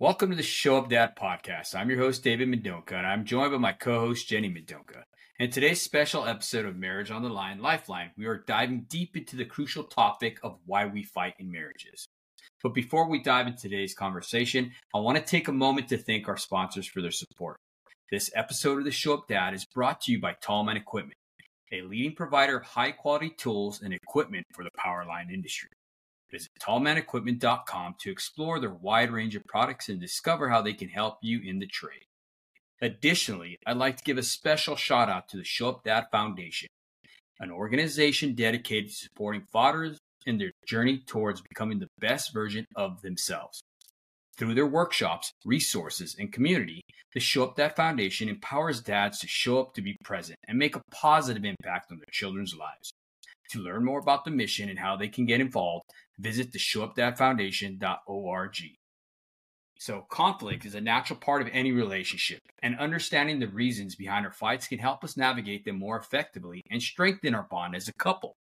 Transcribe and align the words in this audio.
Welcome 0.00 0.30
to 0.30 0.36
the 0.36 0.42
Show 0.42 0.76
Up 0.76 0.88
Dad 0.88 1.14
podcast. 1.14 1.76
I'm 1.76 1.88
your 1.88 2.00
host, 2.00 2.24
David 2.24 2.48
Mendonca, 2.48 2.94
and 2.94 3.06
I'm 3.06 3.24
joined 3.24 3.52
by 3.52 3.58
my 3.58 3.70
co 3.70 4.00
host, 4.00 4.26
Jenny 4.26 4.50
Mendonca. 4.50 5.04
In 5.38 5.52
today's 5.52 5.80
special 5.80 6.26
episode 6.26 6.66
of 6.66 6.74
Marriage 6.74 7.12
on 7.12 7.22
the 7.22 7.28
Line 7.28 7.62
Lifeline, 7.62 8.10
we 8.16 8.26
are 8.26 8.42
diving 8.44 8.86
deep 8.88 9.16
into 9.16 9.36
the 9.36 9.44
crucial 9.44 9.84
topic 9.84 10.40
of 10.42 10.58
why 10.66 10.84
we 10.86 11.04
fight 11.04 11.34
in 11.38 11.48
marriages. 11.48 12.08
But 12.60 12.74
before 12.74 13.08
we 13.08 13.22
dive 13.22 13.46
into 13.46 13.62
today's 13.62 13.94
conversation, 13.94 14.72
I 14.92 14.98
want 14.98 15.16
to 15.16 15.22
take 15.22 15.46
a 15.46 15.52
moment 15.52 15.86
to 15.90 15.96
thank 15.96 16.26
our 16.26 16.38
sponsors 16.38 16.88
for 16.88 17.00
their 17.00 17.12
support. 17.12 17.56
This 18.10 18.32
episode 18.34 18.78
of 18.78 18.84
the 18.84 18.90
Show 18.90 19.14
Up 19.14 19.28
Dad 19.28 19.54
is 19.54 19.64
brought 19.64 20.00
to 20.02 20.12
you 20.12 20.20
by 20.20 20.34
Tallman 20.40 20.76
Equipment, 20.76 21.14
a 21.72 21.82
leading 21.82 22.16
provider 22.16 22.56
of 22.56 22.66
high 22.66 22.90
quality 22.90 23.30
tools 23.30 23.80
and 23.80 23.94
equipment 23.94 24.44
for 24.56 24.64
the 24.64 24.70
power 24.76 25.04
line 25.06 25.30
industry. 25.32 25.70
Visit 26.34 26.50
tallmanequipment.com 26.60 27.94
to 28.00 28.10
explore 28.10 28.58
their 28.58 28.72
wide 28.72 29.12
range 29.12 29.36
of 29.36 29.44
products 29.44 29.88
and 29.88 30.00
discover 30.00 30.48
how 30.48 30.60
they 30.60 30.72
can 30.72 30.88
help 30.88 31.18
you 31.22 31.40
in 31.40 31.60
the 31.60 31.66
trade. 31.66 32.06
Additionally, 32.82 33.56
I'd 33.64 33.76
like 33.76 33.98
to 33.98 34.02
give 34.02 34.18
a 34.18 34.22
special 34.24 34.74
shout 34.74 35.08
out 35.08 35.28
to 35.28 35.36
the 35.36 35.44
Show 35.44 35.68
Up 35.68 35.84
Dad 35.84 36.06
Foundation, 36.10 36.66
an 37.38 37.52
organization 37.52 38.34
dedicated 38.34 38.90
to 38.90 38.96
supporting 38.96 39.42
fathers 39.52 40.00
in 40.26 40.38
their 40.38 40.50
journey 40.66 41.04
towards 41.06 41.40
becoming 41.40 41.78
the 41.78 41.90
best 42.00 42.34
version 42.34 42.66
of 42.74 43.00
themselves. 43.02 43.62
Through 44.36 44.54
their 44.54 44.66
workshops, 44.66 45.30
resources, 45.44 46.16
and 46.18 46.32
community, 46.32 46.80
the 47.12 47.20
Show 47.20 47.44
Up 47.44 47.54
Dad 47.54 47.76
Foundation 47.76 48.28
empowers 48.28 48.80
dads 48.80 49.20
to 49.20 49.28
show 49.28 49.60
up 49.60 49.74
to 49.74 49.82
be 49.82 49.96
present 50.02 50.36
and 50.48 50.58
make 50.58 50.74
a 50.74 50.82
positive 50.90 51.44
impact 51.44 51.92
on 51.92 51.98
their 51.98 52.10
children's 52.10 52.56
lives. 52.56 52.92
To 53.54 53.60
learn 53.60 53.84
more 53.84 54.00
about 54.00 54.24
the 54.24 54.32
mission 54.32 54.68
and 54.68 54.80
how 54.80 54.96
they 54.96 55.06
can 55.06 55.26
get 55.26 55.40
involved, 55.40 55.84
visit 56.18 56.50
the 56.50 56.58
showupdadfoundation.org. 56.58 58.56
So, 59.78 60.06
conflict 60.10 60.66
is 60.66 60.74
a 60.74 60.80
natural 60.80 61.20
part 61.20 61.40
of 61.40 61.46
any 61.52 61.70
relationship, 61.70 62.40
and 62.64 62.76
understanding 62.80 63.38
the 63.38 63.46
reasons 63.46 63.94
behind 63.94 64.26
our 64.26 64.32
fights 64.32 64.66
can 64.66 64.80
help 64.80 65.04
us 65.04 65.16
navigate 65.16 65.64
them 65.64 65.78
more 65.78 65.96
effectively 65.96 66.62
and 66.68 66.82
strengthen 66.82 67.32
our 67.32 67.46
bond 67.48 67.76
as 67.76 67.86
a 67.86 67.92
couple. 67.92 68.34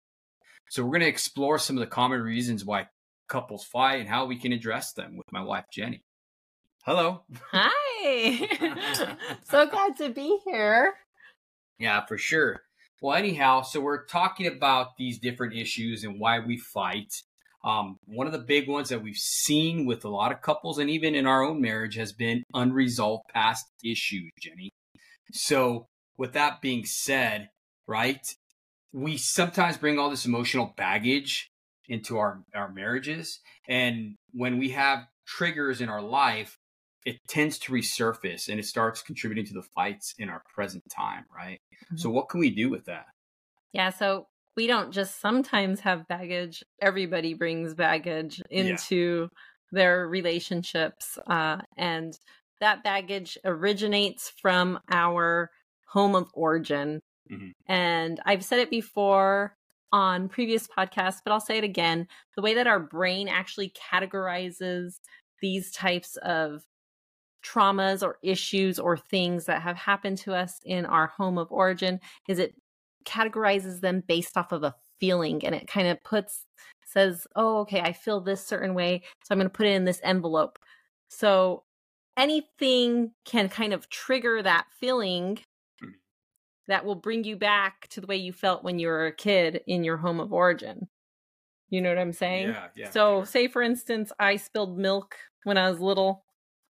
So, 0.72 0.84
we're 0.84 0.94
going 0.94 1.02
to 1.02 1.08
explore 1.08 1.60
some 1.60 1.78
of 1.78 1.82
the 1.82 1.86
common 1.86 2.24
reasons 2.24 2.66
why 2.66 2.88
couples 3.28 3.64
fight 3.64 4.00
and 4.00 4.10
how 4.10 4.26
we 4.26 4.40
can 4.40 4.52
address 4.52 4.94
them 4.94 5.16
with 5.16 5.32
my 5.32 5.44
wife, 5.44 5.66
Jenny. 5.72 6.02
Hello. 6.86 7.22
Hi. 7.52 9.16
so 9.44 9.68
glad 9.68 9.96
to 9.98 10.10
be 10.10 10.40
here. 10.44 10.96
Yeah, 11.78 12.04
for 12.08 12.18
sure. 12.18 12.64
Well, 13.04 13.18
anyhow, 13.18 13.64
so 13.64 13.82
we're 13.82 14.06
talking 14.06 14.48
about 14.48 14.96
these 14.98 15.20
different 15.20 15.56
issues 15.56 16.06
and 16.06 16.22
why 16.22 16.40
we 16.40 16.56
fight. 16.56 17.14
Um, 17.66 17.98
one 18.06 18.28
of 18.28 18.32
the 18.32 18.40
big 18.40 18.70
ones 18.70 18.88
that 18.88 19.04
we've 19.04 19.18
seen 19.18 19.86
with 19.86 20.06
a 20.06 20.10
lot 20.10 20.32
of 20.32 20.42
couples 20.42 20.78
and 20.78 20.90
even 20.90 21.14
in 21.14 21.28
our 21.28 21.44
own 21.44 21.60
marriage 21.60 21.96
has 21.96 22.14
been 22.14 22.44
unresolved 22.54 23.26
past 23.34 23.66
issues, 23.84 24.32
Jenny. 24.40 24.70
So, 25.34 25.88
with 26.18 26.32
that 26.32 26.62
being 26.62 26.86
said, 26.86 27.50
right, 27.88 28.26
we 28.94 29.18
sometimes 29.18 29.76
bring 29.76 30.00
all 30.00 30.10
this 30.10 30.26
emotional 30.26 30.74
baggage 30.78 31.52
into 31.90 32.18
our, 32.18 32.42
our 32.56 32.72
marriages. 32.72 33.42
And 33.68 34.16
when 34.32 34.58
we 34.58 34.70
have 34.70 35.08
triggers 35.28 35.82
in 35.82 35.90
our 35.90 36.02
life, 36.02 36.58
it 37.06 37.18
tends 37.28 37.58
to 37.60 37.72
resurface 37.72 38.50
and 38.50 38.60
it 38.60 38.66
starts 38.66 39.02
contributing 39.02 39.46
to 39.46 39.54
the 39.54 39.64
fights 39.64 40.16
in 40.18 40.30
our 40.30 40.44
present 40.54 40.84
time, 40.90 41.26
right? 41.36 41.60
Mm-hmm. 41.86 41.98
So, 41.98 42.10
what 42.10 42.30
can 42.30 42.40
we 42.40 42.50
do 42.50 42.70
with 42.70 42.86
that? 42.86 43.06
Yeah. 43.74 43.90
So, 43.90 44.28
we 44.56 44.68
don't 44.68 44.92
just 44.92 45.20
sometimes 45.20 45.80
have 45.82 46.08
baggage, 46.08 46.64
everybody 46.82 47.34
brings 47.34 47.74
baggage 47.74 48.42
into 48.50 49.22
yeah. 49.22 49.28
their 49.72 50.08
relationships. 50.08 51.18
Uh, 51.28 51.58
and 51.78 52.18
that 52.60 52.84
baggage 52.84 53.38
originates 53.44 54.32
from 54.42 54.80
our 54.92 55.50
home 55.88 56.16
of 56.16 56.30
origin. 56.34 57.02
Mm-hmm. 57.32 57.50
And 57.68 58.20
I've 58.26 58.46
said 58.46 58.60
it 58.60 58.70
before 58.70 59.56
on 59.92 60.30
previous 60.30 60.68
podcasts, 60.68 61.20
but 61.24 61.32
I'll 61.32 61.40
say 61.40 61.58
it 61.58 61.64
again. 61.64 62.08
The 62.36 62.42
way 62.42 62.56
that 62.56 62.68
our 62.68 62.80
brain 62.80 63.28
actually 63.28 63.74
categorizes 63.92 64.96
these 65.42 65.72
types 65.72 66.18
of 66.18 66.64
traumas 67.44 68.02
or 68.02 68.18
issues 68.24 68.80
or 68.80 68.98
things 68.98 69.46
that 69.46 69.62
have 69.62 69.76
happened 69.76 70.18
to 70.18 70.34
us 70.34 70.60
in 70.66 70.86
our 70.86 71.08
home 71.08 71.38
of 71.38 71.52
origin 71.52 72.00
is 72.28 72.40
it 72.40 72.56
categorizes 73.06 73.82
them 73.82 74.02
based 74.08 74.38
off 74.38 74.52
of 74.52 74.64
a 74.64 74.74
feeling 75.00 75.46
and 75.46 75.54
it 75.54 75.68
kind 75.68 75.88
of 75.88 76.02
puts 76.04 76.46
says 76.86 77.28
oh 77.36 77.60
okay 77.60 77.82
i 77.82 77.92
feel 77.92 78.22
this 78.22 78.46
certain 78.46 78.74
way 78.74 79.02
so 79.24 79.34
i'm 79.34 79.38
going 79.38 79.46
to 79.46 79.54
put 79.54 79.66
it 79.66 79.74
in 79.74 79.84
this 79.84 80.00
envelope 80.04 80.58
so 81.10 81.64
anything 82.16 83.12
can 83.26 83.50
kind 83.50 83.74
of 83.74 83.90
trigger 83.90 84.42
that 84.42 84.66
feeling 84.80 85.38
hmm. 85.82 85.90
that 86.68 86.86
will 86.86 86.96
bring 86.96 87.24
you 87.24 87.36
back 87.36 87.88
to 87.90 88.00
the 88.00 88.08
way 88.08 88.16
you 88.16 88.32
felt 88.32 88.64
when 88.64 88.80
you 88.80 88.88
were 88.88 89.08
a 89.08 89.16
kid 89.16 89.62
in 89.68 89.84
your 89.84 89.98
home 89.98 90.20
of 90.20 90.32
origin 90.32 90.88
you 91.70 91.82
know 91.82 91.90
what 91.90 92.00
i'm 92.00 92.14
saying 92.14 92.50
yeah, 92.50 92.68
yeah 92.76 92.90
so 92.90 93.20
sure. 93.20 93.26
say 93.26 93.48
for 93.48 93.62
instance 93.62 94.12
i 94.20 94.36
spilled 94.36 94.78
milk 94.78 95.16
when 95.44 95.58
i 95.58 95.70
was 95.70 95.82
little 95.82 96.24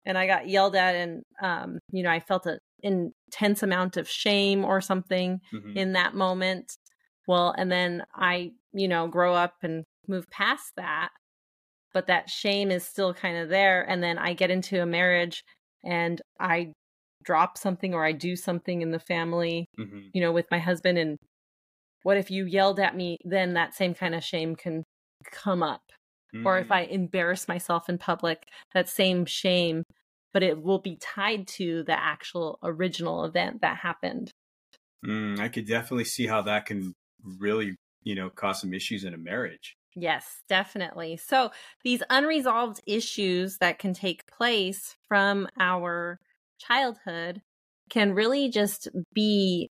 and 0.08 0.18
I 0.18 0.26
got 0.26 0.48
yelled 0.48 0.76
at 0.76 0.96
and 0.96 1.22
um, 1.42 1.80
you 1.92 2.02
know, 2.02 2.10
I 2.10 2.22
felt 2.22 2.48
an 2.48 2.60
intense 2.82 3.62
amount 3.62 3.98
of 3.98 4.10
shame 4.10 4.64
or 4.64 4.80
something 4.80 5.42
mm-hmm. 5.54 5.78
in 5.78 5.94
that 5.94 6.16
moment. 6.16 6.78
Well, 7.28 7.54
and 7.56 7.70
then 7.70 8.04
I, 8.16 8.52
you 8.72 8.88
know, 8.88 9.08
grow 9.08 9.36
up 9.36 9.56
and 9.62 9.84
move 10.08 10.26
past 10.32 10.72
that, 10.78 11.10
but 11.94 12.08
that 12.08 12.30
shame 12.30 12.72
is 12.72 12.86
still 12.86 13.14
kind 13.14 13.38
of 13.38 13.50
there 13.50 13.84
and 13.84 14.02
then 14.02 14.18
I 14.18 14.34
get 14.34 14.50
into 14.50 14.82
a 14.82 14.86
marriage 14.86 15.44
and 15.84 16.22
I 16.40 16.72
drop 17.26 17.58
something 17.58 17.94
or 17.94 18.06
I 18.06 18.14
do 18.14 18.38
something 18.38 18.82
in 18.82 18.92
the 18.92 19.00
family, 19.00 19.66
mm-hmm. 19.78 20.08
you 20.14 20.22
know, 20.22 20.32
with 20.32 20.46
my 20.50 20.60
husband 20.60 20.98
and 20.98 21.18
what 22.04 22.16
if 22.16 22.32
you 22.32 22.46
yelled 22.46 22.80
at 22.80 22.96
me 22.96 23.18
then 23.26 23.56
that 23.56 23.76
same 23.76 23.94
kind 23.94 24.16
of 24.16 24.24
shame 24.24 24.56
can 24.56 24.84
come 25.34 25.62
up 25.62 25.82
Mm. 26.36 26.46
Or 26.46 26.58
if 26.60 26.72
I 26.72 26.86
mm. 26.86 26.92
embarrass 26.92 27.48
myself 27.48 27.90
in 27.90 27.98
public, 27.98 28.44
that 28.74 28.90
same 28.90 29.26
shame, 29.26 29.84
but 30.34 30.44
it 30.44 30.62
will 30.62 30.80
be 30.80 30.98
tied 30.98 31.48
to 31.48 31.84
the 31.84 31.98
actual 31.98 32.60
original 32.64 33.26
event 33.26 33.62
that 33.62 33.78
happened. 33.78 34.32
Mm, 35.06 35.40
I 35.40 35.50
could 35.50 35.68
definitely 35.68 36.06
see 36.06 36.28
how 36.28 36.42
that 36.44 36.66
can 36.66 36.94
really, 37.40 37.76
you 38.04 38.16
know, 38.16 38.30
cause 38.30 38.62
some 38.62 38.74
issues 38.74 39.04
in 39.04 39.14
a 39.14 39.18
marriage. 39.18 39.76
Yes, 39.96 40.42
definitely. 40.48 41.18
So 41.18 41.52
these 41.84 42.04
unresolved 42.10 42.82
issues 42.86 43.58
that 43.58 43.80
can 43.80 43.94
take 43.94 44.28
place 44.28 44.96
from 45.08 45.48
our 45.60 46.20
childhood 46.60 47.42
can 47.90 48.14
really 48.14 48.50
just 48.50 48.90
be 49.14 49.70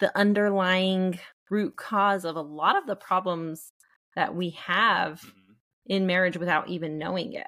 the 0.00 0.16
underlying 0.18 1.18
root 1.50 1.76
cause 1.76 2.24
of 2.24 2.34
a 2.34 2.40
lot 2.40 2.76
of 2.76 2.86
the 2.86 2.96
problems 2.96 3.72
that 4.16 4.34
we 4.34 4.50
have 4.50 5.20
mm-hmm 5.20 5.52
in 5.86 6.06
marriage 6.06 6.36
without 6.36 6.68
even 6.68 6.98
knowing 6.98 7.32
it. 7.32 7.46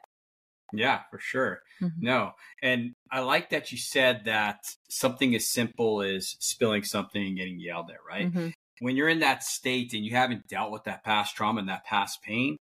Yeah, 0.79 1.01
for 1.11 1.19
sure. 1.19 1.61
Mm-hmm. 1.83 2.05
No. 2.05 2.33
And 2.63 2.95
I 3.11 3.21
like 3.21 3.51
that 3.51 3.73
you 3.73 3.79
said 3.79 4.25
that 4.25 4.61
something 4.89 5.35
as 5.35 5.49
simple 5.51 6.03
as 6.03 6.37
spilling 6.41 6.85
something 6.85 7.23
and 7.25 7.37
getting 7.37 7.59
yelled 7.61 7.91
at, 7.91 7.99
right? 8.09 8.33
Mm-hmm. 8.33 8.49
When 8.81 8.97
you're 8.97 9.09
in 9.09 9.21
that 9.21 9.43
state 9.45 9.93
and 9.93 10.05
you 10.05 10.13
haven't 10.17 10.49
dealt 10.49 10.73
with 10.73 10.85
that 10.85 11.05
past 11.05 11.37
trauma 11.37 11.61
and 11.61 11.69
that 11.69 11.85
past 11.85 12.23
pain, 12.23 12.57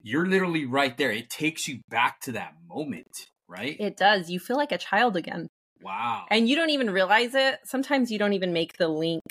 you're 0.00 0.26
literally 0.26 0.64
right 0.64 0.96
there. 0.96 1.12
It 1.12 1.30
takes 1.30 1.68
you 1.68 1.80
back 1.88 2.20
to 2.22 2.32
that 2.32 2.54
moment, 2.66 3.26
right? 3.48 3.76
It 3.78 3.96
does. 3.96 4.30
You 4.30 4.40
feel 4.40 4.56
like 4.56 4.72
a 4.72 4.78
child 4.78 5.16
again. 5.16 5.48
Wow. 5.82 6.24
And 6.30 6.48
you 6.48 6.56
don't 6.56 6.70
even 6.70 6.90
realize 6.90 7.34
it. 7.34 7.58
Sometimes 7.64 8.10
you 8.10 8.18
don't 8.18 8.32
even 8.32 8.52
make 8.52 8.76
the 8.78 8.88
link, 8.88 9.22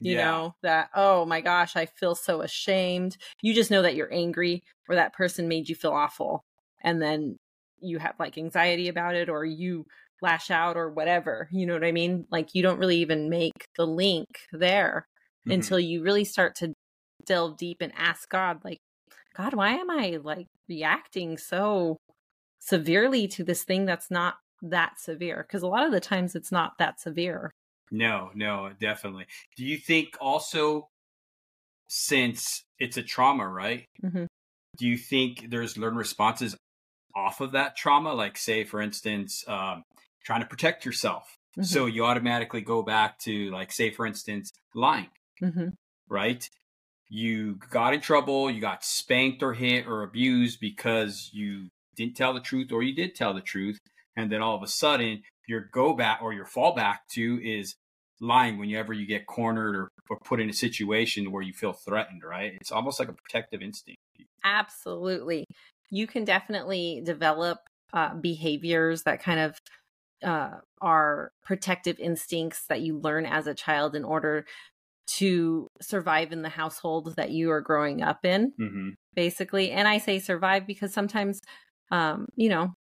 you 0.00 0.14
Yeah. 0.16 0.24
know, 0.24 0.54
that, 0.62 0.90
oh 0.94 1.24
my 1.24 1.40
gosh, 1.40 1.76
I 1.76 1.86
feel 1.86 2.14
so 2.14 2.40
ashamed. 2.42 3.16
You 3.42 3.54
just 3.54 3.70
know 3.70 3.82
that 3.82 3.94
you're 3.94 4.12
angry 4.12 4.62
or 4.88 4.94
that 4.96 5.12
person 5.14 5.48
made 5.48 5.68
you 5.68 5.74
feel 5.74 5.92
awful. 5.92 6.42
And 6.88 7.02
then 7.02 7.36
you 7.80 7.98
have 7.98 8.14
like 8.18 8.38
anxiety 8.38 8.88
about 8.88 9.14
it 9.14 9.28
or 9.28 9.44
you 9.44 9.84
lash 10.22 10.50
out 10.50 10.78
or 10.78 10.90
whatever. 10.90 11.48
You 11.52 11.66
know 11.66 11.74
what 11.74 11.84
I 11.84 11.92
mean? 11.92 12.24
Like 12.30 12.54
you 12.54 12.62
don't 12.62 12.78
really 12.78 12.96
even 12.96 13.28
make 13.28 13.66
the 13.76 13.86
link 13.86 14.26
there 14.52 15.06
Mhm. 15.46 15.54
until 15.54 15.78
you 15.78 16.02
really 16.02 16.24
start 16.24 16.54
to 16.56 16.72
delve 17.26 17.58
deep 17.58 17.82
and 17.82 17.92
ask 17.94 18.26
God, 18.30 18.64
like, 18.64 18.78
God, 19.34 19.52
why 19.52 19.72
am 19.74 19.90
I 19.90 20.18
like 20.22 20.46
reacting 20.66 21.36
so 21.36 21.98
severely 22.58 23.28
to 23.28 23.44
this 23.44 23.64
thing 23.64 23.84
that's 23.84 24.10
not 24.10 24.36
that 24.62 24.98
severe? 24.98 25.44
Because 25.46 25.62
a 25.62 25.68
lot 25.68 25.84
of 25.84 25.92
the 25.92 26.00
times 26.00 26.34
it's 26.34 26.50
not 26.50 26.72
that 26.78 26.98
severe. 27.00 27.50
No, 27.90 28.30
no, 28.34 28.72
definitely. 28.80 29.26
Do 29.56 29.64
you 29.64 29.76
think 29.76 30.16
also, 30.20 30.88
since 31.88 32.62
it's 32.78 32.96
a 32.96 33.02
trauma, 33.02 33.46
right? 33.46 33.84
Mm-hmm. 34.02 34.24
Do 34.78 34.86
you 34.86 34.96
think 34.96 35.50
there's 35.50 35.76
learned 35.76 35.98
responses 35.98 36.56
off 37.18 37.40
of 37.40 37.52
that 37.52 37.76
trauma? 37.76 38.12
Like, 38.14 38.38
say, 38.38 38.64
for 38.64 38.80
instance, 38.80 39.44
um, 39.48 39.82
trying 40.24 40.40
to 40.40 40.46
protect 40.46 40.84
yourself. 40.84 41.36
Mhm. 41.56 41.64
So 41.64 41.86
you 41.86 42.04
automatically 42.04 42.60
go 42.60 42.82
back 42.82 43.18
to, 43.20 43.50
like, 43.50 43.72
say, 43.72 43.90
for 43.90 44.06
instance, 44.06 44.50
lying, 44.74 45.10
hmm 45.40 45.68
right? 46.08 46.48
You 47.10 47.56
got 47.70 47.94
in 47.94 48.00
trouble, 48.00 48.50
you 48.50 48.60
got 48.60 48.84
spanked 48.84 49.42
or 49.42 49.54
hit 49.54 49.86
or 49.86 50.02
abused 50.02 50.58
because 50.60 51.30
you 51.32 51.68
didn't 51.96 52.16
tell 52.16 52.32
the 52.32 52.40
truth 52.40 52.72
or 52.72 52.82
you 52.82 52.94
did 52.94 53.14
tell 53.14 53.34
the 53.34 53.40
truth. 53.40 53.78
And 54.16 54.30
then 54.32 54.40
all 54.42 54.56
of 54.56 54.62
a 54.62 54.68
sudden, 54.68 55.22
your 55.46 55.68
go 55.72 55.94
back 55.94 56.20
or 56.22 56.32
your 56.32 56.46
fallback 56.46 56.98
to 57.14 57.40
is 57.42 57.74
lying 58.20 58.58
whenever 58.58 58.92
you 58.92 59.06
get 59.06 59.26
cornered 59.26 59.76
or, 59.76 59.90
or 60.10 60.18
put 60.24 60.40
in 60.40 60.50
a 60.50 60.52
situation 60.52 61.30
where 61.30 61.42
you 61.42 61.52
feel 61.52 61.72
threatened, 61.72 62.22
right? 62.24 62.52
It's 62.60 62.72
almost 62.72 62.98
like 63.00 63.08
a 63.08 63.12
protective 63.12 63.62
instinct. 63.62 64.00
Absolutely. 64.44 65.44
You 65.90 66.06
can 66.06 66.24
definitely 66.24 67.02
develop 67.04 67.58
uh, 67.92 68.14
behaviors 68.14 69.04
that 69.04 69.22
kind 69.22 69.40
of 69.40 69.58
uh, 70.22 70.58
are 70.80 71.30
protective 71.44 71.98
instincts 71.98 72.66
that 72.68 72.80
you 72.80 72.98
learn 72.98 73.24
as 73.24 73.46
a 73.46 73.54
child 73.54 73.94
in 73.94 74.04
order 74.04 74.44
to 75.06 75.68
survive 75.80 76.32
in 76.32 76.42
the 76.42 76.48
household 76.48 77.14
that 77.16 77.30
you 77.30 77.50
are 77.50 77.62
growing 77.62 78.02
up 78.02 78.24
in. 78.24 78.52
Mm-hmm. 78.60 78.90
basically. 79.14 79.70
And 79.72 79.88
I 79.88 79.98
say 79.98 80.18
survive 80.18 80.66
because 80.66 80.92
sometimes, 80.92 81.40
um, 81.90 82.26
you 82.36 82.48
know, 82.48 82.74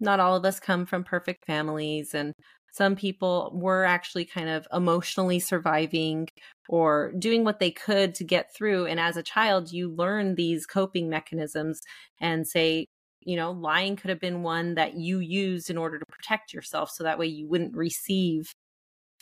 not 0.00 0.18
all 0.18 0.36
of 0.36 0.44
us 0.44 0.58
come 0.60 0.86
from 0.86 1.04
perfect 1.04 1.44
families, 1.46 2.14
and 2.14 2.32
some 2.72 2.96
people 2.96 3.50
were 3.54 3.84
actually 3.84 4.24
kind 4.24 4.48
of 4.48 4.66
emotionally 4.72 5.40
surviving 5.40 6.28
or 6.68 7.12
doing 7.18 7.44
what 7.44 7.58
they 7.60 7.70
could 7.70 8.14
to 8.16 8.24
get 8.24 8.54
through. 8.54 8.86
And 8.86 9.00
as 9.00 9.16
a 9.16 9.22
child, 9.22 9.72
you 9.72 9.90
learn 9.90 10.34
these 10.34 10.66
coping 10.66 11.08
mechanisms 11.08 11.80
and 12.20 12.46
say, 12.46 12.86
you 13.20 13.36
know, 13.36 13.50
lying 13.52 13.96
could 13.96 14.10
have 14.10 14.20
been 14.20 14.42
one 14.42 14.74
that 14.74 14.94
you 14.94 15.18
used 15.18 15.70
in 15.70 15.78
order 15.78 15.98
to 15.98 16.04
protect 16.06 16.52
yourself 16.52 16.90
so 16.90 17.04
that 17.04 17.18
way 17.18 17.26
you 17.26 17.48
wouldn't 17.48 17.76
receive 17.76 18.52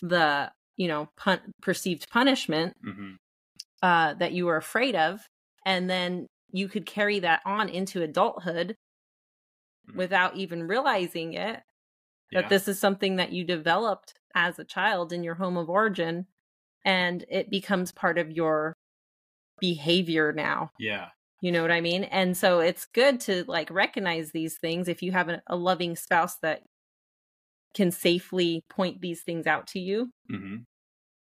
the, 0.03 0.51
you 0.77 0.89
know, 0.89 1.09
pun- 1.17 1.53
perceived 1.63 2.07
punishment 2.11 2.75
Mm-hmm. 2.85 3.15
uh, 3.83 4.15
that 4.15 4.33
you 4.33 4.47
were 4.47 4.57
afraid 4.57 4.95
of, 4.95 5.21
and 5.65 5.89
then 5.91 6.27
you 6.53 6.69
could 6.69 6.87
carry 6.87 7.19
that 7.21 7.41
on 7.45 7.69
into 7.69 8.03
adulthood 8.03 8.75
Mhm. 9.89 9.97
without 9.97 10.37
even 10.37 10.67
realizing 10.67 11.35
it. 11.35 11.63
Yeah. 12.31 12.43
That 12.43 12.51
this 12.51 12.69
is 12.69 12.79
something 12.79 13.17
that 13.17 13.33
you 13.33 13.45
developed 13.45 14.15
as 14.35 14.59
a 14.59 14.65
child 14.65 15.13
in 15.13 15.23
your 15.25 15.35
home 15.37 15.57
of 15.57 15.71
origin, 15.71 16.27
and 16.85 17.25
it 17.31 17.51
becomes 17.51 17.93
part 17.93 18.19
of 18.19 18.31
your 18.31 18.75
behavior 19.61 20.33
now. 20.33 20.71
yeah. 20.79 21.09
You 21.43 21.53
know 21.53 21.61
what 21.63 21.71
I 21.71 21.83
mean? 21.83 22.05
And 22.05 22.35
so 22.37 22.61
it's 22.61 22.87
good 22.87 23.21
to 23.21 23.45
like 23.47 23.71
recognize 23.71 24.33
these 24.33 24.57
things 24.59 24.89
if 24.89 25.03
you 25.03 25.13
have 25.13 25.29
a, 25.29 25.43
a 25.47 25.55
loving 25.55 25.95
spouse 25.95 26.37
that 26.39 26.63
can 27.75 27.91
safely 27.91 28.65
point 28.71 29.03
these 29.03 29.21
things 29.23 29.47
out 29.47 29.67
to 29.69 29.79
you 29.79 30.11
Mm-hmm. 30.33 30.57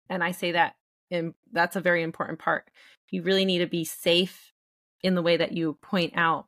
and 0.10 0.24
i 0.24 0.32
say 0.32 0.54
that 0.54 0.74
and 1.12 1.34
that's 1.54 1.76
a 1.76 1.82
very 1.82 2.02
important 2.02 2.40
part 2.40 2.68
you 3.12 3.22
really 3.22 3.46
need 3.46 3.60
to 3.60 3.68
be 3.68 3.86
safe 3.86 4.52
in 5.04 5.14
the 5.14 5.22
way 5.22 5.38
that 5.38 5.52
you 5.52 5.78
point 5.84 6.14
out 6.16 6.48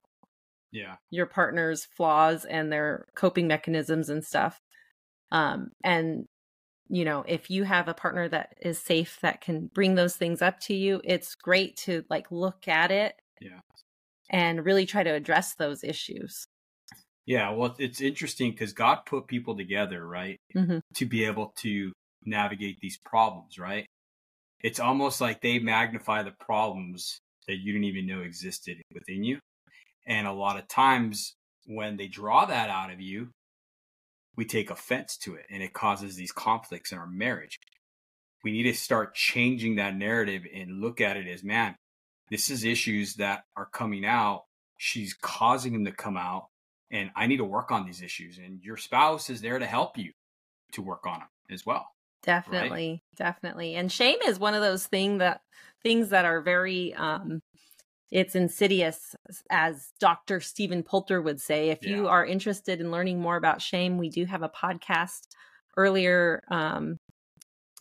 Yeah. 0.73 0.97
your 1.11 1.27
partner's 1.27 1.85
flaws 1.85 2.45
and 2.45 2.71
their 2.73 3.05
coping 3.15 3.47
mechanisms 3.47 4.09
and 4.09 4.25
stuff 4.25 4.59
um 5.31 5.71
and 5.83 6.25
you 6.89 7.05
know 7.05 7.23
if 7.27 7.49
you 7.49 7.63
have 7.63 7.87
a 7.87 7.93
partner 7.93 8.27
that 8.29 8.55
is 8.61 8.79
safe 8.79 9.19
that 9.21 9.41
can 9.41 9.67
bring 9.73 9.95
those 9.95 10.17
things 10.17 10.41
up 10.41 10.59
to 10.61 10.75
you 10.75 11.01
it's 11.05 11.35
great 11.35 11.77
to 11.77 12.03
like 12.09 12.31
look 12.31 12.67
at 12.67 12.91
it 12.91 13.15
Yeah. 13.41 13.61
and 14.29 14.65
really 14.65 14.85
try 14.85 15.03
to 15.03 15.13
address 15.13 15.55
those 15.55 15.83
issues 15.83 16.45
Yeah. 17.25 17.51
Well, 17.51 17.75
it's 17.79 18.01
interesting 18.01 18.51
because 18.51 18.73
God 18.73 19.05
put 19.05 19.27
people 19.27 19.55
together, 19.55 20.05
right? 20.05 20.37
Mhm. 20.55 20.81
To 20.95 21.05
be 21.05 21.23
able 21.25 21.53
to 21.59 21.93
navigate 22.25 22.79
these 22.81 22.97
problems, 23.05 23.57
right? 23.57 23.85
It's 24.61 24.79
almost 24.79 25.21
like 25.21 25.41
they 25.41 25.59
magnify 25.59 26.23
the 26.23 26.33
problems 26.39 27.19
that 27.47 27.57
you 27.57 27.73
didn't 27.73 27.85
even 27.85 28.07
know 28.07 28.21
existed 28.21 28.81
within 28.93 29.23
you. 29.23 29.39
And 30.05 30.27
a 30.27 30.33
lot 30.33 30.57
of 30.57 30.67
times 30.67 31.35
when 31.65 31.97
they 31.97 32.07
draw 32.07 32.45
that 32.45 32.69
out 32.69 32.91
of 32.91 32.99
you, 32.99 33.29
we 34.35 34.45
take 34.45 34.69
offense 34.69 35.17
to 35.17 35.35
it 35.35 35.45
and 35.49 35.61
it 35.61 35.73
causes 35.73 36.15
these 36.15 36.31
conflicts 36.31 36.91
in 36.91 36.97
our 36.97 37.07
marriage. 37.07 37.59
We 38.43 38.51
need 38.51 38.63
to 38.63 38.73
start 38.73 39.15
changing 39.15 39.75
that 39.75 39.95
narrative 39.95 40.43
and 40.53 40.81
look 40.81 40.99
at 40.99 41.17
it 41.17 41.27
as 41.27 41.43
man, 41.43 41.75
this 42.29 42.49
is 42.49 42.63
issues 42.63 43.15
that 43.15 43.43
are 43.55 43.67
coming 43.67 44.05
out. 44.05 44.43
She's 44.77 45.13
causing 45.13 45.73
them 45.73 45.85
to 45.85 45.91
come 45.91 46.17
out 46.17 46.47
and 46.91 47.09
I 47.15 47.27
need 47.27 47.37
to 47.37 47.45
work 47.45 47.71
on 47.71 47.85
these 47.85 48.01
issues. 48.01 48.37
And 48.37 48.61
your 48.61 48.77
spouse 48.77 49.29
is 49.29 49.41
there 49.41 49.59
to 49.59 49.65
help 49.65 49.97
you 49.97 50.11
to 50.73 50.81
work 50.81 51.05
on 51.05 51.19
them 51.19 51.29
as 51.49 51.65
well. 51.65 51.87
definitely 52.23 53.03
definitely 53.15 53.75
and 53.75 53.91
shame 53.91 54.17
is 54.25 54.39
one 54.39 54.53
of 54.53 54.61
those 54.61 54.87
thing 54.87 55.19
that 55.19 55.41
things 55.83 56.09
that 56.09 56.25
are 56.25 56.41
very 56.41 56.93
um 56.95 57.41
it's 58.13 58.35
insidious 58.35 59.15
as 59.49 59.91
dr 59.99 60.39
stephen 60.39 60.83
poulter 60.83 61.21
would 61.21 61.41
say. 61.41 61.69
If 61.69 61.85
you 61.85 62.07
are 62.07 62.25
interested 62.25 62.79
in 62.79 62.91
learning 62.91 63.19
more 63.19 63.35
about 63.35 63.61
shame 63.61 63.97
we 63.97 64.09
do 64.09 64.25
have 64.25 64.43
a 64.43 64.49
podcast 64.49 65.27
earlier 65.75 66.43
um 66.49 66.97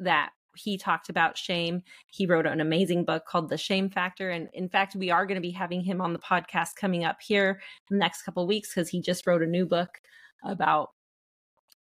that 0.00 0.30
he 0.54 0.76
talked 0.76 1.08
about 1.08 1.38
shame. 1.38 1.82
He 2.08 2.26
wrote 2.26 2.46
an 2.46 2.60
amazing 2.60 3.04
book 3.04 3.24
called 3.26 3.48
the 3.48 3.56
shame 3.56 3.88
factor 3.88 4.30
and 4.30 4.48
in 4.52 4.68
fact 4.68 4.94
we 4.94 5.10
are 5.10 5.26
going 5.26 5.36
to 5.36 5.40
be 5.40 5.50
having 5.50 5.82
him 5.82 6.00
on 6.00 6.12
the 6.12 6.18
podcast 6.18 6.76
coming 6.76 7.04
up 7.04 7.18
here 7.20 7.60
in 7.90 7.96
the 7.96 8.00
next 8.00 8.22
couple 8.22 8.46
weeks 8.46 8.74
because 8.74 8.88
he 8.88 9.00
just 9.00 9.26
wrote 9.26 9.42
a 9.42 9.46
new 9.46 9.66
book 9.66 10.00
about 10.44 10.90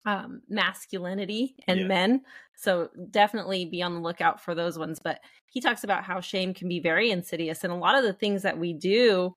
um, 0.06 0.42
masculinity 0.50 1.56
and 1.68 1.82
Yeah. 1.82 1.88
men. 1.88 2.22
So 2.56 2.90
definitely 3.10 3.66
be 3.66 3.82
on 3.82 3.94
the 3.94 4.02
lookout 4.02 4.42
for 4.42 4.56
those 4.56 4.78
ones. 4.78 5.00
But 5.04 5.20
he 5.48 5.62
talks 5.62 5.84
about 5.84 6.04
how 6.04 6.22
shame 6.22 6.54
can 6.54 6.68
be 6.68 6.80
very 6.80 7.12
insidious, 7.12 7.64
and 7.64 7.74
a 7.74 7.76
lot 7.76 7.98
of 7.98 8.04
the 8.04 8.14
things 8.14 8.44
that 8.44 8.58
we 8.58 8.74
do 8.74 9.34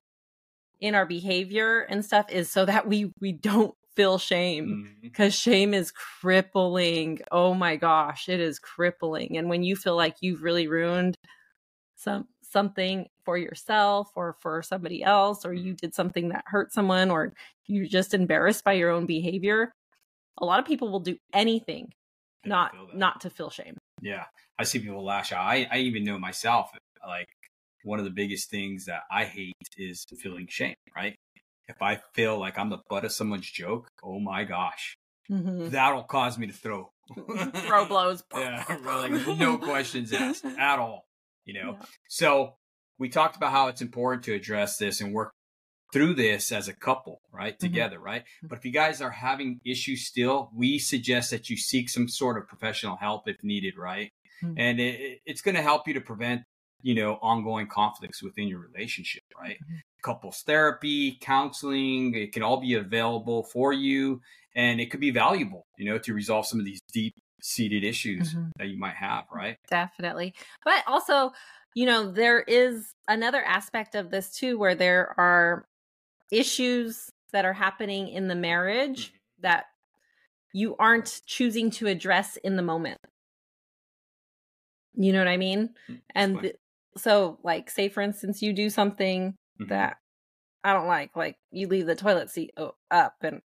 in 0.81 0.95
our 0.95 1.05
behavior 1.05 1.81
and 1.81 2.03
stuff 2.03 2.29
is 2.29 2.51
so 2.51 2.65
that 2.65 2.87
we 2.87 3.11
we 3.21 3.31
don't 3.31 3.73
feel 3.95 4.17
shame 4.17 4.97
because 5.01 5.33
shame 5.33 5.73
is 5.73 5.91
crippling. 5.91 7.19
Oh 7.31 7.53
my 7.53 7.77
gosh, 7.77 8.27
it 8.27 8.39
is 8.41 8.59
crippling. 8.59 9.37
And 9.37 9.49
when 9.49 9.63
you 9.63 9.75
feel 9.75 9.95
like 9.95 10.17
you've 10.21 10.43
really 10.43 10.67
ruined 10.67 11.15
some 11.95 12.27
something 12.41 13.07
for 13.23 13.37
yourself 13.37 14.11
or 14.15 14.35
for 14.41 14.61
somebody 14.61 15.03
else, 15.03 15.45
or 15.45 15.53
you 15.53 15.73
did 15.73 15.93
something 15.95 16.29
that 16.29 16.43
hurt 16.47 16.73
someone, 16.73 17.09
or 17.09 17.33
you're 17.67 17.87
just 17.87 18.13
embarrassed 18.13 18.63
by 18.63 18.73
your 18.73 18.91
own 18.91 19.05
behavior, 19.05 19.71
a 20.39 20.45
lot 20.45 20.59
of 20.59 20.65
people 20.65 20.89
will 20.91 20.99
do 20.99 21.17
anything 21.33 21.91
not 22.45 22.71
not 22.93 23.21
to 23.21 23.29
feel 23.29 23.49
shame. 23.49 23.77
Yeah. 24.01 24.25
I 24.59 24.63
see 24.63 24.79
people 24.79 25.03
lash 25.03 25.31
out. 25.31 25.45
I, 25.45 25.67
I 25.71 25.77
even 25.79 26.03
know 26.03 26.17
myself, 26.19 26.69
like 27.05 27.27
one 27.83 27.99
of 27.99 28.05
the 28.05 28.11
biggest 28.11 28.49
things 28.49 28.85
that 28.85 29.01
I 29.11 29.25
hate 29.25 29.53
is 29.77 30.05
feeling 30.21 30.47
shame, 30.49 30.75
right? 30.95 31.15
If 31.67 31.81
I 31.81 31.99
feel 32.13 32.37
like 32.39 32.57
I'm 32.57 32.69
the 32.69 32.79
butt 32.89 33.05
of 33.05 33.11
someone's 33.11 33.49
joke, 33.49 33.87
oh 34.03 34.19
my 34.19 34.43
gosh, 34.43 34.95
Mhm. 35.29 35.71
that'll 35.71 36.03
cause 36.03 36.37
me 36.37 36.47
to 36.47 36.53
throw. 36.53 36.89
Throw 37.67 37.85
blows. 37.85 38.23
yeah, 38.35 38.63
like 38.83 39.11
no 39.11 39.57
questions 39.59 40.11
asked 40.13 40.45
at 40.59 40.79
all, 40.79 41.05
you 41.45 41.53
know? 41.53 41.77
Yeah. 41.79 41.85
So 42.07 42.55
we 42.97 43.09
talked 43.09 43.35
about 43.35 43.51
how 43.51 43.67
it's 43.67 43.81
important 43.81 44.23
to 44.25 44.33
address 44.33 44.77
this 44.77 45.01
and 45.01 45.13
work 45.13 45.31
through 45.95 46.13
this 46.13 46.51
as 46.51 46.67
a 46.67 46.73
couple, 46.73 47.21
right? 47.31 47.57
Together, 47.57 47.99
right? 47.99 48.23
But 48.43 48.57
if 48.57 48.65
you 48.65 48.71
guys 48.71 49.01
are 49.01 49.09
having 49.09 49.61
issues 49.63 50.05
still, 50.05 50.49
we 50.53 50.77
suggest 50.77 51.31
that 51.31 51.49
you 51.49 51.55
seek 51.55 51.87
some 51.89 52.09
sort 52.09 52.37
of 52.37 52.49
professional 52.49 52.97
help 52.97 53.29
if 53.29 53.37
needed, 53.43 53.77
right? 53.77 54.11
Mhm. 54.43 54.55
And 54.57 54.79
it, 54.81 54.99
it- 54.99 55.19
it's 55.25 55.41
going 55.41 55.55
to 55.55 55.61
help 55.61 55.87
you 55.87 55.93
to 55.93 56.01
prevent, 56.01 56.41
you 56.81 56.95
know, 56.95 57.13
ongoing 57.21 57.67
conflicts 57.67 58.21
within 58.21 58.49
your 58.49 58.59
relationship, 58.59 59.23
right? 59.39 59.57
Mhm. 59.63 59.79
Couples 60.03 60.43
therapy, 60.45 61.17
counseling, 61.21 62.13
it 62.13 62.33
can 62.33 62.43
all 62.43 62.59
be 62.59 62.73
available 62.73 63.43
for 63.53 63.71
you. 63.71 64.21
and 64.57 64.79
it 64.79 64.89
could 64.89 65.01
be 65.01 65.11
valuable, 65.11 65.63
you 65.77 65.85
know, 65.85 65.97
to 65.97 66.13
resolve 66.13 66.45
some 66.45 66.59
of 66.59 66.65
these 66.65 66.79
deep 66.93 67.13
seated 67.41 67.83
issues 67.83 68.33
mm-hmm. 68.33 68.47
that 68.57 68.67
you 68.69 68.77
might 68.79 68.95
have, 68.95 69.25
right? 69.29 69.57
Definitely. 69.69 70.33
But 70.63 70.81
also, 70.87 71.33
you 71.73 71.85
know, 71.85 72.09
there 72.09 72.39
is 72.39 72.93
another 73.09 73.43
aspect 73.43 73.95
of 73.95 74.11
this 74.11 74.31
too 74.31 74.57
where 74.57 74.73
there 74.75 75.13
are 75.19 75.65
issues 76.31 77.09
that 77.31 77.45
are 77.45 77.53
happening 77.53 78.07
in 78.07 78.27
the 78.27 78.35
marriage 78.35 79.07
mm-hmm. 79.07 79.41
that 79.41 79.65
you 80.53 80.75
aren't 80.77 81.21
choosing 81.25 81.69
to 81.69 81.87
address 81.87 82.37
in 82.37 82.55
the 82.55 82.61
moment. 82.61 82.99
You 84.93 85.11
know 85.11 85.19
what 85.19 85.27
I 85.27 85.37
mean? 85.37 85.71
Mm, 85.89 86.01
and 86.13 86.41
th- 86.41 86.55
so, 86.97 87.37
like, 87.43 87.69
say 87.69 87.89
for 87.89 88.01
instance, 88.01 88.41
you 88.41 88.53
do 88.53 88.69
something 88.69 89.31
mm-hmm. 89.59 89.69
that 89.69 89.97
I 90.63 90.73
don't 90.73 90.87
like, 90.87 91.15
like 91.15 91.35
you 91.51 91.67
leave 91.67 91.85
the 91.85 91.95
toilet 91.95 92.29
seat 92.29 92.51
up, 92.89 93.15
and 93.21 93.41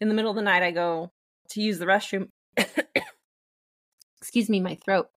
in 0.00 0.08
the 0.08 0.14
middle 0.14 0.30
of 0.30 0.36
the 0.36 0.42
night, 0.42 0.62
I 0.62 0.70
go 0.70 1.10
to 1.50 1.62
use 1.62 1.78
the 1.78 1.86
restroom. 1.86 2.28
Excuse 4.20 4.50
me, 4.50 4.60
my 4.60 4.74
throat. 4.74 5.08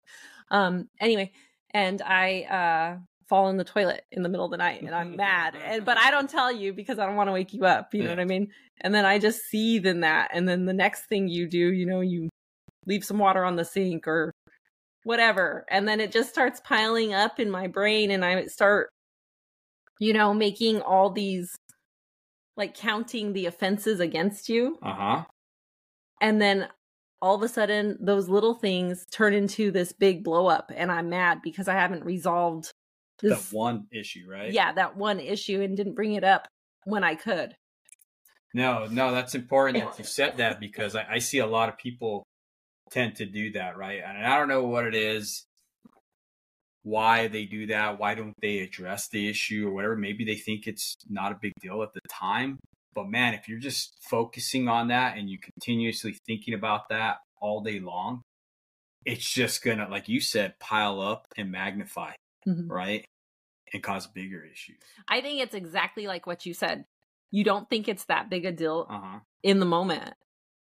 Um, 0.49 0.87
anyway, 0.99 1.33
and 1.71 2.01
I 2.01 2.43
uh 2.43 2.97
fall 3.27 3.49
in 3.49 3.57
the 3.57 3.63
toilet 3.63 4.05
in 4.11 4.23
the 4.23 4.29
middle 4.29 4.45
of 4.45 4.51
the 4.51 4.57
night 4.57 4.81
and 4.81 4.93
I'm 4.93 5.15
mad. 5.15 5.55
And 5.63 5.85
but 5.85 5.97
I 5.97 6.11
don't 6.11 6.29
tell 6.29 6.51
you 6.51 6.73
because 6.73 6.99
I 6.99 7.05
don't 7.05 7.15
want 7.15 7.29
to 7.29 7.33
wake 7.33 7.53
you 7.53 7.65
up, 7.65 7.93
you 7.93 8.01
yeah. 8.01 8.07
know 8.07 8.11
what 8.11 8.19
I 8.19 8.25
mean? 8.25 8.49
And 8.81 8.93
then 8.93 9.05
I 9.05 9.19
just 9.19 9.41
seethe 9.43 9.85
in 9.85 10.01
that. 10.01 10.31
And 10.33 10.47
then 10.47 10.65
the 10.65 10.73
next 10.73 11.05
thing 11.05 11.27
you 11.27 11.47
do, 11.47 11.71
you 11.71 11.85
know, 11.85 12.01
you 12.01 12.29
leave 12.85 13.05
some 13.05 13.17
water 13.17 13.43
on 13.43 13.55
the 13.55 13.65
sink 13.65 14.07
or 14.07 14.31
whatever. 15.03 15.65
And 15.69 15.87
then 15.87 15.99
it 15.99 16.11
just 16.11 16.29
starts 16.29 16.61
piling 16.61 17.13
up 17.13 17.39
in 17.39 17.49
my 17.49 17.67
brain 17.67 18.11
and 18.11 18.25
I 18.25 18.45
start, 18.45 18.89
you 19.99 20.13
know, 20.13 20.33
making 20.33 20.81
all 20.81 21.09
these 21.09 21.55
like 22.55 22.75
counting 22.75 23.33
the 23.33 23.45
offenses 23.45 23.99
against 23.99 24.49
you. 24.49 24.77
Uh-huh. 24.81 25.23
And 26.21 26.41
then 26.41 26.67
all 27.21 27.35
of 27.35 27.41
a 27.41 27.47
sudden 27.47 27.97
those 28.01 28.27
little 28.27 28.53
things 28.53 29.05
turn 29.11 29.33
into 29.33 29.71
this 29.71 29.93
big 29.93 30.23
blow 30.23 30.47
up 30.47 30.71
and 30.75 30.91
I'm 30.91 31.09
mad 31.09 31.39
because 31.41 31.67
I 31.67 31.73
haven't 31.73 32.03
resolved 32.03 32.71
this 33.23 33.49
that 33.49 33.55
one 33.55 33.87
issue, 33.91 34.25
right? 34.29 34.51
Yeah, 34.51 34.73
that 34.73 34.95
one 34.95 35.19
issue 35.19 35.61
and 35.61 35.75
didn't 35.75 35.95
bring 35.95 36.13
it 36.13 36.23
up 36.23 36.47
when 36.85 37.03
I 37.03 37.15
could. 37.15 37.55
No, 38.53 38.85
no, 38.85 39.11
that's 39.11 39.33
important 39.33 39.83
that 39.83 39.97
you 39.97 40.05
said 40.05 40.37
that 40.37 40.59
because 40.59 40.95
I, 40.95 41.05
I 41.09 41.19
see 41.19 41.39
a 41.39 41.47
lot 41.47 41.69
of 41.69 41.77
people 41.77 42.23
tend 42.91 43.15
to 43.15 43.25
do 43.25 43.51
that, 43.53 43.77
right? 43.77 44.01
And 44.05 44.25
I 44.25 44.37
don't 44.37 44.49
know 44.49 44.63
what 44.63 44.85
it 44.85 44.93
is, 44.93 45.45
why 46.83 47.27
they 47.27 47.45
do 47.45 47.67
that, 47.67 47.99
why 47.99 48.13
don't 48.13 48.35
they 48.41 48.59
address 48.59 49.07
the 49.07 49.27
issue 49.27 49.67
or 49.67 49.73
whatever. 49.73 49.95
Maybe 49.95 50.23
they 50.25 50.35
think 50.35 50.67
it's 50.67 50.95
not 51.09 51.31
a 51.31 51.39
big 51.41 51.53
deal 51.61 51.81
at 51.81 51.93
the 51.93 52.01
time. 52.09 52.59
But 52.93 53.09
man, 53.09 53.33
if 53.33 53.49
you're 53.49 53.59
just 53.59 53.95
focusing 54.01 54.67
on 54.67 54.89
that 54.89 55.17
and 55.17 55.29
you 55.29 55.39
continuously 55.39 56.15
thinking 56.27 56.53
about 56.53 56.89
that 56.89 57.17
all 57.41 57.61
day 57.61 57.79
long, 57.79 58.21
it's 59.05 59.27
just 59.27 59.63
gonna, 59.63 59.87
like 59.89 60.07
you 60.07 60.21
said, 60.21 60.59
pile 60.59 61.01
up 61.01 61.25
and 61.35 61.51
magnify, 61.51 62.11
mm-hmm. 62.47 62.71
right? 62.71 63.05
And 63.73 63.81
cause 63.81 64.07
bigger 64.07 64.43
issues. 64.43 64.77
I 65.07 65.21
think 65.21 65.41
it's 65.41 65.55
exactly 65.55 66.05
like 66.05 66.27
what 66.27 66.45
you 66.45 66.53
said. 66.53 66.85
You 67.31 67.43
don't 67.43 67.67
think 67.69 67.87
it's 67.87 68.05
that 68.05 68.29
big 68.29 68.45
a 68.45 68.51
deal 68.51 68.85
uh-huh. 68.89 69.19
in 69.41 69.59
the 69.59 69.65
moment, 69.65 70.13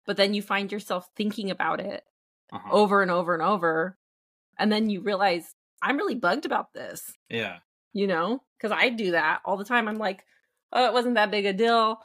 but 0.05 0.17
then 0.17 0.33
you 0.33 0.41
find 0.41 0.71
yourself 0.71 1.07
thinking 1.15 1.49
about 1.49 1.79
it 1.79 2.03
uh-huh. 2.51 2.69
over 2.71 3.01
and 3.01 3.09
over 3.09 3.33
and 3.33 3.41
over. 3.41 3.97
And 4.57 4.69
then 4.71 4.89
you 4.89 5.01
realize, 5.01 5.55
I'm 5.81 5.95
really 5.95 6.15
bugged 6.15 6.45
about 6.45 6.73
this. 6.73 7.13
Yeah. 7.29 7.59
You 7.93 8.07
know, 8.07 8.43
because 8.57 8.75
I 8.77 8.89
do 8.89 9.11
that 9.11 9.39
all 9.45 9.55
the 9.55 9.63
time. 9.63 9.87
I'm 9.87 9.97
like, 9.97 10.25
oh, 10.73 10.85
it 10.85 10.93
wasn't 10.93 11.15
that 11.15 11.31
big 11.31 11.45
a 11.45 11.53
deal. 11.53 11.99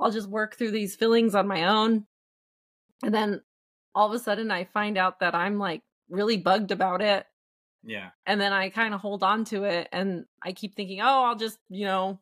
I'll 0.00 0.10
just 0.10 0.28
work 0.28 0.56
through 0.56 0.70
these 0.70 0.96
feelings 0.96 1.34
on 1.34 1.46
my 1.46 1.64
own. 1.64 2.06
And 3.02 3.14
then 3.14 3.42
all 3.94 4.08
of 4.08 4.14
a 4.14 4.18
sudden 4.18 4.50
I 4.50 4.64
find 4.64 4.96
out 4.96 5.20
that 5.20 5.34
I'm 5.34 5.58
like 5.58 5.82
really 6.08 6.38
bugged 6.38 6.70
about 6.70 7.02
it. 7.02 7.26
Yeah. 7.84 8.10
And 8.26 8.40
then 8.40 8.52
I 8.52 8.70
kind 8.70 8.94
of 8.94 9.00
hold 9.00 9.22
on 9.22 9.44
to 9.46 9.64
it 9.64 9.88
and 9.92 10.24
I 10.42 10.52
keep 10.52 10.74
thinking, 10.74 11.00
oh, 11.00 11.24
I'll 11.24 11.36
just, 11.36 11.58
you 11.68 11.84
know, 11.84 12.18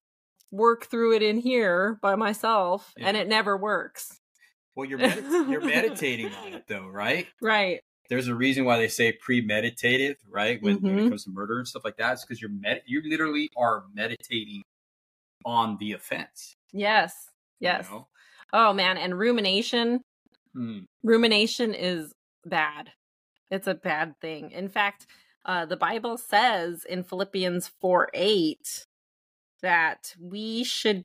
work 0.51 0.87
through 0.87 1.17
it 1.17 1.23
in 1.23 1.39
here 1.39 1.99
by 2.03 2.15
myself. 2.15 2.93
Yeah. 2.97 3.09
And 3.09 3.17
it 3.17 3.29
never 3.29 3.57
works. 3.57 4.21
Well, 4.75 4.89
you're 4.89 4.99
med- 4.99 5.25
you're 5.49 5.61
meditating 5.65 6.33
on 6.33 6.55
it 6.55 6.65
though, 6.69 6.87
right? 6.87 7.27
Right. 7.41 7.81
There's 8.09 8.29
a 8.29 8.35
reason 8.35 8.65
why 8.65 8.79
they 8.79 8.89
say 8.89 9.17
premeditative, 9.17 10.17
right? 10.31 10.63
When, 10.63 10.77
mm-hmm. 10.77 10.87
when 10.87 10.95
it 10.95 11.01
mm-hmm. 11.01 11.09
comes 11.09 11.25
to 11.25 11.31
murder 11.31 11.59
and 11.59 11.67
stuff 11.67 11.85
like 11.85 11.97
that, 11.97 12.13
it's 12.13 12.25
because 12.25 12.41
you're 12.41 12.51
med- 12.51 12.83
you 12.87 13.03
literally 13.05 13.49
are 13.57 13.85
meditating 13.95 14.63
on 15.45 15.79
the 15.79 15.93
offense. 15.93 16.57
Yes. 16.73 17.31
Yes. 17.59 17.87
You 17.89 17.97
know? 17.97 18.09
Oh 18.53 18.73
man, 18.73 18.97
and 18.97 19.19
rumination. 19.19 20.01
Hmm. 20.55 20.81
Rumination 21.03 21.75
is 21.75 22.13
bad. 22.45 22.91
It's 23.51 23.67
a 23.67 23.75
bad 23.75 24.15
thing. 24.21 24.51
In 24.51 24.69
fact, 24.69 25.07
uh, 25.47 25.65
the 25.65 25.77
Bible 25.77 26.19
says 26.19 26.85
in 26.85 27.05
Philippians 27.05 27.69
4 27.81 28.11
8 28.13 28.87
that 29.63 30.15
we 30.21 30.65
should 30.65 31.03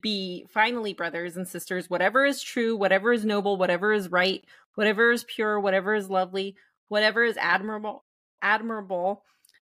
be 0.00 0.44
finally, 0.50 0.92
brothers 0.92 1.36
and 1.36 1.48
sisters, 1.48 1.88
whatever 1.88 2.24
is 2.24 2.42
true, 2.42 2.76
whatever 2.76 3.12
is 3.12 3.24
noble, 3.24 3.56
whatever 3.56 3.92
is 3.92 4.10
right, 4.10 4.44
whatever 4.74 5.10
is 5.12 5.24
pure, 5.24 5.58
whatever 5.58 5.94
is 5.94 6.10
lovely, 6.10 6.56
whatever 6.88 7.24
is 7.24 7.36
admirable, 7.36 8.04
admirable, 8.42 9.22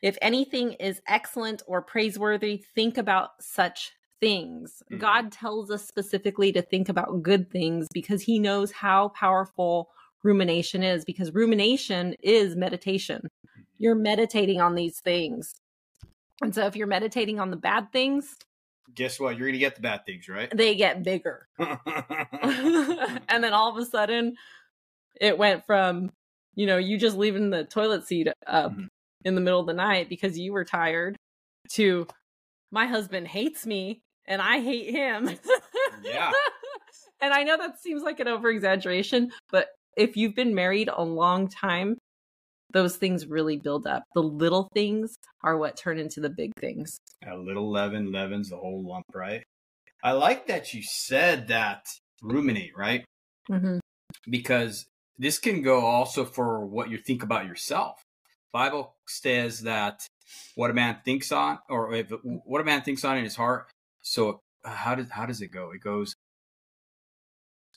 if 0.01 0.17
anything 0.21 0.73
is 0.73 1.01
excellent 1.07 1.63
or 1.65 1.81
praiseworthy, 1.81 2.63
think 2.75 2.97
about 2.97 3.31
such 3.39 3.91
things. 4.19 4.83
Mm-hmm. 4.85 4.99
God 4.99 5.31
tells 5.31 5.71
us 5.71 5.87
specifically 5.87 6.51
to 6.51 6.61
think 6.61 6.89
about 6.89 7.23
good 7.23 7.49
things 7.49 7.87
because 7.93 8.21
he 8.21 8.37
knows 8.39 8.71
how 8.71 9.09
powerful 9.09 9.89
rumination 10.23 10.83
is 10.83 11.05
because 11.05 11.33
rumination 11.33 12.15
is 12.21 12.55
meditation. 12.55 13.21
You're 13.77 13.95
meditating 13.95 14.61
on 14.61 14.75
these 14.75 14.99
things. 14.99 15.55
And 16.41 16.53
so 16.53 16.65
if 16.65 16.75
you're 16.75 16.87
meditating 16.87 17.39
on 17.39 17.49
the 17.49 17.57
bad 17.57 17.91
things, 17.91 18.35
guess 18.93 19.19
what? 19.19 19.37
You're 19.37 19.47
going 19.47 19.53
to 19.53 19.59
get 19.59 19.75
the 19.75 19.81
bad 19.81 20.05
things, 20.05 20.27
right? 20.29 20.55
They 20.55 20.75
get 20.75 21.03
bigger. 21.03 21.47
and 21.59 23.43
then 23.43 23.53
all 23.53 23.71
of 23.71 23.77
a 23.77 23.85
sudden, 23.85 24.35
it 25.19 25.37
went 25.37 25.65
from, 25.65 26.11
you 26.55 26.65
know, 26.65 26.77
you 26.77 26.97
just 26.97 27.17
leaving 27.17 27.49
the 27.49 27.63
toilet 27.63 28.05
seat 28.05 28.27
up 28.47 28.71
mm-hmm. 28.71 28.85
in 29.23 29.35
the 29.35 29.41
middle 29.41 29.59
of 29.59 29.67
the 29.67 29.73
night 29.73 30.09
because 30.09 30.37
you 30.37 30.53
were 30.53 30.65
tired 30.65 31.17
to 31.71 32.07
my 32.71 32.85
husband 32.85 33.27
hates 33.27 33.65
me 33.65 34.01
and 34.27 34.41
I 34.41 34.59
hate 34.59 34.91
him. 34.91 35.29
yeah. 36.03 36.31
and 37.21 37.33
I 37.33 37.43
know 37.43 37.57
that 37.57 37.79
seems 37.79 38.03
like 38.03 38.19
an 38.19 38.27
over 38.27 38.49
exaggeration, 38.49 39.31
but 39.51 39.69
if 39.97 40.17
you've 40.17 40.35
been 40.35 40.53
married 40.53 40.89
a 40.91 41.03
long 41.03 41.47
time, 41.47 41.97
those 42.75 42.97
things 42.97 43.25
really 43.25 43.55
build 43.55 43.87
up. 43.87 44.03
The 44.13 44.21
little 44.21 44.69
things 44.73 45.15
are 45.41 45.57
what 45.57 45.77
turn 45.77 45.97
into 45.97 46.19
the 46.19 46.29
big 46.29 46.51
things. 46.59 46.99
A 47.25 47.37
little 47.37 47.71
leaven 47.71 48.11
leavens 48.11 48.49
the 48.49 48.57
whole 48.57 48.83
lump, 48.85 49.05
right? 49.13 49.43
I 50.03 50.11
like 50.11 50.47
that 50.47 50.73
you 50.73 50.83
said 50.83 51.47
that 51.47 51.87
ruminate, 52.21 52.77
right? 52.77 53.05
Mm-hmm. 53.49 53.77
Because 54.29 54.85
this 55.17 55.39
can 55.39 55.61
go 55.61 55.85
also 55.85 56.25
for 56.25 56.65
what 56.65 56.89
you 56.89 56.97
think 56.97 57.23
about 57.23 57.47
yourself. 57.47 58.03
Bible 58.51 58.93
says 59.07 59.61
that 59.61 60.05
what 60.55 60.69
a 60.69 60.73
man 60.73 60.97
thinks 61.05 61.31
on, 61.31 61.59
or 61.69 61.93
if, 61.93 62.11
what 62.23 62.59
a 62.59 62.65
man 62.65 62.81
thinks 62.81 63.05
on 63.05 63.17
in 63.17 63.23
his 63.23 63.37
heart. 63.37 63.67
So 64.01 64.41
uh, 64.65 64.71
how 64.71 64.95
does 64.95 65.09
how 65.09 65.25
does 65.25 65.41
it 65.41 65.47
go? 65.47 65.71
It 65.71 65.79
goes, 65.79 66.13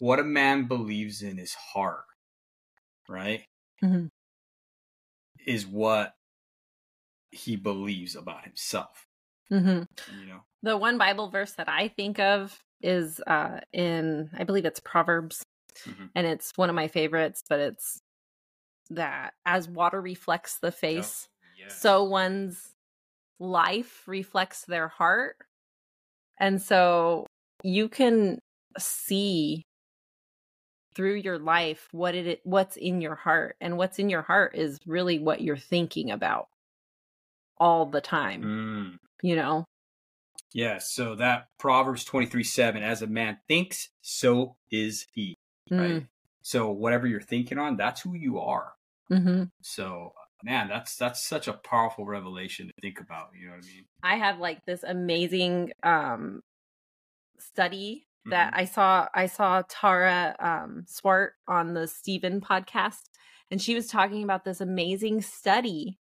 what 0.01 0.19
a 0.19 0.25
man 0.25 0.67
believes 0.67 1.23
in 1.23 1.39
his 1.39 1.55
heart, 1.55 2.05
right? 3.09 3.45
Mm-hmm 3.83 4.07
is 5.49 5.67
what 5.67 6.15
he 7.31 7.57
believes 7.57 8.15
about 8.15 8.45
himself. 8.45 9.07
Mm-hmm. 9.51 9.83
You 10.21 10.27
know, 10.27 10.41
the 10.63 10.77
one 10.77 10.99
Bible 10.99 11.31
verse 11.31 11.53
that 11.53 11.69
I 11.69 11.89
think 11.89 12.19
of 12.19 12.59
is 12.83 13.21
uh, 13.27 13.61
in, 13.73 14.31
I 14.37 14.45
believe 14.45 14.67
it's 14.67 14.81
Proverbs, 14.81 15.43
mm-hmm. 15.87 16.07
and 16.15 16.27
it's 16.27 16.53
one 16.57 16.69
of 16.69 16.77
my 16.77 16.89
favorites. 16.89 17.43
But 17.49 17.61
it's 17.61 17.99
that 18.91 19.33
as 19.47 19.69
water 19.69 20.01
reflects 20.01 20.59
the 20.59 20.71
face, 20.71 21.27
oh, 21.27 21.47
yes. 21.59 21.81
so 21.81 22.05
one's 22.05 22.75
life 23.41 24.03
reflects 24.07 24.67
their 24.67 24.89
heart, 24.89 25.37
and 26.39 26.61
so 26.61 27.27
you 27.63 27.89
can 27.89 28.39
see 28.79 29.65
through 30.99 31.15
your 31.15 31.39
life 31.39 31.87
what 31.93 32.17
it 32.17 32.41
what's 32.43 32.77
in 32.77 33.01
your 33.01 33.15
heart 33.15 33.55
and 33.61 33.77
what's 33.79 34.01
in 34.01 34.11
your 34.11 34.23
heart 34.23 34.57
is 34.57 34.81
really 34.85 35.21
what 35.21 35.41
you're 35.41 35.57
thinking 35.57 36.11
about 36.11 36.49
all 37.57 37.87
the 37.87 38.01
time 38.01 38.43
mm. 38.43 38.99
you 39.23 39.37
know 39.37 39.65
yeah 40.53 40.77
so 40.79 41.15
that 41.15 41.47
proverbs 41.57 42.03
23 42.03 42.43
7 42.43 42.83
as 42.83 43.01
a 43.01 43.07
man 43.07 43.39
thinks 43.47 43.91
so 44.01 44.57
is 44.73 45.07
he 45.13 45.37
right 45.71 46.03
mm. 46.03 46.07
so 46.43 46.69
whatever 46.73 47.07
you're 47.07 47.21
thinking 47.21 47.59
on 47.59 47.77
that's 47.77 48.01
who 48.01 48.15
you 48.17 48.41
are 48.41 48.73
mm-hmm. 49.09 49.45
so 49.63 50.13
man 50.43 50.67
that's 50.67 50.97
that's 50.97 51.25
such 51.25 51.47
a 51.47 51.53
powerful 51.53 52.07
revelation 52.07 52.67
to 52.67 52.73
think 52.83 52.99
about 52.99 53.29
you 53.41 53.47
know 53.47 53.53
what 53.53 53.65
i 53.65 53.69
mean 53.69 53.85
i 54.03 54.17
have 54.17 54.41
like 54.41 54.59
this 54.67 54.83
amazing 54.83 55.71
um 55.85 56.41
study 57.39 58.08
that 58.27 58.53
Mhm. 58.53 58.59
I 58.59 58.65
saw 58.65 59.09
I 59.15 59.27
saw 59.27 59.63
Tara 59.69 60.37
um, 60.39 60.85
Swart 60.87 61.35
on 61.47 61.75
the 61.75 61.87
Steven 61.87 62.41
podcast, 62.41 63.03
and 63.51 63.61
she 63.61 63.75
was 63.75 63.87
talking 63.89 64.23
about 64.23 64.45
this 64.45 64.61
amazing 64.61 65.23
study 65.23 65.99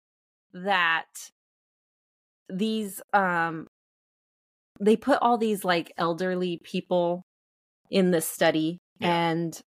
that 0.53 1.32
these 2.50 3.01
um 3.13 3.67
they 4.79 4.96
put 4.96 5.20
all 5.22 5.38
these 5.38 5.63
like 5.63 5.93
elderly 5.98 6.60
people 6.63 7.25
in 7.89 8.12
this 8.12 8.27
study 8.27 8.79
Yeah. 9.00 9.29
and 9.29 9.62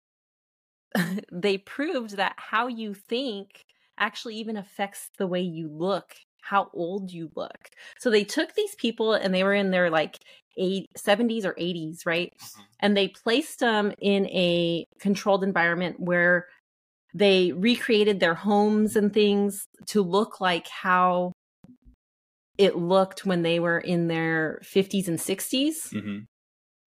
they 1.31 1.57
proved 1.57 2.17
that 2.17 2.35
how 2.37 2.67
you 2.67 2.93
think 2.93 3.63
actually 3.97 4.35
even 4.35 4.57
affects 4.57 5.09
the 5.17 5.27
way 5.27 5.41
you 5.41 5.69
look 5.69 6.15
how 6.41 6.69
old 6.73 7.11
you 7.11 7.29
look 7.35 7.69
so 7.99 8.09
they 8.09 8.23
took 8.23 8.53
these 8.55 8.75
people 8.75 9.13
and 9.13 9.33
they 9.33 9.43
were 9.43 9.53
in 9.53 9.71
their 9.71 9.89
like 9.89 10.17
eight, 10.57 10.87
70s 10.97 11.45
or 11.45 11.53
80s 11.57 12.05
right? 12.05 12.33
Mhm. 12.39 12.63
and 12.79 12.95
they 12.97 13.07
placed 13.07 13.59
them 13.59 13.91
in 13.99 14.27
a 14.27 14.85
controlled 14.99 15.43
environment 15.43 15.99
where 15.99 16.47
they 17.13 17.51
recreated 17.53 18.19
their 18.19 18.35
homes 18.35 18.95
and 18.95 19.13
things 19.13 19.65
to 19.87 20.01
look 20.01 20.39
like 20.41 20.67
how 20.67 21.31
it 22.57 22.75
looked 22.75 23.25
when 23.25 23.41
they 23.43 23.59
were 23.59 23.79
in 23.79 24.07
their 24.07 24.59
50s 24.63 25.07
and 25.07 25.19
60s 25.19 25.91
Mhm. 25.93 26.25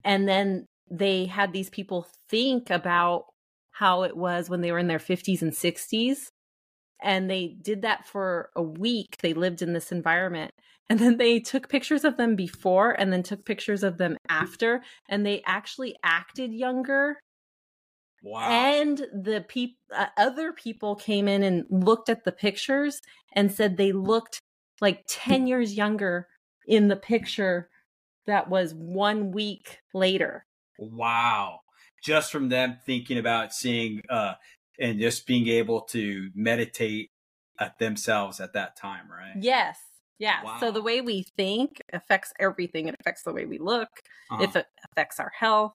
and 0.04 0.28
then 0.28 0.66
they 0.90 1.26
had 1.26 1.52
these 1.52 1.70
people 1.70 2.06
think 2.28 2.70
about 2.70 3.26
how 3.72 4.02
it 4.02 4.16
was 4.16 4.50
when 4.50 4.60
they 4.60 4.72
were 4.72 4.78
in 4.78 4.88
their 4.88 4.98
50s 4.98 5.42
and 5.42 5.54
60s 5.54 6.28
and 7.02 7.30
they 7.30 7.56
did 7.62 7.80
that 7.82 8.06
for 8.06 8.50
a 8.54 8.62
week. 8.62 9.16
They 9.22 9.32
lived 9.32 9.62
in 9.62 9.72
this 9.72 9.90
environment 9.90 10.50
and 10.90 10.98
then 10.98 11.16
they 11.16 11.38
took 11.38 11.68
pictures 11.68 12.04
of 12.04 12.16
them 12.16 12.34
before 12.34 12.90
and 12.90 13.12
then 13.12 13.22
took 13.22 13.44
pictures 13.44 13.84
of 13.84 13.96
them 13.96 14.16
after 14.28 14.82
and 15.08 15.24
they 15.24 15.40
actually 15.46 15.96
acted 16.04 16.52
younger 16.52 17.18
Wow. 18.22 18.50
and 18.50 18.98
the 18.98 19.46
peop- 19.48 19.78
uh, 19.96 20.08
other 20.18 20.52
people 20.52 20.94
came 20.94 21.26
in 21.26 21.42
and 21.42 21.64
looked 21.70 22.10
at 22.10 22.24
the 22.24 22.32
pictures 22.32 23.00
and 23.32 23.50
said 23.50 23.76
they 23.78 23.92
looked 23.92 24.40
like 24.82 25.04
10 25.08 25.46
years 25.46 25.74
younger 25.74 26.26
in 26.66 26.88
the 26.88 26.96
picture 26.96 27.70
that 28.26 28.50
was 28.50 28.74
one 28.74 29.30
week 29.30 29.78
later 29.94 30.44
Wow. 30.78 31.60
Just 32.02 32.32
from 32.32 32.48
them 32.48 32.78
thinking 32.84 33.18
about 33.18 33.52
seeing 33.52 34.02
uh 34.10 34.34
and 34.78 34.98
just 34.98 35.26
being 35.26 35.46
able 35.46 35.82
to 35.82 36.30
meditate 36.34 37.10
at 37.58 37.78
themselves 37.78 38.40
at 38.40 38.54
that 38.54 38.76
time, 38.76 39.10
right? 39.10 39.34
yes 39.40 39.78
yeah 40.20 40.58
so 40.60 40.70
the 40.70 40.80
way 40.82 41.00
we 41.00 41.24
think 41.36 41.80
affects 41.92 42.32
everything 42.38 42.86
it 42.86 42.94
affects 43.00 43.22
the 43.24 43.32
way 43.32 43.44
we 43.46 43.58
look 43.58 43.88
Uh-huh. 44.30 44.44
if 44.44 44.54
it 44.54 44.66
affects 44.92 45.18
our 45.18 45.32
health 45.36 45.72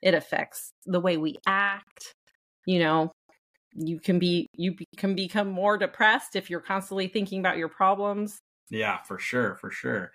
it 0.00 0.14
affects 0.14 0.70
the 0.86 1.00
way 1.00 1.16
we 1.16 1.34
act 1.46 2.12
you 2.66 2.78
know 2.78 3.10
you 3.74 3.98
can 3.98 4.18
be 4.20 4.46
you 4.54 4.74
be- 4.76 4.86
can 4.96 5.14
become 5.16 5.50
more 5.50 5.76
depressed 5.76 6.36
if 6.36 6.48
you're 6.50 6.60
constantly 6.60 7.08
thinking 7.08 7.40
about 7.40 7.56
your 7.58 7.68
problems 7.68 8.38
Yeah, 8.70 8.98
for 9.08 9.18
sure, 9.18 9.56
for 9.56 9.70
sure. 9.70 10.12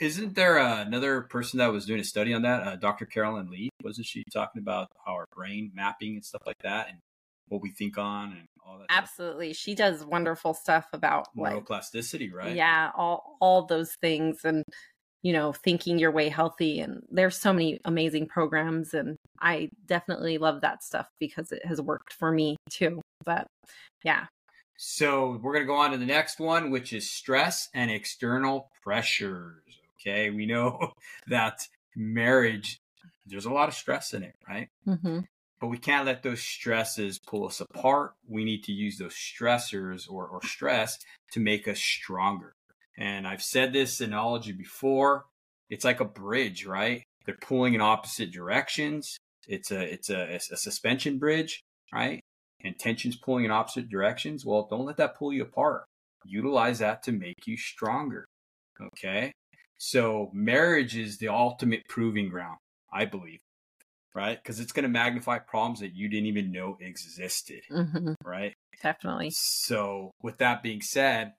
Isn't 0.00 0.34
there 0.34 0.58
uh, 0.58 0.82
another 0.84 1.22
person 1.22 1.58
that 1.58 1.72
was 1.72 1.86
doing 1.86 2.00
a 2.00 2.04
study 2.04 2.34
on 2.34 2.42
that? 2.42 2.62
Uh, 2.62 2.76
Dr. 2.76 3.06
Caroline 3.06 3.50
Leaf, 3.50 3.70
wasn't 3.82 4.06
she 4.06 4.22
talking 4.30 4.60
about 4.60 4.88
our 5.06 5.24
brain 5.34 5.70
mapping 5.74 6.14
and 6.16 6.24
stuff 6.24 6.42
like 6.46 6.60
that, 6.62 6.88
and 6.90 6.98
what 7.48 7.62
we 7.62 7.70
think 7.70 7.96
on 7.96 8.32
and 8.32 8.46
all 8.66 8.78
that? 8.78 8.84
stuff? 8.90 8.98
absolutely 9.02 9.52
she 9.52 9.74
does 9.74 10.04
wonderful 10.04 10.54
stuff 10.54 10.86
about 10.92 11.26
like 11.36 11.54
Neuroplasticity, 11.54 12.32
right? 12.32 12.54
yeah 12.54 12.90
all 12.96 13.36
all 13.40 13.66
those 13.66 13.94
things 14.00 14.40
and 14.44 14.62
you 15.22 15.32
know 15.32 15.52
thinking 15.52 15.98
your 15.98 16.10
way 16.10 16.28
healthy 16.28 16.80
and 16.80 17.02
there's 17.10 17.36
so 17.40 17.52
many 17.52 17.80
amazing 17.84 18.26
programs 18.26 18.92
and 18.94 19.16
i 19.40 19.68
definitely 19.86 20.38
love 20.38 20.60
that 20.60 20.82
stuff 20.84 21.08
because 21.18 21.50
it 21.52 21.64
has 21.64 21.80
worked 21.80 22.12
for 22.12 22.30
me 22.30 22.56
too 22.70 23.00
but 23.24 23.46
yeah 24.04 24.26
So 24.76 25.38
we're 25.42 25.54
gonna 25.54 25.64
go 25.66 25.76
on 25.76 25.92
to 25.92 25.98
the 25.98 26.04
next 26.06 26.40
one, 26.40 26.70
which 26.70 26.92
is 26.92 27.10
stress 27.10 27.68
and 27.74 27.90
external 27.90 28.68
pressures. 28.82 29.62
Okay, 30.00 30.30
we 30.30 30.46
know 30.46 30.92
that 31.28 31.66
marriage, 31.96 32.78
there's 33.26 33.46
a 33.46 33.50
lot 33.52 33.68
of 33.68 33.74
stress 33.74 34.12
in 34.14 34.22
it, 34.24 34.34
right? 34.48 34.68
hmm 34.84 35.20
but 35.60 35.68
we 35.68 35.78
can't 35.78 36.06
let 36.06 36.22
those 36.22 36.42
stresses 36.42 37.18
pull 37.18 37.46
us 37.46 37.60
apart. 37.60 38.14
We 38.28 38.44
need 38.44 38.64
to 38.64 38.72
use 38.72 38.98
those 38.98 39.14
stressors 39.14 40.10
or, 40.10 40.26
or 40.26 40.42
stress 40.44 40.98
to 41.32 41.40
make 41.40 41.68
us 41.68 41.78
stronger. 41.78 42.54
And 42.96 43.26
I've 43.26 43.42
said 43.42 43.72
this 43.72 44.00
analogy 44.00 44.52
before. 44.52 45.26
It's 45.70 45.84
like 45.84 46.00
a 46.00 46.04
bridge, 46.04 46.66
right? 46.66 47.02
They're 47.24 47.36
pulling 47.40 47.74
in 47.74 47.80
opposite 47.80 48.30
directions. 48.30 49.16
It's 49.48 49.70
a 49.70 49.80
it's 49.80 50.10
a, 50.10 50.36
a 50.36 50.56
suspension 50.56 51.18
bridge, 51.18 51.60
right? 51.92 52.20
And 52.62 52.78
tension's 52.78 53.16
pulling 53.16 53.44
in 53.44 53.50
opposite 53.50 53.88
directions. 53.88 54.44
Well, 54.44 54.68
don't 54.70 54.86
let 54.86 54.96
that 54.98 55.16
pull 55.16 55.32
you 55.32 55.42
apart. 55.42 55.84
Utilize 56.24 56.78
that 56.78 57.02
to 57.04 57.12
make 57.12 57.46
you 57.46 57.56
stronger. 57.56 58.26
Okay. 58.80 59.32
So 59.78 60.30
marriage 60.32 60.96
is 60.96 61.18
the 61.18 61.28
ultimate 61.28 61.82
proving 61.88 62.28
ground, 62.28 62.58
I 62.92 63.04
believe 63.04 63.40
right? 64.14 64.40
Because 64.40 64.60
it's 64.60 64.72
going 64.72 64.84
to 64.84 64.88
magnify 64.88 65.38
problems 65.38 65.80
that 65.80 65.94
you 65.94 66.08
didn't 66.08 66.26
even 66.26 66.52
know 66.52 66.76
existed, 66.80 67.62
hmm 67.68 68.12
right? 68.24 68.54
definitely 68.82 69.30
So, 69.30 70.10
with 70.22 70.38
that 70.38 70.62
being 70.62 70.80
said, 70.80 71.32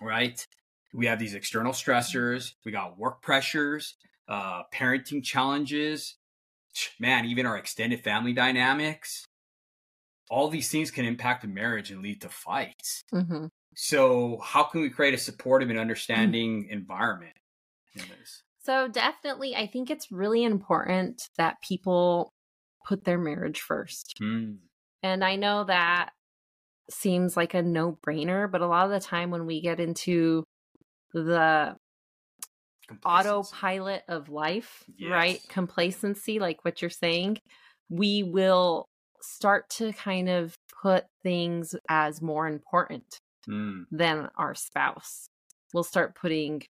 right, 0.00 0.44
we 0.92 1.06
have 1.06 1.18
these 1.18 1.34
external 1.34 1.72
stressors, 1.72 2.52
we 2.64 2.72
got 2.72 2.98
work 2.98 3.22
pressures, 3.22 3.94
uh, 4.28 4.62
parenting 4.72 5.22
challenges, 5.22 6.16
man, 7.00 7.24
even 7.24 7.46
our 7.46 7.56
extended 7.56 8.02
family 8.02 8.32
dynamics. 8.32 9.24
All 10.28 10.48
these 10.48 10.70
things 10.70 10.90
can 10.90 11.04
impact 11.04 11.44
a 11.44 11.48
marriage 11.48 11.90
and 11.90 12.02
lead 12.02 12.20
to 12.20 12.28
fights. 12.28 13.02
hmm 13.12 13.46
So, 13.74 14.38
how 14.42 14.64
can 14.64 14.80
we 14.82 14.90
create 14.90 15.14
a 15.14 15.18
supportive 15.18 15.70
and 15.70 15.78
understanding 15.78 16.68
environment 16.70 17.34
in 17.94 18.02
this? 18.08 18.42
So 18.62 18.88
definitely 18.88 19.54
i 19.56 19.66
think 19.66 19.90
it's 19.90 20.10
really 20.12 20.44
important 20.44 21.22
that 21.38 21.56
people 21.66 22.30
put 22.86 23.04
their 23.04 23.18
marriage 23.18 23.60
first 23.60 24.16
Hmm. 24.18 24.54
And 25.02 25.24
I 25.24 25.36
know 25.36 25.64
that 25.64 26.10
seems 26.90 27.34
like 27.34 27.54
a 27.54 27.62
no 27.62 27.96
brainer, 28.06 28.50
but 28.50 28.60
a 28.60 28.66
lot 28.66 28.84
of 28.84 28.90
the 28.90 29.00
time 29.00 29.30
when 29.30 29.46
we 29.46 29.62
get 29.62 29.80
into 29.80 30.44
the 31.14 31.74
autopilot 33.04 34.02
of 34.08 34.28
life, 34.28 34.84
right? 35.10 35.40
Complacency, 35.48 36.38
like 36.38 36.64
what 36.64 36.82
you're 36.82 36.90
saying, 36.90 37.38
we 37.88 38.22
will 38.22 38.84
start 39.22 39.70
to 39.70 39.92
kind 39.92 40.28
of 40.28 40.54
put 40.82 41.04
things 41.22 41.74
as 41.88 42.20
more 42.22 42.46
important 42.46 43.04
Hmm. 43.46 43.84
than 43.90 44.28
our 44.36 44.54
spouse. 44.54 45.26
We'll 45.72 45.82
start 45.84 46.14
putting 46.14 46.62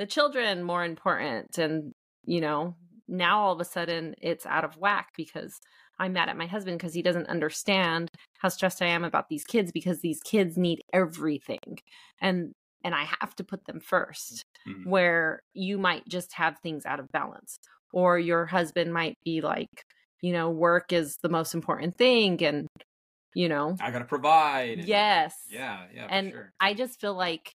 the 0.00 0.06
children 0.06 0.62
more 0.62 0.82
important. 0.82 1.58
And, 1.58 1.92
you 2.24 2.40
know, 2.40 2.74
now 3.06 3.38
all 3.42 3.52
of 3.52 3.60
a 3.60 3.66
sudden 3.66 4.14
it's 4.22 4.46
out 4.46 4.64
of 4.64 4.78
whack 4.78 5.08
because 5.14 5.60
I'm 5.98 6.14
mad 6.14 6.30
at 6.30 6.38
my 6.38 6.46
husband 6.46 6.78
because 6.78 6.94
he 6.94 7.02
doesn't 7.02 7.28
understand 7.28 8.08
how 8.38 8.48
stressed 8.48 8.80
I 8.80 8.86
am 8.86 9.04
about 9.04 9.28
these 9.28 9.44
kids 9.44 9.70
because 9.72 10.00
these 10.00 10.20
kids 10.24 10.56
need 10.56 10.80
everything. 10.94 11.78
And 12.18 12.52
and 12.82 12.94
I 12.94 13.04
have 13.20 13.36
to 13.36 13.44
put 13.44 13.66
them 13.66 13.78
first 13.78 14.42
Mhm. 14.66 14.86
where 14.86 15.40
you 15.52 15.76
might 15.76 16.08
just 16.08 16.32
have 16.32 16.56
things 16.62 16.86
out 16.86 16.98
of 16.98 17.06
balance 17.12 17.58
or 17.92 18.18
your 18.18 18.46
husband 18.46 18.94
might 18.94 19.16
be 19.22 19.42
like, 19.42 19.84
you 20.22 20.32
know, 20.32 20.48
work 20.48 20.94
is 20.94 21.18
the 21.22 21.28
most 21.28 21.52
important 21.54 21.98
thing 21.98 22.42
and 22.42 22.66
you 23.34 23.50
know, 23.50 23.76
I 23.80 23.90
got 23.90 23.98
to 23.98 24.06
provide. 24.06 24.78
and- 24.78 24.88
yes. 24.88 25.34
Yeah, 25.50 25.86
yeah, 25.94 26.06
for 26.08 26.14
and 26.14 26.30
sure. 26.32 26.52
I 26.58 26.72
just 26.72 26.98
feel 27.02 27.14
like 27.14 27.52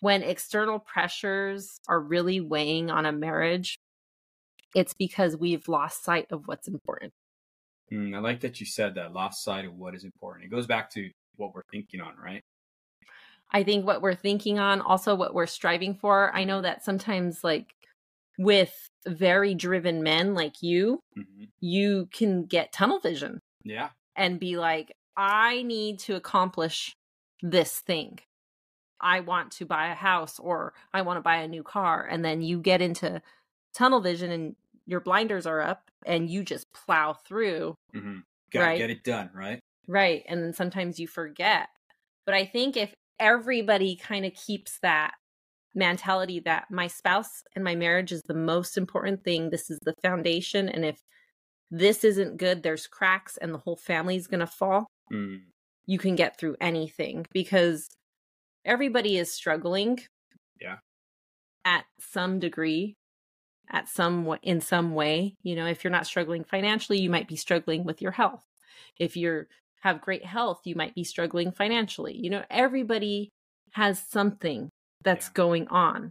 when 0.00 0.22
external 0.22 0.78
pressures 0.78 1.78
are 1.88 2.00
really 2.00 2.40
weighing 2.40 2.90
on 2.90 3.06
a 3.06 3.12
marriage, 3.12 3.78
it's 4.74 4.94
because 4.94 5.36
we've 5.36 5.66
lost 5.68 6.04
sight 6.04 6.26
of 6.30 6.46
what's 6.46 6.68
important. 6.68 7.12
Mm, 7.92 8.14
I 8.14 8.18
like 8.18 8.40
that 8.40 8.60
you 8.60 8.66
said 8.66 8.94
that 8.94 9.12
lost 9.12 9.42
sight 9.42 9.64
of 9.64 9.74
what 9.74 9.94
is 9.94 10.04
important. 10.04 10.44
It 10.44 10.50
goes 10.50 10.66
back 10.66 10.90
to 10.90 11.10
what 11.36 11.54
we're 11.54 11.62
thinking 11.70 12.00
on, 12.00 12.14
right? 12.22 12.42
I 13.50 13.62
think 13.62 13.86
what 13.86 14.02
we're 14.02 14.14
thinking 14.14 14.58
on, 14.58 14.80
also 14.82 15.14
what 15.14 15.34
we're 15.34 15.46
striving 15.46 15.94
for. 15.94 16.34
I 16.34 16.44
know 16.44 16.60
that 16.60 16.84
sometimes, 16.84 17.42
like 17.42 17.72
with 18.38 18.88
very 19.06 19.54
driven 19.54 20.02
men 20.02 20.34
like 20.34 20.62
you, 20.62 21.00
hmm 21.14 21.44
you 21.60 22.08
can 22.12 22.44
get 22.44 22.72
tunnel 22.72 23.00
vision 23.00 23.40
Yeah. 23.64 23.88
and 24.14 24.38
be 24.38 24.56
like, 24.56 24.92
I 25.16 25.62
need 25.62 25.98
to 26.00 26.14
accomplish 26.14 26.92
this 27.42 27.80
thing. 27.80 28.20
I 29.00 29.20
want 29.20 29.52
to 29.52 29.66
buy 29.66 29.88
a 29.88 29.94
house 29.94 30.38
or 30.38 30.74
I 30.92 31.02
want 31.02 31.18
to 31.18 31.22
buy 31.22 31.36
a 31.36 31.48
new 31.48 31.62
car. 31.62 32.06
And 32.10 32.24
then 32.24 32.42
you 32.42 32.60
get 32.60 32.82
into 32.82 33.22
tunnel 33.74 34.00
vision 34.00 34.30
and 34.30 34.56
your 34.86 35.00
blinders 35.00 35.46
are 35.46 35.60
up 35.60 35.90
and 36.06 36.28
you 36.28 36.42
just 36.42 36.64
plow 36.72 37.12
through. 37.12 37.74
hmm 37.92 38.18
Got 38.50 38.60
to 38.60 38.66
Right. 38.66 38.78
get 38.78 38.90
it 38.90 39.04
done, 39.04 39.30
right? 39.34 39.60
Right. 39.86 40.24
And 40.26 40.42
then 40.42 40.52
sometimes 40.54 40.98
you 40.98 41.06
forget. 41.06 41.68
But 42.24 42.34
I 42.34 42.46
think 42.46 42.76
if 42.76 42.94
everybody 43.20 43.96
kind 43.96 44.24
of 44.24 44.32
keeps 44.34 44.78
that 44.80 45.14
mentality 45.74 46.40
that 46.40 46.70
my 46.70 46.86
spouse 46.86 47.42
and 47.54 47.64
my 47.64 47.74
marriage 47.74 48.12
is 48.12 48.22
the 48.22 48.34
most 48.34 48.76
important 48.76 49.24
thing. 49.24 49.50
This 49.50 49.70
is 49.70 49.78
the 49.82 49.94
foundation. 50.02 50.68
And 50.68 50.84
if 50.84 51.00
this 51.70 52.04
isn't 52.04 52.38
good, 52.38 52.62
there's 52.62 52.86
cracks 52.86 53.36
and 53.36 53.52
the 53.52 53.58
whole 53.58 53.76
family's 53.76 54.26
going 54.26 54.40
to 54.40 54.46
fall. 54.46 54.86
Mm. 55.12 55.42
You 55.86 55.98
can 55.98 56.16
get 56.16 56.38
through 56.38 56.56
anything 56.60 57.26
because 57.32 57.88
everybody 58.68 59.16
is 59.16 59.32
struggling. 59.32 59.98
Yeah. 60.60 60.76
At 61.64 61.86
some 61.98 62.38
degree, 62.38 62.94
at 63.70 63.88
some 63.88 64.36
in 64.42 64.60
some 64.60 64.94
way, 64.94 65.34
you 65.42 65.56
know, 65.56 65.66
if 65.66 65.82
you're 65.82 65.90
not 65.90 66.06
struggling 66.06 66.44
financially, 66.44 67.00
you 67.00 67.10
might 67.10 67.26
be 67.26 67.36
struggling 67.36 67.84
with 67.84 68.00
your 68.00 68.12
health. 68.12 68.44
If 68.98 69.16
you're 69.16 69.48
have 69.80 70.00
great 70.00 70.24
health, 70.24 70.60
you 70.64 70.74
might 70.74 70.94
be 70.94 71.04
struggling 71.04 71.52
financially. 71.52 72.16
You 72.16 72.30
know, 72.30 72.44
everybody 72.50 73.30
has 73.72 74.02
something 74.08 74.70
that's 75.02 75.26
yeah. 75.26 75.32
going 75.34 75.68
on. 75.68 76.10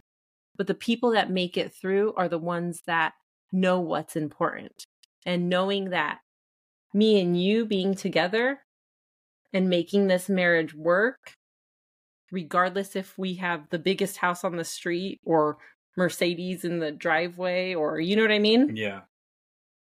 But 0.56 0.66
the 0.66 0.74
people 0.74 1.12
that 1.12 1.30
make 1.30 1.56
it 1.56 1.72
through 1.74 2.14
are 2.16 2.28
the 2.28 2.38
ones 2.38 2.82
that 2.86 3.12
know 3.52 3.78
what's 3.80 4.16
important. 4.16 4.84
And 5.24 5.48
knowing 5.48 5.90
that 5.90 6.18
me 6.94 7.20
and 7.20 7.40
you 7.40 7.66
being 7.66 7.94
together 7.94 8.60
and 9.52 9.68
making 9.68 10.06
this 10.06 10.28
marriage 10.28 10.74
work, 10.74 11.34
regardless 12.30 12.96
if 12.96 13.16
we 13.18 13.34
have 13.34 13.68
the 13.70 13.78
biggest 13.78 14.16
house 14.16 14.44
on 14.44 14.56
the 14.56 14.64
street 14.64 15.18
or 15.24 15.58
Mercedes 15.96 16.64
in 16.64 16.78
the 16.78 16.92
driveway 16.92 17.74
or 17.74 17.98
you 18.00 18.16
know 18.16 18.22
what 18.22 18.32
I 18.32 18.38
mean? 18.38 18.76
Yeah. 18.76 19.00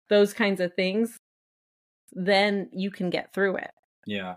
Those 0.09 0.33
kinds 0.33 0.61
of 0.61 0.75
things, 0.75 1.17
then 2.13 2.69
you 2.73 2.91
can 2.91 3.11
get 3.11 3.33
through 3.33 3.57
it. 3.57 3.71
Yeah. 4.07 4.35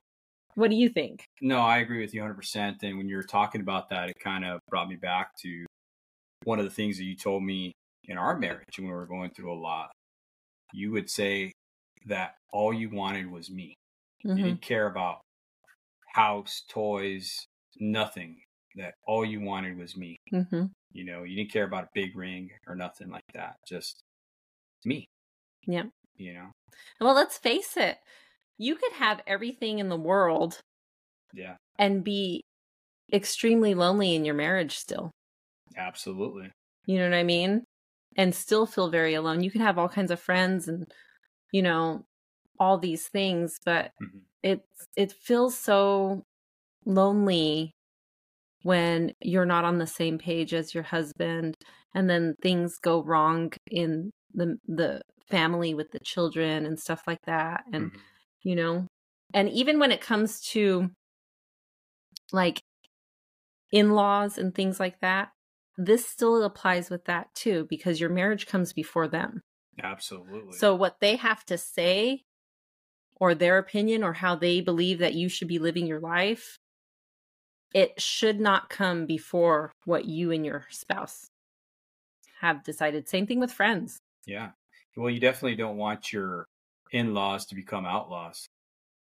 What 0.56 0.70
do 0.70 0.76
you 0.76 0.90
think? 0.90 1.26
No, 1.42 1.60
I 1.60 1.78
agree 1.78 2.02
with 2.02 2.14
you 2.14 2.22
100%. 2.22 2.84
And 2.84 2.98
when 2.98 3.08
you 3.08 3.16
were 3.16 3.24
talking 3.24 3.62
about 3.62 3.90
that, 3.90 4.10
it 4.10 4.20
kind 4.20 4.44
of 4.44 4.60
brought 4.70 4.90
me 4.90 4.96
back 4.96 5.36
to 5.44 5.66
one 6.44 6.60
of 6.60 6.66
the 6.66 6.72
things 6.72 6.98
that 6.98 7.06
you 7.06 7.16
told 7.16 7.44
me 7.44 7.72
in 8.06 8.18
our 8.18 8.38
marriage 8.38 8.78
when 8.78 8.88
we 8.88 8.94
were 8.94 9.06
going 9.06 9.30
through 9.30 9.54
a 9.54 9.60
lot. 9.60 9.92
You 10.74 10.92
would 10.92 11.10
say 11.10 11.54
that 12.08 12.36
all 12.52 12.74
you 12.74 12.90
wanted 12.90 13.32
was 13.32 13.50
me. 13.50 13.76
Mm-hmm. 14.26 14.38
You 14.38 14.44
didn't 14.46 14.62
care 14.62 14.88
about 14.88 15.22
house, 16.14 16.64
toys, 16.70 17.46
nothing. 17.78 18.38
That 18.76 18.94
all 19.08 19.26
you 19.26 19.42
wanted 19.42 19.78
was 19.78 19.98
me. 19.98 20.16
Mm-hmm. 20.32 20.66
You 20.92 21.04
know, 21.04 21.24
you 21.24 21.36
didn't 21.36 21.52
care 21.52 21.66
about 21.66 21.86
a 21.86 21.90
big 21.94 22.16
ring 22.16 22.50
or 22.68 22.76
nothing 22.76 23.10
like 23.10 23.24
that. 23.34 23.56
Just 23.68 24.04
me. 24.86 25.06
Yeah. 25.68 25.86
You 26.16 26.34
know? 26.34 26.48
Well, 27.02 27.16
let's 27.16 27.38
face 27.38 27.76
it 27.78 27.98
you 28.60 28.76
could 28.76 28.92
have 28.94 29.22
everything 29.26 29.80
in 29.80 29.90
the 29.90 29.98
world 29.98 30.60
yeah 31.34 31.56
and 31.80 32.04
be 32.04 32.44
extremely 33.12 33.74
lonely 33.74 34.14
in 34.14 34.26
your 34.26 34.36
marriage 34.36 34.78
still 34.78 35.10
absolutely 35.76 36.52
you 36.86 36.98
know 37.00 37.06
what 37.06 37.16
i 37.16 37.24
mean 37.24 37.64
and 38.16 38.36
still 38.36 38.68
feel 38.68 38.92
very 38.92 39.16
alone 39.16 39.42
you 39.42 39.50
can 39.50 39.62
have 39.62 39.80
all 39.80 39.90
kinds 39.90 40.12
of 40.12 40.20
friends 40.20 40.68
and 40.68 40.86
you 41.52 41.64
know 41.64 42.04
all 42.60 42.78
these 42.78 43.08
things 43.08 43.58
but 43.66 43.92
mm-hmm. 44.04 44.20
it 44.44 44.62
it 44.96 45.12
feels 45.12 45.58
so 45.58 46.24
lonely 46.86 47.72
when 48.64 49.14
you're 49.22 49.46
not 49.46 49.66
on 49.66 49.78
the 49.78 49.88
same 49.88 50.18
page 50.18 50.54
as 50.54 50.74
your 50.74 50.84
husband 50.84 51.56
and 51.96 52.10
then 52.10 52.36
things 52.42 52.78
go 52.78 53.02
wrong 53.02 53.52
in 53.72 54.12
the 54.34 54.58
the 54.68 55.02
family 55.30 55.74
with 55.74 55.92
the 55.92 56.00
children 56.00 56.66
and 56.66 56.80
stuff 56.80 57.04
like 57.08 57.22
that 57.26 57.64
and 57.72 57.86
mm-hmm 57.86 58.00
you 58.44 58.56
know? 58.56 58.88
And 59.34 59.50
even 59.50 59.80
when 59.80 59.92
it 59.92 60.02
comes 60.02 60.42
to 60.52 60.90
like 62.32 62.62
in 63.72 63.92
laws 63.92 64.38
and 64.38 64.54
things 64.54 64.80
like 64.80 65.00
that, 65.02 65.30
this 65.78 66.08
still 66.08 66.44
applies 66.44 66.90
with 66.90 67.06
that 67.06 67.28
too, 67.36 67.68
because 67.70 68.00
your 68.00 68.10
marriage 68.10 68.48
comes 68.48 68.74
before 68.74 69.08
them. 69.08 69.42
Absolutely. 69.82 70.58
So 70.58 70.76
what 70.76 71.00
they 71.00 71.16
have 71.16 71.46
to 71.46 71.58
say 71.58 72.24
or 73.16 73.36
their 73.36 73.58
opinion 73.58 74.04
or 74.04 74.14
how 74.14 74.36
they 74.36 74.62
believe 74.62 75.00
that 75.00 75.14
you 75.14 75.30
should 75.30 75.48
be 75.48 75.60
living 75.60 75.88
your 75.88 76.00
life, 76.00 76.58
it 77.74 78.02
should 78.02 78.40
not 78.40 78.70
come 78.70 79.06
before 79.06 79.72
what 79.86 80.06
you 80.06 80.32
and 80.32 80.46
your 80.46 80.66
spouse 80.70 81.28
have 82.42 82.64
decided. 82.64 83.08
Same 83.08 83.28
thing 83.28 83.40
with 83.40 83.52
friends. 83.52 84.00
Yeah. 84.26 84.52
Well, 84.96 85.10
you 85.10 85.20
definitely 85.20 85.56
don't 85.56 85.78
want 85.78 86.12
your 86.12 86.46
in 86.92 87.14
laws 87.14 87.46
to 87.48 87.56
become 87.56 87.86
outlaws. 87.86 88.48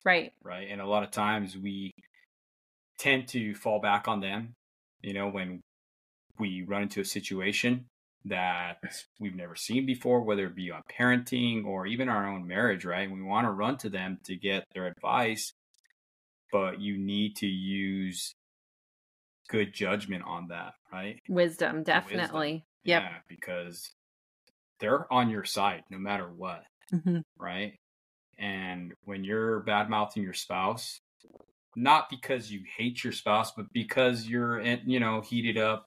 Right. 0.05 0.33
Right. 0.43 0.69
And 0.71 0.81
a 0.81 0.87
lot 0.87 1.03
of 1.03 1.11
times 1.11 1.57
we 1.57 1.93
tend 2.99 3.29
to 3.29 3.55
fall 3.55 3.81
back 3.81 4.09
on 4.09 4.21
them, 4.21 4.55
you 5.03 5.15
know, 5.15 5.29
when 5.29 5.61
we 6.39 6.63
run 6.63 6.83
into 6.83 7.01
a 7.01 7.05
situation 7.05 7.87
that 8.25 8.79
we've 9.19 9.35
never 9.35 9.57
seen 9.57 9.87
before, 9.87 10.23
whether 10.23 10.47
it 10.47 10.55
be 10.55 10.71
on 10.71 10.83
parenting 10.91 11.65
or 11.65 11.87
even 11.87 12.09
our 12.09 12.27
own 12.27 12.47
marriage, 12.47 12.85
right? 12.85 13.11
We 13.11 13.23
want 13.23 13.47
to 13.47 13.53
run 13.53 13.79
to 13.79 13.89
them 13.89 14.19
to 14.25 14.37
get 14.37 14.65
their 14.75 14.87
advice, 14.87 15.53
but 16.53 16.81
you 16.81 16.99
need 16.99 17.37
to 17.37 17.47
use 17.47 18.35
good 19.51 19.75
judgment 19.75 20.23
on 20.27 20.49
that, 20.49 20.75
right? 20.93 21.19
Wisdom, 21.29 21.83
definitely. 21.83 22.53
Wisdom. 22.53 22.63
Yep. 22.85 23.03
Yeah, 23.03 23.15
because 23.29 23.91
they're 24.79 25.13
on 25.13 25.29
your 25.29 25.45
side 25.45 25.83
no 25.91 25.99
matter 25.99 26.31
what 26.35 26.63
mm-hmm. 26.93 27.19
right? 27.39 27.75
And 28.39 28.95
when 29.05 29.25
you're 29.25 29.61
bad 29.61 29.91
mouthing 29.91 30.23
your 30.23 30.33
spouse, 30.33 31.01
not 31.77 32.09
because 32.11 32.51
you 32.51 32.61
hate 32.77 33.05
your 33.05 33.13
spouse, 33.13 33.53
but 33.53 33.67
because 33.73 34.27
you're, 34.27 34.61
you 34.61 35.01
know, 35.01 35.21
heated 35.21 35.59
up, 35.59 35.87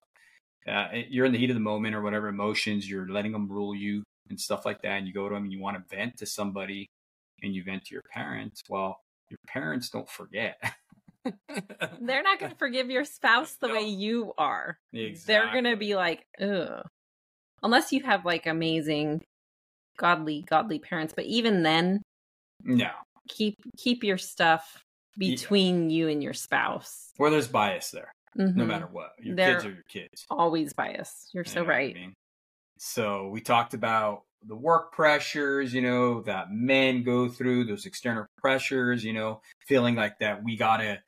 uh, 0.67 0.87
eh, 0.93 1.03
you're 1.09 1.25
in 1.25 1.31
the 1.31 1.37
heat 1.37 1.49
of 1.49 1.55
the 1.55 1.59
moment 1.59 1.95
or 1.95 2.01
whatever 2.01 2.27
emotions, 2.27 2.89
you're 2.89 3.09
letting 3.09 3.31
them 3.31 3.51
rule 3.51 3.75
you 3.75 4.03
and 4.29 4.39
stuff 4.39 4.65
like 4.65 4.81
that. 4.81 4.97
And 4.97 5.07
you 5.07 5.13
go 5.13 5.27
to 5.27 5.35
them 5.35 5.43
and 5.43 5.51
you 5.51 5.59
want 5.59 5.77
to 5.77 5.95
vent 5.95 6.17
to 6.17 6.25
somebody 6.25 6.87
and 7.41 7.53
you 7.53 7.63
vent 7.63 7.85
to 7.85 7.95
your 7.95 8.03
parents. 8.13 8.61
Well, 8.69 8.97
your 9.29 9.39
parents 9.47 9.89
don't 9.89 10.09
forget. 10.09 10.57
They're 12.01 12.23
not 12.23 12.39
going 12.39 12.51
to 12.51 12.57
forgive 12.57 12.89
your 12.89 13.05
spouse 13.05 13.55
the 13.55 13.67
no. 13.67 13.73
way 13.73 13.83
you 13.83 14.33
are. 14.37 14.77
Exactly. 14.91 15.33
They're 15.33 15.51
going 15.51 15.73
to 15.73 15.77
be 15.77 15.95
like, 15.95 16.25
ugh. 16.41 16.85
Unless 17.61 17.93
you 17.93 18.03
have 18.03 18.25
like 18.25 18.45
amazing 18.45 19.23
godly 19.97 20.43
godly 20.49 20.79
parents 20.79 21.13
but 21.15 21.25
even 21.25 21.63
then 21.63 22.01
no 22.63 22.89
keep 23.29 23.55
keep 23.77 24.03
your 24.03 24.17
stuff 24.17 24.83
between 25.17 25.89
yeah. 25.89 25.95
you 25.95 26.07
and 26.09 26.23
your 26.23 26.33
spouse 26.33 27.11
where 27.17 27.29
there's 27.29 27.47
bias 27.47 27.91
there 27.91 28.13
mm-hmm. 28.37 28.57
no 28.57 28.65
matter 28.65 28.87
what 28.91 29.11
your 29.19 29.35
They're 29.35 29.55
kids 29.55 29.65
are 29.65 29.71
your 29.71 29.83
kids 29.87 30.25
always 30.29 30.73
bias 30.73 31.29
you're 31.33 31.45
so 31.45 31.63
right 31.63 31.95
I 31.95 31.99
mean? 31.99 32.13
so 32.79 33.29
we 33.29 33.41
talked 33.41 33.73
about 33.73 34.23
the 34.47 34.55
work 34.55 34.91
pressures 34.91 35.73
you 35.73 35.81
know 35.81 36.21
that 36.21 36.51
men 36.51 37.03
go 37.03 37.27
through 37.29 37.63
those 37.63 37.85
external 37.85 38.25
pressures 38.37 39.03
you 39.03 39.13
know 39.13 39.41
feeling 39.67 39.95
like 39.95 40.19
that 40.19 40.43
we 40.43 40.55
gotta 40.57 40.99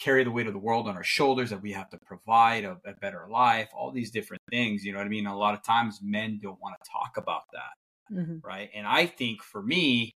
carry 0.00 0.24
the 0.24 0.30
weight 0.30 0.46
of 0.46 0.52
the 0.52 0.58
world 0.58 0.88
on 0.88 0.96
our 0.96 1.04
shoulders 1.04 1.50
that 1.50 1.62
we 1.62 1.72
have 1.72 1.88
to 1.88 1.98
provide 2.06 2.64
a, 2.64 2.76
a 2.84 2.92
better 3.00 3.26
life 3.30 3.68
all 3.76 3.90
these 3.92 4.10
different 4.10 4.42
things 4.50 4.84
you 4.84 4.92
know 4.92 4.98
what 4.98 5.06
i 5.06 5.10
mean 5.10 5.26
a 5.26 5.36
lot 5.36 5.54
of 5.54 5.62
times 5.62 6.00
men 6.02 6.38
don't 6.42 6.60
want 6.60 6.74
to 6.82 6.90
talk 6.90 7.16
about 7.16 7.42
that 7.52 7.72
mm-hmm. 8.12 8.36
right? 8.46 8.70
And 8.74 8.86
I 8.86 9.06
think 9.06 9.42
for 9.42 9.62
me, 9.62 10.12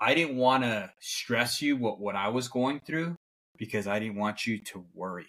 I 0.00 0.14
didn't 0.14 0.36
want 0.36 0.64
to 0.64 0.90
stress 1.00 1.60
you 1.60 1.76
what 1.76 2.00
what 2.00 2.16
I 2.16 2.28
was 2.28 2.48
going 2.48 2.80
through 2.80 3.16
because 3.56 3.86
I 3.86 3.98
didn't 3.98 4.16
want 4.16 4.46
you 4.46 4.58
to 4.58 4.84
worry. 4.94 5.28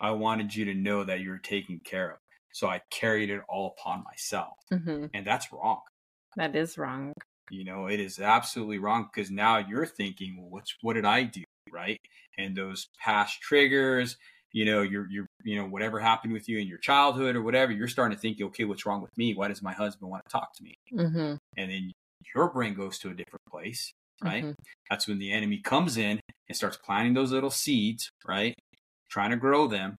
I 0.00 0.12
wanted 0.12 0.54
you 0.54 0.64
to 0.66 0.74
know 0.74 1.04
that 1.04 1.20
you're 1.20 1.38
taken 1.38 1.80
care 1.84 2.12
of. 2.12 2.18
So 2.52 2.68
I 2.68 2.82
carried 2.90 3.30
it 3.30 3.40
all 3.48 3.74
upon 3.78 4.04
myself. 4.04 4.54
Mm-hmm. 4.72 5.06
And 5.14 5.26
that's 5.26 5.52
wrong. 5.52 5.80
That 6.36 6.54
is 6.54 6.78
wrong. 6.78 7.12
You 7.50 7.64
know, 7.64 7.86
it 7.86 8.00
is 8.00 8.18
absolutely 8.18 8.78
wrong 8.78 9.08
because 9.12 9.30
now 9.30 9.58
you're 9.58 9.86
thinking, 9.86 10.36
well, 10.38 10.50
what's 10.50 10.74
what 10.80 10.94
did 10.94 11.04
I 11.04 11.24
do? 11.24 11.42
Right. 11.70 11.98
And 12.38 12.56
those 12.56 12.88
past 12.98 13.40
triggers 13.40 14.16
you 14.52 14.66
know, 14.66 14.82
you're, 14.82 15.08
you're, 15.10 15.26
you 15.44 15.56
know, 15.56 15.66
whatever 15.66 15.98
happened 15.98 16.32
with 16.32 16.48
you 16.48 16.58
in 16.58 16.68
your 16.68 16.78
childhood 16.78 17.36
or 17.36 17.42
whatever, 17.42 17.72
you're 17.72 17.88
starting 17.88 18.16
to 18.16 18.20
think, 18.20 18.40
okay, 18.40 18.64
what's 18.64 18.86
wrong 18.86 19.00
with 19.00 19.16
me? 19.16 19.34
Why 19.34 19.48
does 19.48 19.62
my 19.62 19.72
husband 19.72 20.10
want 20.10 20.24
to 20.26 20.30
talk 20.30 20.54
to 20.56 20.62
me? 20.62 20.74
Mm-hmm. 20.92 21.34
And 21.56 21.70
then 21.70 21.92
your 22.34 22.50
brain 22.50 22.74
goes 22.74 22.98
to 22.98 23.08
a 23.08 23.14
different 23.14 23.44
place, 23.50 23.92
right? 24.22 24.44
Mm-hmm. 24.44 24.62
That's 24.90 25.08
when 25.08 25.18
the 25.18 25.32
enemy 25.32 25.58
comes 25.58 25.96
in 25.96 26.20
and 26.48 26.56
starts 26.56 26.76
planting 26.76 27.14
those 27.14 27.32
little 27.32 27.50
seeds, 27.50 28.10
right? 28.26 28.54
Trying 29.10 29.30
to 29.30 29.36
grow 29.36 29.66
them, 29.66 29.96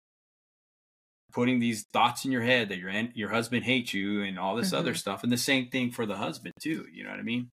putting 1.33 1.59
these 1.59 1.85
thoughts 1.93 2.25
in 2.25 2.33
your 2.33 2.43
head 2.43 2.69
that 2.69 2.79
your 2.79 2.91
your 3.15 3.31
husband 3.31 3.65
hates 3.65 3.95
you 3.95 4.23
and 4.23 4.39
all 4.39 4.57
this 4.57 4.69
mm-hmm. 4.69 4.77
other 4.77 4.95
stuff. 4.95 5.23
And 5.23 5.33
the 5.33 5.37
same 5.37 5.69
thing 5.69 5.91
for 5.91 6.07
the 6.07 6.17
husband 6.17 6.55
too. 6.61 6.87
You 6.93 7.05
know 7.05 7.11
what 7.11 7.19
I 7.19 7.25
mean? 7.25 7.51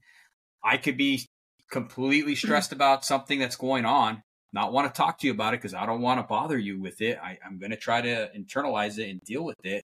I 0.64 0.78
could 0.78 0.98
be 0.98 1.26
completely 1.72 2.36
stressed 2.36 2.72
about 2.72 3.06
something 3.06 3.40
that's 3.40 3.56
going 3.56 3.86
on 3.86 4.24
not 4.52 4.74
want 4.74 4.94
to 4.94 4.98
talk 4.98 5.20
to 5.20 5.28
you 5.28 5.34
about 5.34 5.54
it 5.54 5.58
because 5.60 5.74
I 5.74 5.86
don't 5.86 6.02
want 6.02 6.20
to 6.20 6.24
bother 6.24 6.58
you 6.58 6.80
with 6.80 7.02
it. 7.02 7.20
I, 7.22 7.38
I'm 7.46 7.60
going 7.60 7.72
to 7.72 7.78
try 7.78 8.02
to 8.02 8.32
internalize 8.38 8.98
it 8.98 9.10
and 9.10 9.22
deal 9.22 9.44
with 9.44 9.64
it. 9.64 9.84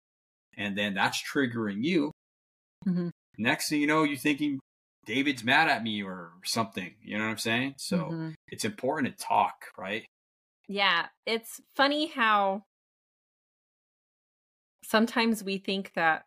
And 0.58 0.78
then 0.78 0.94
that's 0.94 1.22
triggering 1.22 1.84
you. 1.84 2.12
Mm-hmm. 2.88 3.10
Next 3.38 3.70
thing 3.70 3.82
you 3.82 3.88
know, 3.88 4.04
you're 4.04 4.18
thinking 4.18 4.60
David's 5.06 5.44
mad 5.44 5.70
at 5.70 5.84
me 5.84 6.02
or 6.02 6.32
something. 6.44 6.96
You 7.04 7.18
know 7.18 7.26
what 7.26 7.32
I'm 7.32 7.38
saying? 7.38 7.76
So 7.78 7.98
mm-hmm. 7.98 8.30
it's 8.48 8.66
important 8.66 9.18
to 9.18 9.24
talk, 9.24 9.56
right? 9.78 10.06
Yeah. 10.68 11.08
It's 11.28 11.62
funny 11.76 12.08
how 12.08 12.64
sometimes 14.88 15.44
we 15.44 15.58
think 15.58 15.92
that 15.96 16.26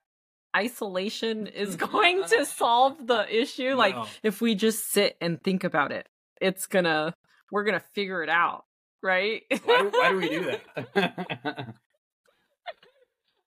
isolation 0.57 1.47
is 1.65 1.77
going 1.77 2.23
to 2.25 2.45
solve 2.61 3.07
the 3.07 3.27
issue. 3.35 3.75
Like 3.75 3.97
if 4.23 4.41
we 4.41 4.55
just 4.55 4.91
sit 4.91 5.17
and 5.21 5.43
think 5.43 5.65
about 5.65 5.93
it, 5.93 6.09
it's 6.41 6.67
gonna 6.67 7.15
we're 7.51 7.65
gonna 7.65 7.83
figure 7.95 8.23
it 8.23 8.29
out, 8.29 8.65
right? 9.03 9.43
why, 9.65 9.79
do, 9.79 9.91
why 9.95 10.11
do 10.11 10.17
we 10.19 10.29
do 10.29 10.45
that? 10.95 11.75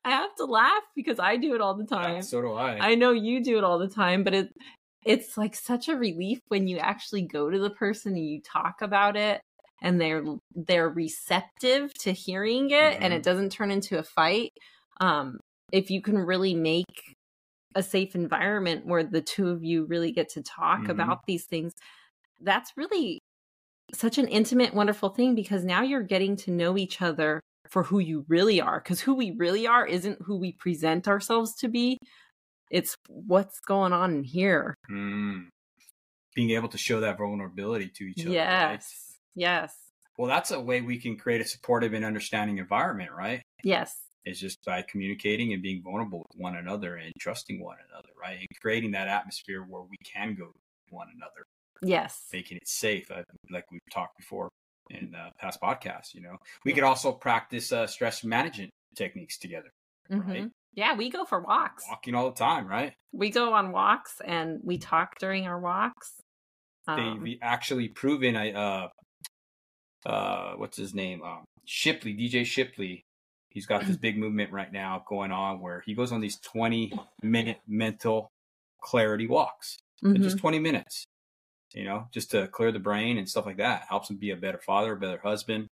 I 0.04 0.10
have 0.10 0.34
to 0.38 0.46
laugh 0.46 0.82
because 0.96 1.20
I 1.20 1.38
do 1.38 1.54
it 1.54 1.62
all 1.62 1.76
the 1.76 1.86
Yeah, 1.90 1.98
time. 1.98 2.22
so 2.24 2.42
do 2.42 2.54
I. 2.54 2.92
I 2.92 2.96
know 2.96 3.12
you 3.12 3.44
do 3.44 3.58
it 3.58 3.64
all 3.64 3.78
the 3.78 3.88
time, 3.88 4.24
but 4.24 4.34
it 4.34 4.50
it's 5.04 5.36
like 5.38 5.56
such 5.56 5.90
a 5.90 5.96
relief 5.96 6.40
when 6.50 6.68
you 6.68 6.78
actually 6.78 7.24
go 7.24 7.50
to 7.50 7.58
the 7.60 7.72
person 7.72 8.14
and 8.14 8.24
you 8.28 8.40
talk 8.42 8.82
about 8.82 9.16
it 9.18 9.42
and 9.82 10.00
they're 10.00 10.24
they're 10.56 10.90
receptive 10.90 11.94
to 11.96 12.12
hearing 12.12 12.70
it 12.70 12.98
and 13.02 13.12
Mhm. 13.14 13.18
it 13.18 13.24
doesn't 13.24 13.52
turn 13.52 13.72
into 13.72 13.98
a 14.00 14.04
fight. 14.04 14.54
Um 15.02 15.40
if 15.74 15.90
you 15.92 16.02
can 16.02 16.18
really 16.18 16.54
make 16.54 17.16
a 17.76 17.82
safe 17.84 18.16
environment 18.16 18.86
where 18.86 19.04
the 19.04 19.22
two 19.22 19.50
of 19.50 19.64
you 19.64 19.86
really 19.86 20.12
get 20.12 20.28
to 20.30 20.42
talk 20.44 20.82
Mhm. 20.82 20.90
about 20.90 21.20
these 21.28 21.46
things, 21.46 21.74
that's 22.42 22.72
really 22.76 23.20
such 23.94 24.18
an 24.18 24.28
intimate, 24.28 24.74
wonderful 24.74 25.10
thing 25.10 25.36
because 25.36 25.64
now 25.64 25.82
you're 25.82 26.04
getting 26.04 26.36
to 26.38 26.52
know 26.52 26.78
each 26.78 27.02
other 27.02 27.40
for 27.70 27.84
who 27.84 28.00
you 28.00 28.26
really 28.28 28.60
are. 28.62 28.80
Because 28.82 29.00
who 29.02 29.14
we 29.14 29.32
really 29.32 29.66
are 29.68 29.86
isn't 29.88 30.22
who 30.24 30.38
we 30.38 30.52
present 30.54 31.08
ourselves 31.08 31.56
to 31.56 31.70
be, 31.70 31.98
it's 32.70 32.96
what's 33.08 33.60
going 33.62 33.94
on 33.94 34.14
in 34.16 34.24
here. 34.24 34.76
Mm. 34.90 35.48
Being 36.36 36.52
able 36.52 36.70
to 36.70 36.78
show 36.78 37.00
that 37.02 37.18
vulnerability 37.18 37.90
to 37.96 38.04
each 38.06 38.26
other. 38.26 38.36
right? 38.36 38.72
Yes. 38.74 39.18
Yes. 39.36 39.76
Well, 40.18 40.28
that's 40.28 40.52
a 40.52 40.60
way 40.60 40.82
we 40.82 41.00
can 41.00 41.18
create 41.18 41.42
a 41.42 41.46
supportive 41.46 41.94
and 41.94 42.04
understanding 42.06 42.58
environment, 42.58 43.12
right? 43.12 43.42
Yes. 43.64 43.98
It's 44.26 44.40
just 44.40 44.64
by 44.66 44.84
communicating 44.84 45.54
and 45.54 45.64
being 45.64 45.82
vulnerable 45.84 46.20
with 46.20 46.40
one 46.40 46.56
another 46.56 46.96
and 46.96 47.12
trusting 47.20 47.60
one 47.62 47.78
another, 47.90 48.10
right? 48.20 48.38
And 48.40 48.48
creating 48.62 48.92
that 48.92 49.08
atmosphere 49.08 49.64
where 49.64 49.82
we 49.82 49.98
can 50.06 50.36
go 50.36 50.46
to 50.46 50.94
one 50.96 51.08
another, 51.16 51.44
Yes. 51.82 52.28
making 52.32 52.58
it 52.58 52.68
safe, 52.68 53.10
uh, 53.10 53.24
like 53.50 53.66
we've 53.72 53.82
talked 53.92 54.18
before 54.18 54.50
in 54.92 55.16
uh, 55.16 55.30
past 55.40 55.60
podcasts. 55.62 56.14
You 56.14 56.22
know, 56.22 56.38
we 56.64 56.72
Yeah. 56.72 56.76
could 56.76 56.84
also 56.84 57.12
practice 57.14 57.72
uh, 57.72 57.88
stress 57.88 58.24
management 58.24 58.70
techniques 58.96 59.38
together, 59.40 59.72
Mhm. 60.10 60.28
right? 60.28 60.52
Yeah, 60.74 60.96
we 60.96 61.10
go 61.10 61.26
for 61.26 61.40
walks. 61.42 61.84
Walking 61.90 62.14
all 62.16 62.30
the 62.30 62.36
time, 62.38 62.68
right? 62.68 62.94
We 63.12 63.30
go 63.32 63.54
on 63.54 63.72
walks 63.72 64.22
and 64.22 64.60
we 64.64 64.78
talk 64.78 65.18
during 65.20 65.48
our 65.48 65.60
walks. 65.60 66.20
Um, 66.88 67.24
They've 67.24 67.40
actually 67.42 67.90
proven. 67.90 68.36
I 68.36 68.52
uh, 68.52 68.90
uh, 70.06 70.54
what's 70.56 70.78
his 70.78 70.94
name? 70.94 71.22
Um, 71.24 71.44
Shipley, 71.66 72.14
DJ 72.14 72.46
Shipley. 72.46 73.04
He's 73.52 73.66
got 73.66 73.86
this 73.86 73.98
big 73.98 74.18
movement 74.18 74.52
right 74.52 74.72
now 74.72 75.04
going 75.08 75.32
on 75.32 75.60
where 75.60 75.82
he 75.86 75.94
goes 75.94 76.12
on 76.12 76.22
these 76.22 76.40
twenty 76.40 76.92
minute 77.22 77.60
mental 77.68 78.30
clarity 78.82 79.28
walks. 79.28 79.78
Mhm. 80.04 80.24
Just 80.24 80.40
twenty 80.40 80.60
minutes, 80.60 81.04
you 81.74 81.84
know, 81.84 82.08
just 82.12 82.32
to 82.32 82.48
clear 82.48 82.72
the 82.72 82.80
brain 82.80 83.18
and 83.18 83.30
stuff 83.30 83.46
like 83.46 83.58
that. 83.58 83.86
Helps 83.90 84.10
him 84.10 84.18
be 84.18 84.32
a 84.32 84.36
better 84.36 84.60
father, 84.66 84.94
a 84.94 84.98
better 85.00 85.20
husband, 85.22 85.68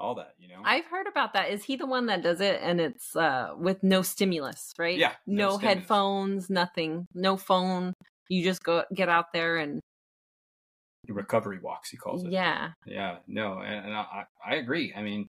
all 0.00 0.14
that, 0.14 0.34
you 0.38 0.48
know. 0.48 0.62
I've 0.64 0.86
heard 0.86 1.06
about 1.06 1.32
that. 1.34 1.50
Is 1.50 1.64
he 1.64 1.76
the 1.76 1.86
one 1.86 2.06
that 2.06 2.22
does 2.22 2.40
it 2.40 2.60
and 2.62 2.80
it's 2.80 3.14
uh 3.16 3.50
with 3.56 3.82
no 3.82 4.02
stimulus, 4.02 4.72
right? 4.78 4.96
Yeah, 4.96 5.12
no 5.26 5.50
No, 5.52 5.58
headphones, 5.58 6.48
nothing. 6.48 7.06
No 7.14 7.36
phone. 7.36 7.92
You 8.28 8.42
just 8.42 8.62
go 8.62 8.84
get 8.94 9.08
out 9.08 9.32
there 9.32 9.56
and 9.58 9.80
recovery 11.08 11.58
walks, 11.60 11.90
he 11.90 11.96
calls 11.96 12.24
it. 12.24 12.32
yeah. 12.32 12.72
Yeah, 12.84 13.18
no, 13.28 13.60
and, 13.60 13.86
and 13.86 13.94
I, 13.94 14.24
I 14.44 14.54
agree. 14.56 14.92
I 14.96 15.02
mean, 15.02 15.28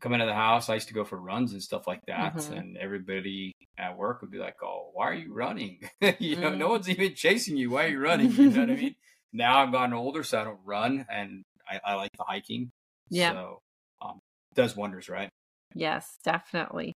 coming 0.00 0.20
out 0.20 0.28
of 0.28 0.32
the 0.32 0.34
house, 0.34 0.68
I 0.68 0.74
used 0.74 0.88
to 0.88 0.94
go 0.94 1.04
for 1.04 1.20
runs 1.20 1.52
and 1.52 1.62
stuff 1.62 1.86
like 1.86 2.00
that, 2.06 2.36
Mhm. 2.36 2.58
and 2.58 2.76
everybody 2.76 3.52
at 3.78 3.96
work 3.96 4.20
would 4.20 4.30
be 4.30 4.38
like, 4.38 4.56
"Oh, 4.62 4.90
why 4.94 5.08
are 5.10 5.14
you 5.14 5.32
running? 5.32 5.88
you 6.18 6.36
know, 6.36 6.54
no 6.54 6.66
Mm. 6.68 6.70
one's 6.70 6.88
even 6.88 7.14
chasing 7.14 7.56
you. 7.56 7.70
Why 7.70 7.84
are 7.86 7.88
you 7.88 8.00
running? 8.00 8.30
You 8.32 8.50
know 8.50 8.60
what 8.60 8.70
I 8.70 8.76
mean?" 8.80 8.96
Now 9.32 9.58
I've 9.62 9.72
gotten 9.72 9.94
older, 9.94 10.22
so 10.24 10.40
I 10.40 10.44
don't 10.44 10.60
run, 10.64 11.06
and 11.10 11.42
I, 11.68 11.80
I 11.84 11.94
like 11.94 12.10
the 12.16 12.24
hiking. 12.24 12.70
Yeah. 13.10 13.32
so 13.32 13.58
um, 14.02 14.18
does 14.54 14.76
wonders, 14.76 15.08
right? 15.08 15.28
Yes, 15.74 16.18
definitely. 16.24 16.92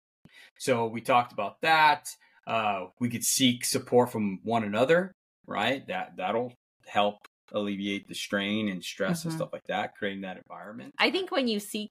So 0.59 0.87
we 0.87 1.01
talked 1.01 1.33
about 1.33 1.61
that. 1.63 2.09
Uh, 2.47 2.87
we 3.01 3.09
could 3.09 3.25
seek 3.25 3.65
support 3.65 4.11
from 4.11 4.41
one 4.43 4.65
another, 4.65 5.13
right? 5.47 5.87
That 5.89 6.17
that'll 6.17 6.55
help 6.87 7.19
alleviate 7.53 8.09
the 8.09 8.15
strain 8.15 8.69
and 8.69 8.83
stress 8.83 9.25
and 9.25 9.33
Mhm. 9.33 9.37
stuff 9.37 9.51
like 9.53 9.65
that, 9.69 9.95
creating 9.97 10.23
that 10.23 10.39
environment. 10.39 10.93
I 10.99 11.11
think 11.11 11.31
when 11.31 11.49
you 11.49 11.61
seek 11.61 11.91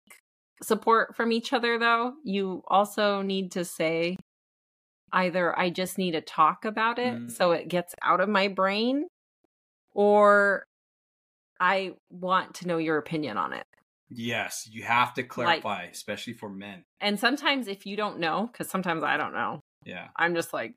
support 0.64 1.16
from 1.16 1.32
each 1.32 1.54
other, 1.54 1.78
though, 1.80 2.14
you 2.24 2.64
also 2.68 3.22
need 3.22 3.52
to 3.54 3.66
say 3.66 4.18
either 5.12 5.58
I 5.58 5.70
just 5.70 5.98
need 5.98 6.12
to 6.12 6.22
talk 6.22 6.64
about 6.66 6.98
it 7.00 7.14
Mm. 7.14 7.32
so 7.32 7.52
it 7.52 7.68
gets 7.68 7.94
out 8.02 8.22
of 8.22 8.30
my 8.30 8.48
brain, 8.48 9.08
or 9.94 10.64
I 11.60 11.94
want 12.10 12.56
to 12.56 12.68
know 12.68 12.78
your 12.78 12.98
opinion 12.98 13.38
on 13.38 13.54
it. 13.54 13.66
Yes, 14.10 14.68
you 14.70 14.84
have 14.84 15.14
to 15.16 15.24
clarify, 15.24 15.84
especially 15.84 16.34
for 16.34 16.50
men. 16.50 16.84
And 17.00 17.20
sometimes 17.20 17.68
if 17.68 17.86
you 17.86 17.96
don't 17.96 18.20
know, 18.20 18.48
because 18.52 18.70
sometimes 18.70 19.04
I 19.04 19.18
don't 19.18 19.34
know, 19.34 19.62
Yeah. 19.86 20.10
I'm 20.16 20.36
just 20.36 20.54
like, 20.54 20.76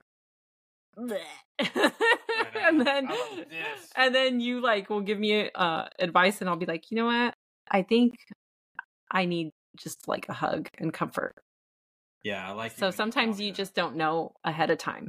and 0.97 1.11
then 1.59 3.07
How 3.07 3.15
about 3.15 3.51
this? 3.51 3.91
and 3.97 4.15
then 4.15 4.41
you 4.41 4.61
like 4.61 4.89
will 4.91 5.01
give 5.01 5.19
me 5.19 5.51
uh 5.55 5.87
advice 5.99 6.41
and 6.41 6.49
I'll 6.49 6.57
be 6.57 6.67
like, 6.67 6.91
you 6.91 6.97
know 6.97 7.07
what? 7.07 7.35
I 7.71 7.83
think 7.83 8.15
I 9.11 9.25
need 9.25 9.51
just 9.77 10.09
like 10.09 10.29
a 10.29 10.33
hug 10.33 10.69
and 10.79 10.93
comfort. 10.93 11.35
Yeah, 12.23 12.49
I 12.49 12.53
like. 12.53 12.73
So 12.73 12.91
sometimes 12.91 13.41
you 13.41 13.53
just 13.53 13.75
don't 13.75 13.97
know 13.97 14.33
ahead 14.45 14.71
of 14.71 14.79
time. 14.79 15.09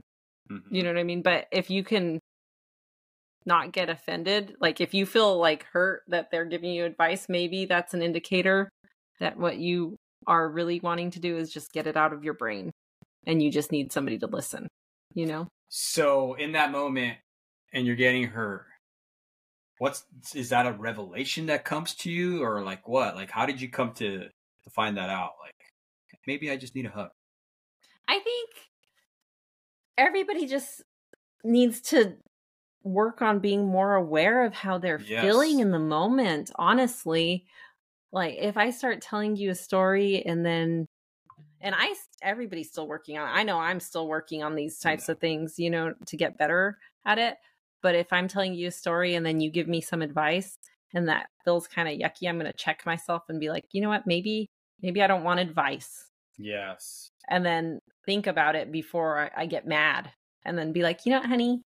Mhm. 0.51 0.63
You 0.69 0.83
know 0.83 0.89
what 0.89 0.99
I 0.99 1.03
mean? 1.03 1.21
But 1.21 1.47
if 1.51 1.69
you 1.69 1.83
can 1.83 2.19
not 3.45 3.71
get 3.71 3.89
offended, 3.89 4.55
like 4.59 4.81
if 4.81 4.93
you 4.93 5.05
feel 5.05 5.37
like 5.37 5.65
hurt 5.71 6.03
that 6.07 6.31
they're 6.31 6.45
giving 6.45 6.71
you 6.71 6.85
advice, 6.85 7.27
maybe 7.29 7.65
that's 7.65 7.93
an 7.93 8.01
indicator 8.01 8.69
that 9.19 9.37
what 9.37 9.57
you 9.57 9.95
are 10.27 10.49
really 10.49 10.79
wanting 10.79 11.11
to 11.11 11.19
do 11.19 11.37
is 11.37 11.51
just 11.51 11.71
get 11.71 11.87
it 11.87 11.95
out 11.95 12.11
of 12.11 12.23
your 12.23 12.33
brain 12.33 12.71
and 13.27 13.41
you 13.41 13.51
just 13.51 13.71
need 13.71 13.91
somebody 13.91 14.17
to 14.17 14.27
listen, 14.27 14.67
you 15.13 15.25
know? 15.25 15.47
So 15.69 16.33
in 16.33 16.53
that 16.53 16.71
moment, 16.71 17.17
and 17.73 17.85
you're 17.85 17.95
getting 17.95 18.27
hurt. 18.27 18.65
What's 19.77 20.05
is 20.33 20.49
that 20.49 20.65
a 20.65 20.71
revelation 20.71 21.47
that 21.47 21.65
comes 21.65 21.93
to 21.95 22.11
you, 22.11 22.43
or 22.43 22.63
like 22.63 22.87
what? 22.87 23.15
Like 23.15 23.29
how 23.29 23.45
did 23.45 23.59
you 23.59 23.69
come 23.69 23.93
to 23.95 24.29
to 24.65 24.69
find 24.71 24.97
that 24.97 25.09
out? 25.09 25.33
Like 25.41 25.55
maybe 26.27 26.51
I 26.51 26.57
just 26.57 26.75
need 26.75 26.85
a 26.85 26.91
hug. 26.91 27.09
I 28.07 28.19
think 28.19 28.49
everybody 29.97 30.47
just 30.47 30.81
needs 31.43 31.81
to 31.81 32.17
work 32.83 33.21
on 33.21 33.39
being 33.39 33.65
more 33.65 33.95
aware 33.95 34.45
of 34.45 34.53
how 34.53 34.77
they're 34.77 34.99
Yes. 34.99 35.21
feeling 35.21 35.59
in 35.59 35.71
the 35.71 35.79
moment. 35.79 36.51
Honestly, 36.55 37.45
like 38.11 38.35
if 38.39 38.57
I 38.57 38.71
start 38.71 39.01
telling 39.01 39.35
you 39.37 39.51
a 39.51 39.55
story 39.55 40.25
and 40.25 40.45
then 40.45 40.87
and 41.61 41.75
I 41.77 41.95
everybody's 42.21 42.69
still 42.69 42.87
working 42.87 43.17
on 43.17 43.27
it. 43.29 43.31
I 43.33 43.43
know 43.43 43.59
I'm 43.59 43.79
still 43.79 44.07
working 44.07 44.43
on 44.43 44.55
these 44.55 44.79
types 44.79 45.09
of 45.09 45.19
things, 45.19 45.59
you 45.59 45.69
know, 45.69 45.93
to 46.07 46.17
get 46.17 46.37
better 46.37 46.79
at 47.05 47.19
it. 47.19 47.37
But 47.81 47.95
if 47.95 48.13
I'm 48.13 48.27
telling 48.27 48.53
you 48.55 48.67
a 48.67 48.71
story 48.71 49.15
and 49.15 49.25
then 49.25 49.39
you 49.41 49.51
give 49.51 49.67
me 49.67 49.81
some 49.81 50.01
advice 50.01 50.57
and 50.93 51.07
that 51.09 51.29
feels 51.45 51.67
kind 51.67 51.89
of 51.89 51.95
yucky, 51.95 52.27
I'm 52.29 52.39
going 52.39 52.51
to 52.51 52.57
check 52.57 52.85
myself 52.85 53.23
and 53.29 53.39
be 53.39 53.49
like, 53.49 53.65
"You 53.73 53.81
know 53.81 53.89
what? 53.89 54.07
Maybe 54.07 54.49
maybe 54.85 55.01
I 55.01 55.07
don't 55.07 55.23
want 55.23 55.39
advice." 55.39 56.05
Yes. 56.37 57.11
and 57.29 57.45
then 57.45 57.79
think 58.05 58.27
about 58.27 58.55
it 58.55 58.71
before 58.71 59.17
I, 59.19 59.43
I 59.43 59.45
get 59.45 59.65
mad 59.65 60.11
and 60.43 60.57
then 60.57 60.73
be 60.73 60.83
like, 60.83 61.05
you 61.05 61.11
know 61.11 61.19
what, 61.19 61.29
honey, 61.29 61.61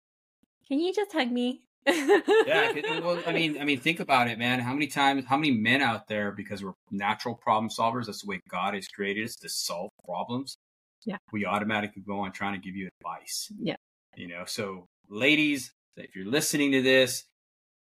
can 0.68 0.80
you 0.80 0.94
just 0.94 1.14
hug 1.14 1.32
me? 1.32 1.62
Yeah. 1.88 2.74
Well, 3.02 3.22
I 3.28 3.32
mean, 3.32 3.62
I 3.62 3.64
mean, 3.64 3.80
think 3.80 4.00
about 4.00 4.28
it, 4.28 4.40
man. 4.40 4.60
How 4.60 4.74
many 4.74 4.88
times, 4.88 5.26
how 5.28 5.38
many 5.38 5.52
men 5.52 5.82
out 5.82 6.08
there, 6.08 6.32
because 6.32 6.64
we're 6.64 6.74
natural 6.90 7.36
problem 7.36 7.70
solvers, 7.70 8.08
that's 8.08 8.24
the 8.24 8.28
way 8.28 8.40
God 8.50 8.74
has 8.74 8.88
created 8.88 9.24
us 9.26 9.36
to 9.38 9.50
solve 9.50 9.92
problems. 10.04 10.58
Yeah. 11.06 11.18
We 11.32 11.46
automatically 11.46 12.02
go 12.02 12.22
on 12.22 12.32
trying 12.32 12.60
to 12.60 12.66
give 12.66 12.76
you 12.76 12.90
advice. 13.00 13.52
Yeah. 13.60 13.76
You 14.16 14.28
know, 14.28 14.44
so 14.48 14.88
ladies, 15.08 15.72
if 15.96 16.16
you're 16.16 16.26
listening 16.26 16.72
to 16.72 16.82
this, 16.82 17.24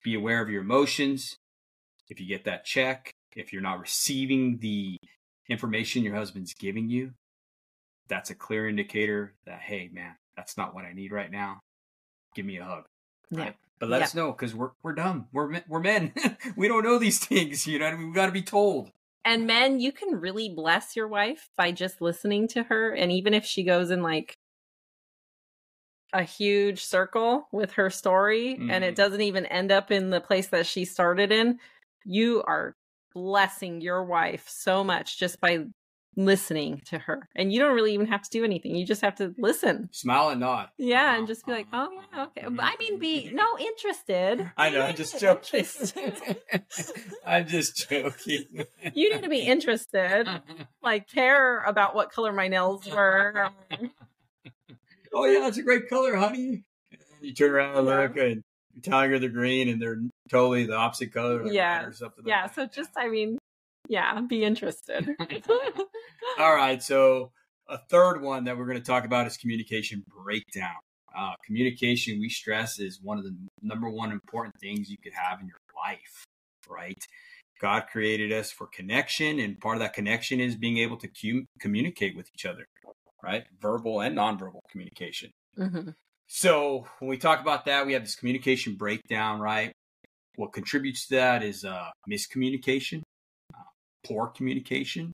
be 0.03 0.15
aware 0.15 0.41
of 0.41 0.49
your 0.49 0.61
emotions. 0.61 1.35
If 2.09 2.21
you 2.21 2.27
get 2.27 2.45
that 2.45 2.63
check, 2.63 3.11
if 3.35 3.51
you're 3.53 3.61
not 3.61 3.79
receiving 3.79 4.57
the 4.59 4.97
information 5.49 6.03
your 6.03 6.15
husband's 6.15 6.53
giving 6.53 6.89
you, 6.89 7.11
that's 8.07 8.29
a 8.29 8.35
clear 8.35 8.67
indicator 8.67 9.33
that, 9.45 9.59
hey, 9.59 9.89
man, 9.91 10.15
that's 10.35 10.57
not 10.57 10.73
what 10.75 10.85
I 10.85 10.93
need 10.93 11.11
right 11.11 11.31
now. 11.31 11.59
Give 12.35 12.45
me 12.45 12.57
a 12.57 12.63
hug. 12.65 12.85
yeah. 13.29 13.39
Right? 13.45 13.55
But 13.79 13.89
let 13.89 13.99
Yeah. 13.99 14.05
us 14.05 14.15
know 14.15 14.31
because 14.31 14.53
we're 14.53 14.71
we're 14.83 14.93
dumb. 14.93 15.27
We're 15.33 15.47
men- 15.47 15.63
we're 15.67 15.79
men. 15.79 16.13
we 16.55 16.67
don't 16.67 16.83
know 16.83 16.99
these 16.99 17.19
things. 17.19 17.65
You 17.65 17.79
know, 17.79 17.85
what 17.85 17.93
I 17.93 17.97
mean? 17.97 18.09
we 18.09 18.13
got 18.13 18.27
to 18.27 18.31
be 18.31 18.41
told. 18.43 18.91
And 19.25 19.47
men, 19.47 19.79
you 19.79 19.91
can 19.91 20.19
really 20.19 20.49
bless 20.49 20.95
your 20.95 21.07
wife 21.07 21.49
by 21.57 21.71
just 21.71 22.01
listening 22.01 22.47
to 22.49 22.63
her. 22.63 22.91
And 22.93 23.11
even 23.11 23.33
if 23.33 23.43
she 23.45 23.63
goes 23.63 23.89
in 23.91 24.01
like 24.03 24.35
a 26.13 26.23
huge 26.23 26.83
circle 26.83 27.47
with 27.51 27.71
her 27.73 27.89
story 27.89 28.55
and 28.69 28.83
it 28.83 28.93
Mhm. 28.93 28.97
doesn't 28.97 29.21
even 29.21 29.45
end 29.45 29.71
up 29.71 29.91
in 29.91 30.09
the 30.09 30.19
place 30.21 30.47
that 30.49 30.65
she 30.65 30.83
started 30.85 31.31
in, 31.31 31.59
you 32.03 32.43
are 32.43 32.75
blessing 33.13 33.81
your 33.81 34.03
wife 34.03 34.45
so 34.47 34.83
much 34.83 35.19
just 35.19 35.39
by 35.41 35.65
listening 36.17 36.81
to 36.85 36.99
her. 36.99 37.27
And 37.35 37.53
you 37.53 37.59
don't 37.59 37.73
really 37.73 37.93
even 37.93 38.07
have 38.07 38.21
to 38.23 38.29
do 38.29 38.43
anything. 38.43 38.75
You 38.75 38.85
just 38.85 39.01
have 39.01 39.15
to 39.15 39.33
listen. 39.37 39.89
Smile 39.93 40.29
and 40.29 40.41
nod. 40.41 40.69
Yeah, 40.77 41.05
Uh-huh, 41.05 41.17
and 41.19 41.27
just 41.27 41.45
be 41.45 41.51
like, 41.53 41.67
uh-huh, 41.71 41.87
"Oh 41.89 41.93
yeah, 41.93 42.21
uh-huh. 42.23 42.27
okay." 42.37 42.57
I 42.59 42.75
mean, 42.77 42.99
be 42.99 43.31
no 43.33 43.45
interested. 43.57 44.51
I 44.57 44.69
know, 44.69 44.81
I'm 44.81 44.95
just 44.95 45.19
joking. 45.19 45.65
I'm 47.25 47.47
just 47.47 47.89
joking. 47.89 48.65
you 48.93 49.13
need 49.13 49.23
to 49.23 49.29
be 49.29 49.39
interested, 49.41 50.27
like 50.83 51.07
care 51.09 51.61
about 51.63 51.95
what 51.95 52.11
color 52.11 52.33
my 52.33 52.47
nails 52.47 52.85
were. 52.91 53.49
oh 55.13 55.25
yeah, 55.25 55.47
it's 55.47 55.57
a 55.57 55.63
great 55.63 55.89
color, 55.89 56.15
honey. 56.15 56.63
You 57.21 57.33
turn 57.33 57.51
around 57.51 57.77
and 57.77 57.85
look, 57.85 58.17
and 58.17 58.43
her 58.85 59.19
they're 59.19 59.29
green, 59.29 59.69
and 59.69 59.81
they're 59.81 60.01
totally 60.29 60.65
the 60.65 60.75
opposite 60.75 61.13
color. 61.13 61.43
like 61.43 61.53
Yeah. 61.53 61.85
or 61.85 61.93
something. 61.93 62.25
Yeah, 62.25 62.43
like 62.43 62.53
so 62.55 62.61
that. 62.61 62.73
just 62.73 62.91
I 62.95 63.07
mean, 63.09 63.37
yeah, 63.87 64.19
be 64.21 64.43
interested. 64.43 65.15
All 66.39 66.55
right, 66.55 66.81
so 66.81 67.31
a 67.67 67.77
third 67.89 68.21
one 68.21 68.45
that 68.45 68.57
we're 68.57 68.65
going 68.65 68.77
to 68.77 68.83
talk 68.83 69.05
about 69.05 69.27
is 69.27 69.37
communication 69.37 70.03
breakdown. 70.23 70.75
Uh, 71.15 71.33
communication, 71.45 72.19
we 72.19 72.29
stress, 72.29 72.79
is 72.79 72.99
one 73.01 73.17
of 73.17 73.23
the 73.25 73.35
number 73.61 73.89
one 73.89 74.11
important 74.11 74.55
things 74.61 74.89
you 74.89 74.97
could 75.03 75.13
have 75.13 75.41
in 75.41 75.47
your 75.47 75.59
life, 75.75 76.23
right? 76.69 77.03
God 77.61 77.83
created 77.91 78.31
us 78.31 78.51
for 78.51 78.67
connection, 78.67 79.39
and 79.39 79.59
part 79.59 79.75
of 79.75 79.81
that 79.81 79.93
connection 79.93 80.39
is 80.39 80.55
being 80.55 80.77
able 80.77 80.97
to 80.97 81.07
cum- 81.09 81.45
communicate 81.59 82.15
with 82.15 82.29
each 82.33 82.45
other, 82.45 82.65
right? 83.21 83.43
Verbal 83.61 84.01
and 84.01 84.17
nonverbal 84.17 84.59
communication. 84.71 85.31
hmm 85.57 85.89
So 86.33 86.85
when 86.99 87.09
we 87.09 87.17
talk 87.17 87.41
about 87.41 87.65
that, 87.65 87.85
we 87.85 87.91
have 87.91 88.03
this 88.03 88.15
communication 88.15 88.75
breakdown, 88.75 89.41
right? 89.41 89.73
What 90.37 90.53
contributes 90.53 91.07
to 91.07 91.15
that 91.15 91.43
is 91.43 91.65
uh, 91.65 91.89
miscommunication, 92.09 93.01
uh, 93.53 93.63
poor 94.07 94.27
communication. 94.27 95.11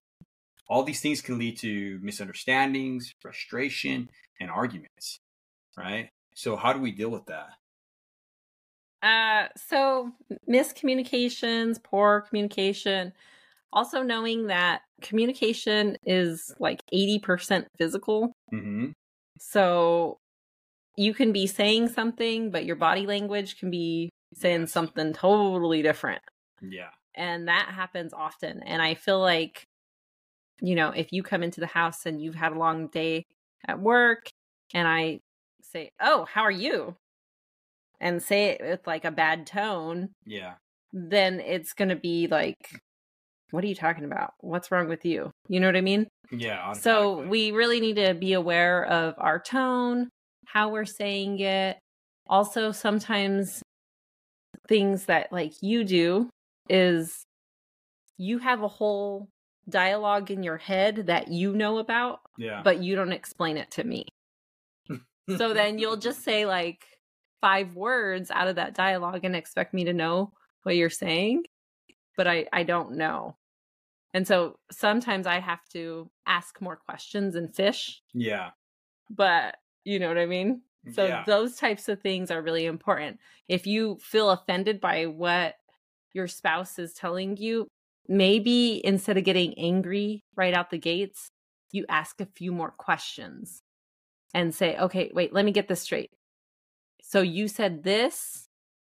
All 0.70 0.84
these 0.84 1.02
things 1.02 1.24
can 1.24 1.40
lead 1.40 1.58
to 1.58 2.00
misunderstandings, 2.04 3.12
frustration, 3.20 4.12
and 4.40 4.52
arguments, 4.52 5.18
right? 5.76 6.10
So 6.36 6.56
how 6.56 6.72
do 6.72 6.80
we 6.80 6.92
deal 6.92 7.10
with 7.10 7.26
that? 7.26 7.50
Uh, 9.02 9.48
so 9.58 10.12
miscommunications, 10.48 11.84
poor 11.84 12.22
communication. 12.30 13.12
Also 13.74 14.04
knowing 14.04 14.48
that 14.48 14.82
communication 15.02 15.98
is 16.06 16.54
like 16.60 16.80
eighty 16.92 17.18
percent 17.18 17.68
physical. 17.76 18.34
Mm-hmm. 18.54 18.92
So 19.40 20.20
you 20.98 21.14
can 21.14 21.32
be 21.32 21.48
saying 21.48 21.90
something, 21.90 22.50
but 22.52 22.66
your 22.66 22.76
body 22.76 23.06
language 23.06 23.60
can 23.60 23.70
be 23.70 24.10
saying 24.34 24.68
something 24.68 25.14
totally 25.14 25.82
different. 25.82 26.22
Yeah. 26.62 26.90
And 27.16 27.48
that 27.48 27.70
happens 27.72 28.14
often. 28.14 28.62
And 28.64 28.82
I 28.82 28.96
feel 28.96 29.20
like, 29.20 29.64
you 30.60 30.76
know, 30.76 30.90
if 30.90 31.08
you 31.12 31.24
come 31.24 31.44
into 31.44 31.60
the 31.60 31.68
house 31.68 32.06
and 32.06 32.22
you've 32.22 32.36
had 32.36 32.52
a 32.52 32.58
long 32.60 32.88
day 32.88 33.24
at 33.68 33.80
work 33.80 34.28
and 34.74 34.88
I 34.88 35.20
say, 35.62 35.92
Oh, 36.02 36.26
how 36.26 36.42
are 36.42 36.52
you? 36.52 36.96
And 38.00 38.22
say 38.22 38.50
it 38.50 38.62
with 38.62 38.88
like 38.88 39.06
a 39.06 39.12
bad 39.12 39.48
tone, 39.48 40.10
Yeah. 40.26 40.56
then 40.94 41.40
it's 41.40 41.74
going 41.74 41.90
to 41.90 41.96
be 41.96 42.28
like, 42.28 42.58
What 43.52 43.64
are 43.64 43.68
you 43.68 43.76
talking 43.76 44.04
about? 44.04 44.34
What's 44.40 44.72
wrong 44.72 44.88
with 44.88 45.06
you? 45.06 45.32
You 45.48 45.60
know 45.60 45.68
what 45.68 45.78
I 45.78 45.82
mean? 45.82 46.08
Yeah. 46.32 46.74
So 46.74 47.22
we 47.28 47.52
really 47.52 47.80
need 47.80 47.96
to 47.98 48.14
be 48.14 48.34
aware 48.34 48.84
of 48.86 49.14
our 49.18 49.40
tone, 49.40 50.10
how 50.54 50.70
we're 50.70 50.86
saying 50.86 51.40
it. 51.40 51.78
Also, 52.28 52.72
sometimes 52.72 53.62
things 54.68 55.06
that 55.06 55.32
like 55.32 55.54
you 55.62 55.84
do 55.84 56.30
is 56.70 57.24
you 58.18 58.40
have 58.40 58.64
a 58.64 58.68
whole 58.68 59.30
dialogue 59.70 60.32
in 60.32 60.44
your 60.44 60.58
head 60.58 61.08
that 61.08 61.28
you 61.28 61.54
know 61.54 61.78
about, 61.78 62.20
yeah. 62.38 62.62
but 62.64 62.82
you 62.82 62.96
don't 62.96 63.12
explain 63.12 63.58
it 63.58 63.72
to 63.72 63.84
me. 63.84 64.06
So 65.38 65.54
then 65.54 65.78
you'll 65.78 65.98
just 65.98 66.24
say 66.24 66.46
like 66.46 66.86
five 67.42 67.76
words 67.76 68.32
out 68.32 68.48
of 68.48 68.56
that 68.56 68.74
dialogue 68.74 69.26
and 69.26 69.36
expect 69.36 69.74
me 69.74 69.84
to 69.84 69.94
know 69.94 70.32
what 70.64 70.78
you're 70.78 70.90
saying, 70.90 71.44
but 72.16 72.28
I 72.28 72.48
I 72.54 72.64
don't 72.64 72.94
know. 72.94 73.36
And 74.14 74.26
so 74.26 74.56
sometimes 74.72 75.28
I 75.28 75.40
have 75.40 75.60
to 75.74 76.10
ask 76.26 76.62
more 76.62 76.78
questions 76.78 77.36
and 77.36 77.54
fish, 77.54 78.02
yeah. 78.14 78.52
but 79.10 79.58
you 79.88 80.00
know 80.00 80.10
what 80.10 80.18
I 80.18 80.26
mean? 80.26 80.62
So 80.94 81.06
yeah. 81.06 81.24
those 81.26 81.56
types 81.56 81.88
of 81.88 82.02
things 82.02 82.30
are 82.30 82.42
really 82.42 82.66
important. 82.66 83.20
If 83.48 83.66
you 83.66 83.98
feel 84.02 84.30
offended 84.30 84.82
by 84.82 85.06
what 85.06 85.56
your 86.14 86.28
spouse 86.28 86.78
is 86.78 86.94
telling 86.94 87.38
you, 87.38 87.68
maybe 88.08 88.82
instead 88.86 89.18
of 89.18 89.24
getting 89.24 89.58
angry 89.58 90.24
right 90.36 90.54
out 90.54 90.72
the 90.72 90.78
gates, 90.78 91.30
you 91.72 91.86
ask 91.88 92.20
a 92.20 92.28
few 92.36 92.52
more 92.52 92.72
questions 92.72 93.62
and 94.34 94.54
say, 94.54 94.78
okay, 94.78 95.10
wait, 95.14 95.34
let 95.34 95.46
me 95.46 95.52
get 95.52 95.70
this 95.70 95.82
straight. 95.82 96.12
So 97.02 97.22
you 97.22 97.48
said 97.48 97.84
this, 97.84 98.48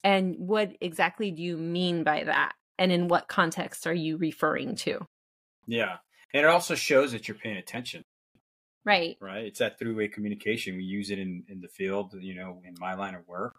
and 0.04 0.36
what 0.40 0.72
exactly 0.82 1.30
do 1.30 1.44
you 1.44 1.56
mean 1.56 2.04
by 2.04 2.24
that? 2.24 2.54
And 2.80 2.92
in 2.92 3.08
what 3.08 3.28
context 3.28 3.86
are 3.86 3.94
you 3.94 4.18
referring 4.18 4.76
to? 4.78 5.06
yeah. 5.68 5.98
And 6.34 6.46
it 6.46 6.50
also 6.50 6.76
shows 6.76 7.12
that 7.12 7.28
you're 7.28 7.38
paying 7.38 7.58
attention. 7.58 8.04
Right. 8.90 9.18
right? 9.22 9.46
It's 9.46 9.60
that 9.60 9.78
three 9.78 9.94
way 9.94 10.08
communication. 10.08 10.76
We 10.76 10.84
use 10.84 11.12
it 11.12 11.20
in, 11.20 11.44
in 11.48 11.62
the 11.62 11.68
field, 11.68 12.16
you 12.20 12.34
know, 12.34 12.62
in 12.66 12.74
my 12.80 12.96
line 12.96 13.14
of 13.14 13.28
work. 13.28 13.54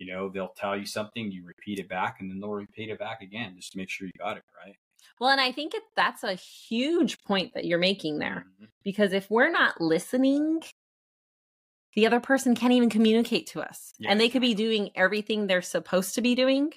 You 0.00 0.12
know, 0.12 0.28
they'll 0.28 0.54
tell 0.56 0.76
you 0.76 0.86
something, 0.86 1.30
you 1.30 1.44
repeat 1.46 1.78
it 1.78 1.88
back, 1.88 2.16
and 2.20 2.28
then 2.28 2.40
they'll 2.40 2.50
repeat 2.50 2.88
it 2.90 2.98
back 2.98 3.22
again 3.22 3.54
just 3.56 3.70
to 3.72 3.78
make 3.78 3.88
sure 3.88 4.06
you 4.08 4.12
got 4.18 4.36
it 4.36 4.42
right. 4.64 4.74
Well, 5.20 5.30
and 5.30 5.40
I 5.40 5.52
think 5.52 5.74
it, 5.74 5.82
that's 5.94 6.24
a 6.24 6.34
huge 6.34 7.22
point 7.22 7.52
that 7.54 7.64
you're 7.64 7.78
making 7.78 8.18
there 8.18 8.46
Mhm. 8.60 8.68
because 8.82 9.12
if 9.12 9.30
we're 9.30 9.50
not 9.52 9.80
listening, 9.80 10.62
the 11.94 12.06
other 12.06 12.18
person 12.20 12.56
can't 12.56 12.72
even 12.72 12.90
communicate 12.90 13.46
to 13.48 13.60
us. 13.62 13.92
Yeah. 14.00 14.10
And 14.10 14.20
they 14.20 14.28
could 14.28 14.40
be 14.42 14.54
doing 14.54 14.90
everything 14.96 15.46
they're 15.46 15.62
supposed 15.62 16.16
to 16.16 16.22
be 16.22 16.34
doing, 16.34 16.72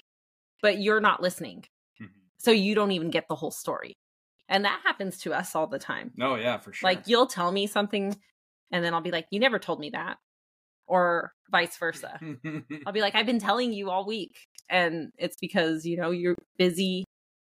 but 0.62 0.78
you're 0.78 1.00
not 1.00 1.20
listening. 1.20 1.64
Mhm. 2.00 2.10
So 2.38 2.52
you 2.52 2.76
don't 2.76 2.92
even 2.92 3.10
get 3.10 3.26
the 3.28 3.34
whole 3.34 3.50
story. 3.50 3.94
And 4.48 4.64
that 4.64 4.80
happens 4.84 5.18
to 5.20 5.32
us 5.34 5.54
all 5.54 5.66
the 5.66 5.78
time. 5.78 6.12
No, 6.16 6.36
yeah, 6.36 6.58
for 6.58 6.72
sure. 6.72 6.90
Like 6.90 7.06
you'll 7.06 7.26
tell 7.26 7.52
me 7.52 7.66
something 7.66 8.16
and 8.70 8.84
then 8.84 8.94
I'll 8.94 9.00
be 9.00 9.10
like, 9.10 9.26
you 9.30 9.40
never 9.40 9.58
told 9.58 9.80
me 9.80 9.90
that. 9.90 10.18
Or 10.86 11.32
vice 11.50 11.76
versa. 11.76 12.20
I'll 12.86 12.92
be 12.92 13.00
like, 13.00 13.14
I've 13.14 13.26
been 13.26 13.38
telling 13.40 13.72
you 13.72 13.90
all 13.90 14.06
week. 14.06 14.46
And 14.70 15.10
it's 15.18 15.36
because, 15.40 15.84
you 15.86 15.96
know, 15.96 16.10
you're 16.10 16.36
busy 16.58 17.04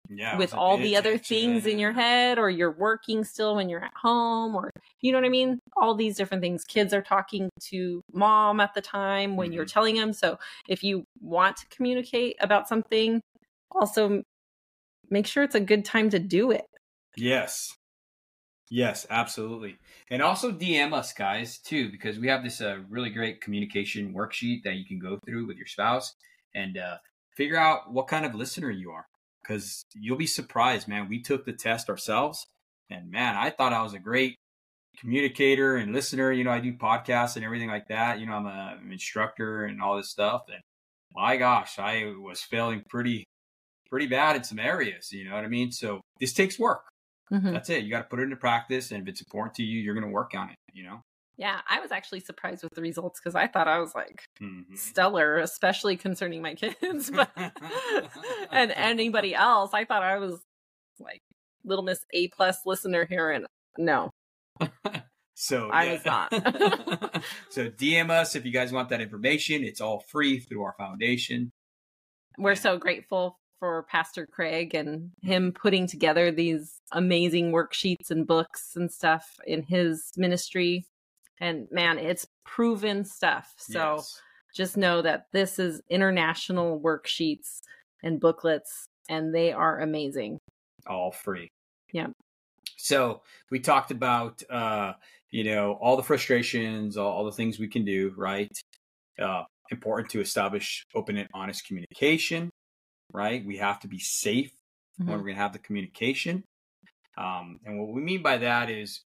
yeah, 0.09 0.37
with 0.37 0.53
all 0.53 0.77
the 0.77 0.95
other 0.95 1.17
things 1.17 1.65
in 1.65 1.77
your 1.79 1.91
head, 1.91 2.39
or 2.39 2.49
you're 2.49 2.71
working 2.71 3.23
still 3.23 3.55
when 3.55 3.69
you're 3.69 3.83
at 3.83 3.93
home, 3.95 4.55
or 4.55 4.69
you 5.01 5.11
know 5.11 5.17
what 5.17 5.25
I 5.25 5.29
mean? 5.29 5.59
All 5.75 5.95
these 5.95 6.15
different 6.15 6.41
things. 6.41 6.63
Kids 6.63 6.93
are 6.93 7.01
talking 7.01 7.49
to 7.69 8.01
mom 8.13 8.59
at 8.61 8.73
the 8.73 8.81
time 8.81 9.35
when 9.35 9.51
you're 9.51 9.65
Mhm. 9.65 9.71
telling 9.73 9.95
them. 9.95 10.13
So 10.13 10.37
if 10.69 10.83
you 10.83 11.03
want 11.19 11.57
to 11.57 11.67
communicate 11.69 12.37
about 12.39 12.67
something, 12.69 13.21
also 13.71 14.23
make 15.09 15.27
sure 15.27 15.43
it's 15.43 15.55
a 15.55 15.59
good 15.59 15.85
time 15.85 16.09
to 16.11 16.19
do 16.19 16.51
it. 16.51 16.65
Yes. 17.15 17.75
Yes, 18.69 19.05
absolutely. 19.09 19.77
And 20.09 20.21
also 20.21 20.49
DM 20.51 20.93
us, 20.93 21.11
guys, 21.11 21.57
too, 21.59 21.91
because 21.91 22.17
we 22.17 22.29
have 22.29 22.41
this 22.41 22.61
uh, 22.61 22.77
really 22.89 23.09
great 23.09 23.41
communication 23.41 24.13
worksheet 24.13 24.63
that 24.63 24.75
you 24.75 24.85
can 24.85 24.97
go 24.97 25.19
through 25.25 25.45
with 25.45 25.57
your 25.57 25.67
spouse 25.67 26.15
and 26.55 26.77
uh, 26.77 26.97
figure 27.35 27.57
out 27.57 27.91
what 27.91 28.07
kind 28.07 28.25
of 28.25 28.33
listener 28.33 28.71
you 28.71 28.91
are. 28.91 29.05
Because 29.43 29.83
you'll 29.93 30.17
be 30.17 30.27
surprised, 30.27 30.87
man. 30.87 31.09
We 31.09 31.21
took 31.21 31.45
the 31.45 31.51
test 31.51 31.89
ourselves, 31.89 32.45
and 32.89 33.11
man, 33.11 33.35
I 33.35 33.49
thought 33.49 33.73
I 33.73 33.81
was 33.81 33.93
a 33.93 33.99
great 33.99 34.35
communicator 34.99 35.75
and 35.75 35.93
listener. 35.93 36.31
You 36.31 36.45
know, 36.45 36.51
I 36.51 36.59
do 36.61 36.73
podcasts 36.73 37.35
and 37.35 37.43
everything 37.43 37.69
like 37.69 37.87
that. 37.89 38.19
You 38.19 38.27
know, 38.27 38.33
I'm 38.33 38.45
a, 38.45 38.77
I'm 38.79 38.85
an 38.85 38.91
instructor 38.93 39.65
and 39.65 39.81
all 39.81 39.97
this 39.97 40.11
stuff. 40.11 40.43
And 40.47 40.61
my 41.13 41.37
gosh, 41.37 41.79
I 41.79 42.13
was 42.21 42.41
failing 42.41 42.83
pretty, 42.87 43.25
pretty 43.89 44.07
bad 44.07 44.37
in 44.37 44.43
some 44.43 44.59
areas. 44.59 45.11
You 45.11 45.27
know 45.27 45.35
what 45.35 45.43
I 45.43 45.49
mean? 45.49 45.71
So 45.71 46.01
this 46.21 46.33
takes 46.33 46.59
work 46.59 46.83
Mhm. 47.31 47.53
that's 47.53 47.69
it. 47.69 47.83
You 47.83 47.89
got 47.91 47.99
to 47.99 48.07
put 48.09 48.19
it 48.19 48.23
into 48.23 48.35
practice, 48.35 48.91
and 48.91 49.01
if 49.01 49.07
it's 49.09 49.21
important 49.21 49.55
to 49.55 49.63
you, 49.63 49.79
you're 49.79 49.93
going 49.95 50.05
to 50.05 50.11
work 50.11 50.33
on 50.35 50.49
it. 50.49 50.57
You 50.73 50.83
know. 50.83 51.01
Yeah, 51.37 51.61
I 51.67 51.79
was 51.79 51.91
actually 51.91 52.19
surprised 52.19 52.61
with 52.63 52.73
the 52.75 52.81
results 52.81 53.19
because 53.19 53.35
I 53.35 53.47
thought 53.47 53.67
I 53.67 53.79
was 53.79 53.95
like 53.95 54.23
Mhm. 54.41 54.77
stellar, 54.77 55.37
especially 55.37 55.97
concerning 55.97 56.41
my 56.41 56.55
kids, 56.55 57.09
but 57.13 57.31
and 58.51 58.71
anybody 58.71 59.33
else. 59.33 59.73
I 59.73 59.85
thought 59.85 60.03
I 60.03 60.17
was 60.17 60.41
like 60.99 61.21
little 61.63 61.83
Miss 61.83 62.03
A 62.13 62.27
plus 62.29 62.57
listener 62.65 63.05
here, 63.05 63.31
and 63.31 63.45
no, 63.77 64.09
So 65.35 65.69
I 65.69 65.85
yeah. 65.85 65.91
was 65.93 66.05
not. 66.05 67.23
so 67.49 67.69
DM 67.69 68.11
us 68.11 68.35
if 68.35 68.45
you 68.45 68.51
guys 68.51 68.71
want 68.71 68.89
that 68.89 69.01
information. 69.01 69.63
It's 69.63 69.81
all 69.81 70.01
free 70.07 70.39
through 70.39 70.63
our 70.63 70.75
foundation. 70.77 71.49
we're 72.37 72.55
so 72.55 72.77
grateful 72.77 73.37
for 73.61 73.83
Pastor 73.83 74.25
Craig 74.25 74.73
and 74.73 75.11
him 75.21 75.51
putting 75.53 75.85
together 75.85 76.31
these 76.31 76.79
amazing 76.91 77.51
worksheets 77.51 78.09
and 78.09 78.25
books 78.25 78.71
and 78.75 78.91
stuff 78.91 79.35
in 79.45 79.61
his 79.61 80.11
ministry. 80.17 80.83
And 81.39 81.67
man, 81.71 81.99
it's 81.99 82.25
proven 82.43 83.05
stuff. 83.05 83.53
So 83.57 83.97
Yes. 83.97 84.19
just 84.55 84.77
know 84.77 85.03
that 85.03 85.27
this 85.31 85.59
is 85.59 85.79
international 85.89 86.81
worksheets 86.81 87.61
and 88.03 88.19
booklets, 88.19 88.85
and 89.07 89.33
they 89.33 89.53
are 89.53 89.79
amazing. 89.79 90.39
all 90.87 91.11
free. 91.11 91.47
Yeah. 91.93 92.07
So 92.77 93.21
we 93.51 93.59
talked 93.59 93.91
about, 93.91 94.41
uh, 94.49 94.93
you 95.29 95.43
know, 95.43 95.73
all 95.73 95.95
the 95.97 96.01
frustrations, 96.03 96.97
all, 96.97 97.11
all 97.11 97.25
the 97.25 97.31
things 97.31 97.59
we 97.59 97.67
can 97.67 97.85
do, 97.85 98.11
right? 98.17 98.51
Uh, 99.19 99.43
important 99.69 100.09
to 100.09 100.19
establish 100.19 100.83
open 100.95 101.17
and 101.17 101.29
honest 101.35 101.67
communication, 101.67 102.49
right? 103.13 103.45
We 103.45 103.57
have 103.57 103.79
to 103.81 103.87
be 103.87 103.99
safe 103.99 104.51
mm-hmm. 104.99 105.09
when 105.09 105.17
we're 105.19 105.25
going 105.25 105.35
to 105.35 105.41
have 105.41 105.53
the 105.53 105.59
communication. 105.59 106.43
Um, 107.17 107.59
and 107.65 107.79
what 107.79 107.89
we 107.89 108.01
mean 108.01 108.21
by 108.21 108.37
that 108.37 108.69
is 108.69 109.01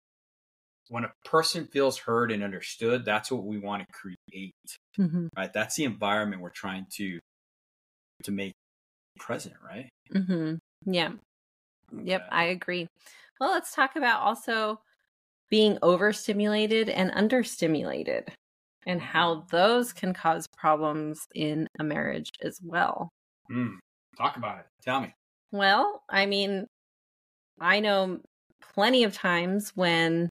when 0.88 1.05
a 1.05 1.12
person 1.24 1.66
feels 1.66 1.98
heard 1.98 2.30
and 2.30 2.42
understood, 2.42 3.05
that's 3.05 3.30
what 3.30 3.44
we 3.44 3.59
want 3.59 3.82
to 3.86 3.92
create, 3.92 4.55
mm-hmm. 4.98 5.28
right? 5.36 5.52
That's 5.52 5.76
the 5.76 5.84
environment 5.84 6.42
we're 6.42 6.50
trying 6.50 6.86
to 6.96 7.18
to 8.22 8.30
make 8.30 8.52
present, 9.18 9.55
right? 9.64 9.88
Mm-hmm. 10.12 10.55
Yeah. 10.92 11.12
Okay. 11.92 12.05
Yep, 12.05 12.28
I 12.30 12.44
agree. 12.44 12.88
Well, 13.40 13.50
let's 13.50 13.74
talk 13.74 13.96
about 13.96 14.22
also 14.22 14.80
being 15.50 15.78
overstimulated 15.82 16.88
and 16.88 17.11
understimulated 17.12 18.28
and 18.86 19.00
how 19.00 19.36
mm-hmm. 19.36 19.57
those 19.57 19.92
can 19.92 20.12
cause 20.14 20.46
problems 20.57 21.26
in 21.34 21.66
a 21.78 21.84
marriage 21.84 22.30
as 22.42 22.59
well. 22.62 23.11
Mm, 23.50 23.76
talk 24.16 24.36
about 24.36 24.58
it. 24.58 24.66
Tell 24.82 25.00
me. 25.00 25.14
Well, 25.52 26.02
I 26.08 26.26
mean, 26.26 26.66
I 27.60 27.80
know 27.80 28.20
plenty 28.74 29.04
of 29.04 29.14
times 29.14 29.72
when 29.74 30.28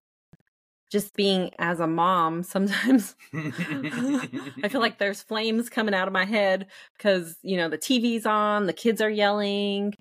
just 0.91 1.15
being 1.15 1.49
as 1.57 1.79
a 1.79 1.87
mom, 1.87 2.43
sometimes 2.43 3.15
I 3.33 4.67
feel 4.69 4.81
like 4.81 4.97
there's 4.99 5.21
flames 5.21 5.69
coming 5.69 5.95
out 5.95 6.07
of 6.07 6.13
my 6.13 6.25
head 6.25 6.67
because, 6.97 7.37
you 7.41 7.57
know, 7.57 7.69
the 7.69 7.77
TV's 7.77 8.25
on, 8.25 8.67
the 8.67 8.73
kids 8.73 9.01
are 9.01 9.09
yelling, 9.09 9.93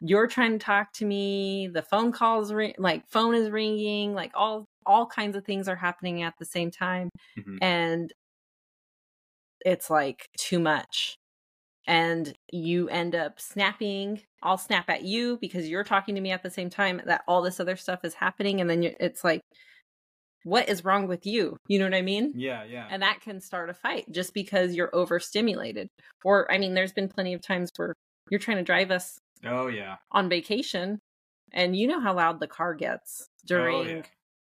you're 0.00 0.26
trying 0.26 0.52
to 0.52 0.58
talk 0.58 0.92
to 0.94 1.04
me, 1.04 1.68
the 1.72 1.82
phone 1.82 2.10
calls 2.10 2.52
ring, 2.52 2.74
like 2.78 3.06
phone 3.06 3.34
is 3.34 3.50
ringing, 3.50 4.14
like 4.14 4.32
all 4.34 4.66
all 4.86 5.06
kinds 5.06 5.36
of 5.36 5.44
things 5.44 5.68
are 5.68 5.76
happening 5.76 6.22
at 6.22 6.34
the 6.38 6.44
same 6.44 6.70
time 6.70 7.10
mm-hmm. 7.38 7.58
and 7.60 8.12
it's 9.60 9.90
like 9.90 10.26
too 10.38 10.58
much 10.58 11.16
and 11.86 12.34
you 12.52 12.88
end 12.88 13.14
up 13.14 13.40
snapping 13.40 14.20
i'll 14.42 14.58
snap 14.58 14.88
at 14.90 15.02
you 15.02 15.38
because 15.40 15.68
you're 15.68 15.84
talking 15.84 16.14
to 16.14 16.20
me 16.20 16.30
at 16.30 16.42
the 16.42 16.50
same 16.50 16.70
time 16.70 17.00
that 17.06 17.22
all 17.26 17.42
this 17.42 17.60
other 17.60 17.76
stuff 17.76 18.04
is 18.04 18.14
happening 18.14 18.60
and 18.60 18.68
then 18.68 18.82
it's 19.00 19.24
like 19.24 19.40
what 20.44 20.70
is 20.70 20.86
wrong 20.86 21.06
with 21.06 21.26
you? 21.26 21.58
You 21.68 21.78
know 21.78 21.84
what 21.84 21.94
i 21.94 22.02
mean? 22.02 22.32
Yeah 22.34 22.64
yeah. 22.64 22.86
And 22.90 23.02
that 23.02 23.20
can 23.20 23.40
start 23.40 23.70
a 23.70 23.74
fight 23.74 24.06
just 24.10 24.34
because 24.34 24.74
you're 24.74 24.94
overstimulated 24.94 25.88
or 26.24 26.50
i 26.50 26.58
mean 26.58 26.74
there's 26.74 26.92
been 26.92 27.08
plenty 27.08 27.34
of 27.34 27.42
times 27.42 27.70
where 27.76 27.94
you're 28.30 28.40
trying 28.40 28.58
to 28.58 28.62
drive 28.62 28.90
us 28.90 29.18
oh 29.44 29.66
yeah. 29.66 29.96
on 30.12 30.28
vacation 30.28 30.98
and 31.52 31.76
you 31.76 31.86
know 31.86 32.00
how 32.00 32.14
loud 32.14 32.40
the 32.40 32.46
car 32.46 32.74
gets 32.74 33.26
during 33.46 33.76
oh, 33.76 33.82
yeah. 33.82 34.02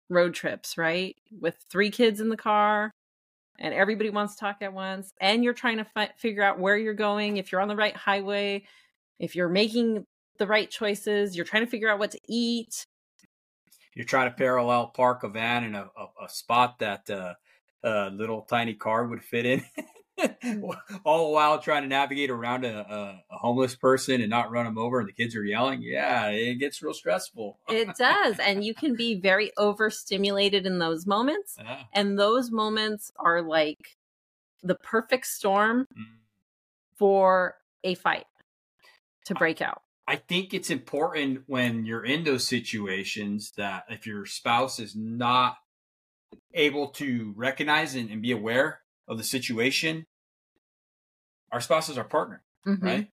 road 0.09 0.33
trips 0.33 0.77
right? 0.77 1.15
With 1.39 1.55
three 1.69 1.91
kids 1.91 2.19
in 2.19 2.29
the 2.29 2.37
car 2.37 2.91
and 3.59 3.73
everybody 3.73 4.09
wants 4.09 4.35
to 4.35 4.39
talk 4.39 4.57
at 4.61 4.73
once 4.73 5.13
and 5.21 5.43
you're 5.43 5.53
trying 5.53 5.77
to 5.77 5.85
fi- 5.85 6.11
figure 6.17 6.43
out 6.43 6.59
where 6.59 6.77
you're 6.77 6.93
going 6.93 7.37
if 7.37 7.51
you're 7.51 7.61
on 7.61 7.67
the 7.67 7.75
right 7.75 7.95
highway 7.95 8.63
if 9.19 9.35
you're 9.35 9.49
making 9.49 10.05
the 10.37 10.47
right 10.47 10.69
choices 10.69 11.35
you're 11.35 11.45
trying 11.45 11.63
to 11.63 11.69
figure 11.69 11.89
out 11.89 11.99
what 11.99 12.11
to 12.11 12.19
eat. 12.27 12.85
You're 13.95 14.05
trying 14.05 14.29
to 14.29 14.35
parallel 14.35 14.87
park 14.87 15.23
a 15.23 15.29
van 15.29 15.63
in 15.65 15.75
a, 15.75 15.89
a, 15.97 16.25
a 16.25 16.29
spot 16.29 16.79
that 16.79 17.09
uh, 17.09 17.33
a 17.83 18.09
little 18.09 18.41
tiny 18.41 18.73
car 18.73 19.05
would 19.05 19.23
fit 19.23 19.45
in 19.45 19.63
all 21.03 21.27
the 21.27 21.33
while 21.33 21.59
trying 21.59 21.83
to 21.83 21.87
navigate 21.87 22.29
around 22.29 22.65
a, 22.65 22.77
a, 22.77 23.23
a, 23.31 23.37
homeless 23.37 23.75
person 23.75 24.21
and 24.21 24.29
not 24.29 24.51
run 24.51 24.65
them 24.65 24.77
over 24.77 24.99
and 24.99 25.07
the 25.07 25.13
kids 25.13 25.35
are 25.35 25.43
yelling 25.43 25.81
yeah 25.81 26.27
it 26.27 26.55
gets 26.55 26.81
real 26.81 26.93
stressful 26.93 27.57
it 27.69 27.95
does 27.97 28.37
and 28.39 28.63
you 28.63 28.73
can 28.73 28.95
be 28.95 29.15
very 29.15 29.51
overstimulated 29.57 30.65
in 30.65 30.79
those 30.79 31.05
moments 31.05 31.55
yeah. 31.59 31.83
and 31.93 32.19
those 32.19 32.51
moments 32.51 33.11
are 33.17 33.41
like 33.41 33.97
the 34.63 34.75
perfect 34.75 35.25
storm 35.25 35.87
mm. 35.97 36.03
for 36.95 37.55
a 37.83 37.95
fight 37.95 38.25
to 39.25 39.33
break 39.35 39.61
out 39.61 39.81
I 40.07 40.15
think 40.15 40.55
it's 40.55 40.71
important 40.71 41.43
when 41.45 41.85
you're 41.85 42.03
in 42.03 42.23
those 42.23 42.43
situations 42.47 43.51
that 43.57 43.83
if 43.89 44.07
your 44.07 44.25
spouse 44.25 44.79
is 44.79 44.95
not 44.95 45.57
able 46.53 46.87
to 46.87 47.31
recognize 47.37 47.93
and, 47.93 48.09
and 48.09 48.19
be 48.19 48.31
aware 48.31 48.81
of 49.09 49.17
the 49.17 49.23
situation, 49.23 50.05
our 51.51 51.59
spouse 51.59 51.89
is 51.89 51.97
our 51.97 52.05
partner, 52.05 52.43
mm-hmm. 52.65 52.85
right? 52.85 53.07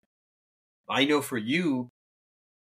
I 0.89 1.05
know 1.05 1.21
for 1.21 1.37
you, 1.37 1.89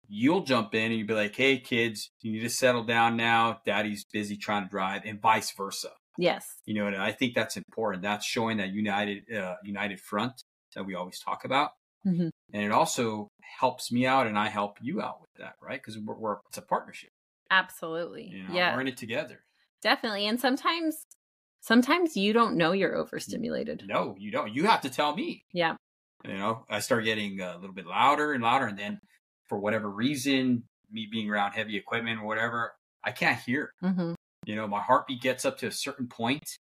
you'll 0.09 0.45
jump 0.45 0.75
in 0.75 0.93
and 0.93 0.97
you'll 0.97 1.09
be 1.09 1.15
like, 1.15 1.35
hey, 1.35 1.59
kids, 1.59 2.11
you 2.23 2.33
need 2.33 2.41
to 2.41 2.49
settle 2.49 2.85
down 2.85 3.17
now. 3.17 3.59
Daddy's 3.67 4.07
busy 4.11 4.37
trying 4.37 4.63
to 4.63 4.71
drive, 4.71 5.03
and 5.05 5.21
vice 5.21 5.53
versa. 5.55 5.91
Yes. 6.17 6.47
You 6.65 6.75
know, 6.75 6.87
and 6.87 6.97
I 6.97 7.13
think 7.13 7.35
that's 7.35 7.57
important. 7.57 8.03
That's 8.03 8.25
showing 8.25 8.57
that 8.59 8.71
united, 8.71 9.25
uh, 9.31 9.57
united 9.65 10.01
front 10.01 10.33
that 10.75 10.87
we 10.87 10.95
always 10.95 11.19
talk 11.19 11.45
about. 11.45 11.73
Mm-hmm. 12.07 12.29
And 12.55 12.63
it 12.65 12.71
also 12.71 13.29
helps 13.59 13.91
me 13.93 14.07
out 14.07 14.27
and 14.27 14.39
I 14.39 14.49
help 14.49 14.79
you 14.81 15.03
out 15.03 15.21
with 15.21 15.31
that, 15.39 15.55
right? 15.61 15.79
Because 15.79 15.99
we're, 15.99 16.15
we're, 16.15 16.37
it's 16.49 16.57
a 16.57 16.63
partnership. 16.63 17.11
Absolutely. 17.51 18.29
You 18.29 18.45
know, 18.45 18.55
yeah. 18.55 18.75
We're 18.75 18.83
in 18.83 18.89
it 18.89 18.97
together. 18.97 19.41
Definitely. 19.83 20.27
And 20.27 20.41
sometimes 20.41 21.05
sometimes 21.67 22.17
you 22.17 22.33
don't 22.33 22.57
know 22.57 22.73
you're 22.73 22.97
overstimulated. 22.97 23.85
No, 23.87 24.15
you 24.19 24.31
don't. 24.31 24.55
You 24.55 24.65
have 24.65 24.83
to 24.83 24.91
tell 24.91 25.15
me. 25.15 25.45
Yeah. 25.53 25.77
You 26.25 26.35
know, 26.35 26.65
I 26.71 26.81
start 26.81 27.05
getting 27.05 27.41
a 27.41 27.57
little 27.57 27.75
bit 27.75 27.87
louder 27.87 28.33
and 28.33 28.43
louder, 28.43 28.67
and 28.67 28.79
then 28.79 29.01
for 29.49 29.59
whatever 29.59 29.91
reason, 29.91 30.65
me 30.91 31.09
being 31.11 31.31
around 31.31 31.53
heavy 31.53 31.77
equipment 31.77 32.21
or 32.21 32.27
whatever, 32.27 32.73
I 33.05 33.13
can't 33.13 33.39
hear. 33.39 33.73
Mm-hmm. 33.83 34.15
You 34.47 34.57
know, 34.57 34.67
my 34.67 34.81
heartbeat 34.81 35.21
gets 35.21 35.45
up 35.45 35.59
to 35.59 35.67
a 35.67 35.73
certain 35.73 36.09
point, 36.09 36.59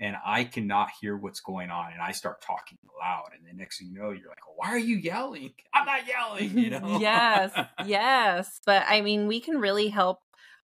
and 0.00 0.16
I 0.24 0.44
cannot 0.44 0.88
hear 1.00 1.16
what's 1.16 1.40
going 1.40 1.70
on, 1.70 1.92
and 1.92 2.02
I 2.02 2.12
start 2.12 2.42
talking 2.42 2.78
loud, 2.98 3.30
and 3.36 3.46
the 3.46 3.58
next 3.58 3.78
thing 3.78 3.90
you 3.92 3.98
know, 3.98 4.10
you're 4.10 4.28
like, 4.28 4.38
"Why 4.56 4.68
are 4.68 4.78
you 4.78 4.96
yelling? 4.96 5.52
I'm 5.72 5.86
not 5.86 6.06
yelling." 6.06 6.58
You 6.58 6.70
know? 6.78 6.98
yes, 6.98 7.52
yes, 7.86 8.60
but 8.66 8.84
I 8.88 9.00
mean, 9.02 9.26
we 9.26 9.40
can 9.40 9.58
really 9.58 9.88
help 9.88 10.18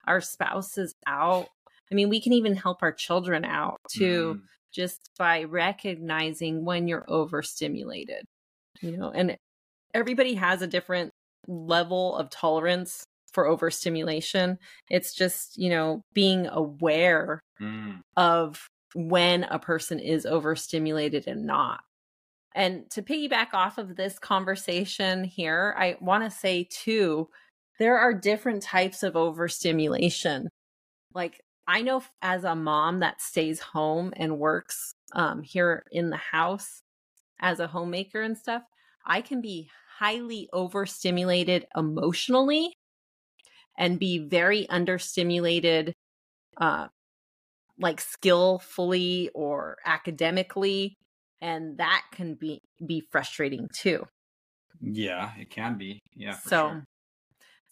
our 0.06 0.20
spouses 0.20 0.94
out 1.06 1.48
I 1.90 1.94
mean, 1.94 2.08
we 2.08 2.20
can 2.20 2.32
even 2.32 2.56
help 2.56 2.82
our 2.82 2.92
children 2.92 3.44
out 3.44 3.78
too, 3.90 4.40
mm. 4.40 4.42
just 4.72 5.10
by 5.18 5.44
recognizing 5.44 6.64
when 6.64 6.88
you're 6.88 7.04
overstimulated, 7.08 8.24
you 8.80 8.96
know, 8.96 9.10
and 9.10 9.36
everybody 9.92 10.34
has 10.34 10.62
a 10.62 10.66
different 10.66 11.10
level 11.46 12.16
of 12.16 12.30
tolerance 12.30 13.04
for 13.32 13.46
overstimulation. 13.46 14.58
It's 14.90 15.14
just, 15.14 15.58
you 15.58 15.68
know, 15.68 16.02
being 16.14 16.46
aware 16.46 17.40
mm. 17.60 18.00
of 18.16 18.66
when 18.94 19.44
a 19.44 19.58
person 19.58 19.98
is 19.98 20.24
overstimulated 20.24 21.26
and 21.26 21.44
not. 21.44 21.80
And 22.54 22.88
to 22.92 23.02
piggyback 23.02 23.48
off 23.52 23.78
of 23.78 23.96
this 23.96 24.18
conversation 24.18 25.24
here, 25.24 25.74
I 25.76 25.96
want 26.00 26.22
to 26.22 26.30
say 26.30 26.68
too, 26.70 27.28
there 27.80 27.98
are 27.98 28.14
different 28.14 28.62
types 28.62 29.02
of 29.02 29.16
overstimulation. 29.16 30.48
Like 31.12 31.40
I 31.66 31.82
know 31.82 32.02
as 32.20 32.44
a 32.44 32.54
mom 32.54 33.00
that 33.00 33.20
stays 33.20 33.60
home 33.60 34.12
and 34.16 34.38
works 34.38 34.94
um, 35.14 35.42
here 35.42 35.84
in 35.90 36.10
the 36.10 36.16
house 36.16 36.82
as 37.40 37.60
a 37.60 37.66
homemaker 37.66 38.20
and 38.20 38.36
stuff, 38.36 38.62
I 39.06 39.20
can 39.20 39.40
be 39.40 39.70
highly 39.98 40.48
overstimulated 40.52 41.66
emotionally 41.76 42.74
and 43.78 43.98
be 43.98 44.18
very 44.18 44.66
understimulated, 44.66 45.92
uh, 46.58 46.88
like 47.78 48.00
skillfully 48.00 49.30
or 49.34 49.78
academically, 49.84 50.94
and 51.40 51.78
that 51.78 52.02
can 52.12 52.34
be 52.34 52.60
be 52.84 53.02
frustrating 53.10 53.68
too. 53.74 54.06
Yeah, 54.80 55.32
it 55.38 55.50
can 55.50 55.76
be. 55.76 56.00
Yeah. 56.14 56.36
so 56.36 56.68
sure. 56.68 56.84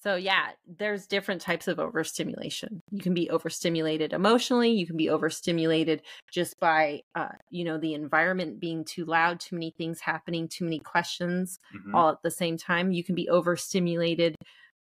So, 0.02 0.16
yeah, 0.16 0.48
there's 0.66 1.06
different 1.06 1.40
types 1.40 1.68
of 1.68 1.78
overstimulation. 1.78 2.80
You 2.90 3.00
can 3.00 3.14
be 3.14 3.30
overstimulated 3.30 4.12
emotionally. 4.12 4.72
You 4.72 4.84
can 4.84 4.96
be 4.96 5.08
overstimulated 5.08 6.02
just 6.32 6.58
by, 6.58 7.02
uh, 7.14 7.28
you 7.50 7.64
know, 7.64 7.78
the 7.78 7.94
environment 7.94 8.58
being 8.58 8.84
too 8.84 9.04
loud, 9.04 9.38
too 9.38 9.54
many 9.54 9.72
things 9.78 10.00
happening, 10.00 10.48
too 10.48 10.64
many 10.64 10.80
questions 10.80 11.60
mm-hmm. 11.72 11.94
all 11.94 12.10
at 12.10 12.22
the 12.24 12.32
same 12.32 12.56
time. 12.56 12.90
You 12.90 13.04
can 13.04 13.14
be 13.14 13.28
overstimulated 13.28 14.34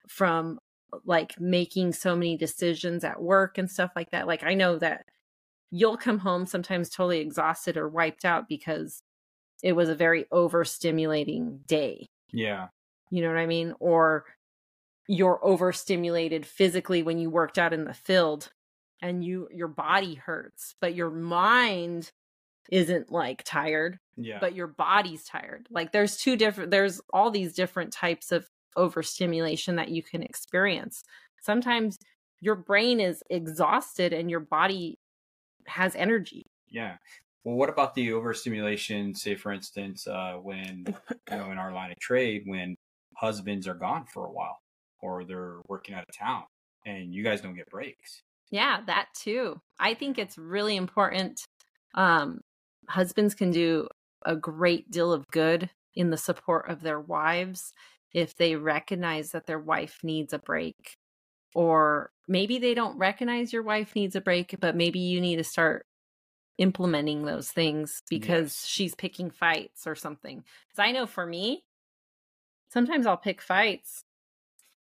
from 0.08 0.60
like 1.06 1.34
making 1.40 1.92
so 1.92 2.16
many 2.16 2.38
decisions 2.38 3.04
at 3.04 3.22
work 3.22 3.58
and 3.58 3.70
stuff 3.70 3.92
like 3.98 4.12
that. 4.12 4.28
Like, 4.28 4.44
I 4.44 4.54
know 4.54 4.78
that 4.80 5.04
you'll 5.72 5.98
come 5.98 6.20
home 6.20 6.46
sometimes 6.46 6.90
totally 6.90 7.20
exhausted 7.20 7.76
or 7.76 7.90
wiped 7.90 8.24
out 8.24 8.48
because 8.48 9.02
it 9.62 9.74
was 9.74 9.90
a 9.90 9.96
very 9.96 10.26
overstimulating 10.32 11.66
day. 11.68 12.08
Yeah. 12.32 12.68
You 13.10 13.22
know 13.22 13.28
what 13.28 13.38
I 13.38 13.46
mean? 13.46 13.74
Or 13.80 14.24
you're 15.12 15.40
overstimulated 15.44 16.46
physically 16.46 17.04
when 17.04 17.18
you 17.18 17.30
worked 17.30 17.58
out 17.58 17.74
in 17.74 17.86
the 17.86 17.94
field 17.94 18.50
and 19.02 19.24
you 19.24 19.48
your 19.52 19.68
body 19.68 20.16
hurts 20.16 20.76
but 20.80 20.96
your 20.96 21.10
mind 21.10 22.12
isn't 22.72 23.12
like 23.12 23.44
tired 23.44 24.00
yeah 24.16 24.38
but 24.40 24.56
your 24.56 24.68
body's 24.68 25.24
tired 25.26 25.68
like 25.70 25.92
there's 25.92 26.18
two 26.18 26.36
different 26.36 26.72
there's 26.72 27.02
all 27.12 27.32
these 27.32 27.54
different 27.54 27.92
types 27.92 28.32
of 28.32 28.48
overstimulation 28.78 29.76
that 29.76 29.90
you 29.90 30.02
can 30.02 30.24
experience 30.24 31.04
sometimes 31.42 31.98
your 32.42 32.56
brain 32.56 33.00
is 33.00 33.24
exhausted 33.30 34.14
and 34.14 34.30
your 34.30 34.40
body 34.40 34.98
has 35.68 35.96
energy. 35.96 36.48
Yeah. 36.70 36.98
Well, 37.44 37.56
what 37.56 37.70
about 37.70 37.96
the 37.96 38.14
overstimulation? 38.14 39.16
Say, 39.16 39.36
for 39.36 39.52
instance, 39.52 40.08
uh, 40.08 40.34
when 40.42 40.86
you 41.10 41.38
know 41.38 41.52
in 41.52 41.58
our 41.58 41.72
line 41.72 41.92
of 41.92 42.00
trade, 42.00 42.44
when 42.46 42.76
husbands 43.16 43.68
are 43.68 43.74
gone 43.74 44.06
for 44.06 44.26
a 44.26 44.32
while 44.32 44.61
or 45.02 45.24
they're 45.24 45.58
working 45.68 45.96
out 45.96 46.06
of 46.08 46.18
town, 46.18 46.44
and 46.86 47.14
you 47.14 47.24
guys 47.24 47.42
don't 47.42 47.56
get 47.56 47.70
breaks. 47.70 48.22
Yeah, 48.52 48.82
that 48.88 49.08
too. 49.16 49.62
I 49.80 49.94
think 49.94 50.18
it's 50.18 50.38
really 50.38 50.76
important. 50.76 51.42
Um, 51.96 52.42
husbands 52.88 53.34
can 53.34 53.52
do 53.52 53.88
a 54.26 54.36
great 54.36 54.92
deal 54.92 55.12
of 55.14 55.28
good 55.28 55.70
in 55.96 56.10
the 56.10 56.18
support 56.18 56.70
of 56.70 56.82
their 56.82 57.00
wives 57.00 57.74
if 58.14 58.36
they 58.36 58.56
recognize 58.56 59.32
that 59.32 59.46
their 59.46 59.60
wife 59.60 60.00
needs 60.04 60.34
a 60.34 60.40
break. 60.40 60.98
Or 61.56 62.12
maybe 62.28 62.60
they 62.60 62.74
don't 62.74 62.98
recognize 62.98 63.52
your 63.52 63.64
wife 63.64 63.96
needs 63.96 64.16
a 64.16 64.22
break, 64.22 64.56
but 64.60 64.76
maybe 64.76 65.00
you 65.00 65.20
need 65.20 65.38
to 65.38 65.44
start 65.44 65.86
implementing 66.58 67.26
those 67.26 67.50
things 67.50 68.04
because 68.10 68.62
yes. 68.64 68.66
she's 68.68 68.96
picking 68.96 69.32
fights 69.32 69.88
or 69.88 69.96
something. 69.96 70.44
Because 70.70 70.88
I 70.88 70.92
know 70.92 71.06
for 71.06 71.26
me, 71.26 71.64
sometimes 72.70 73.06
I'll 73.06 73.18
pick 73.18 73.42
fights. 73.42 74.04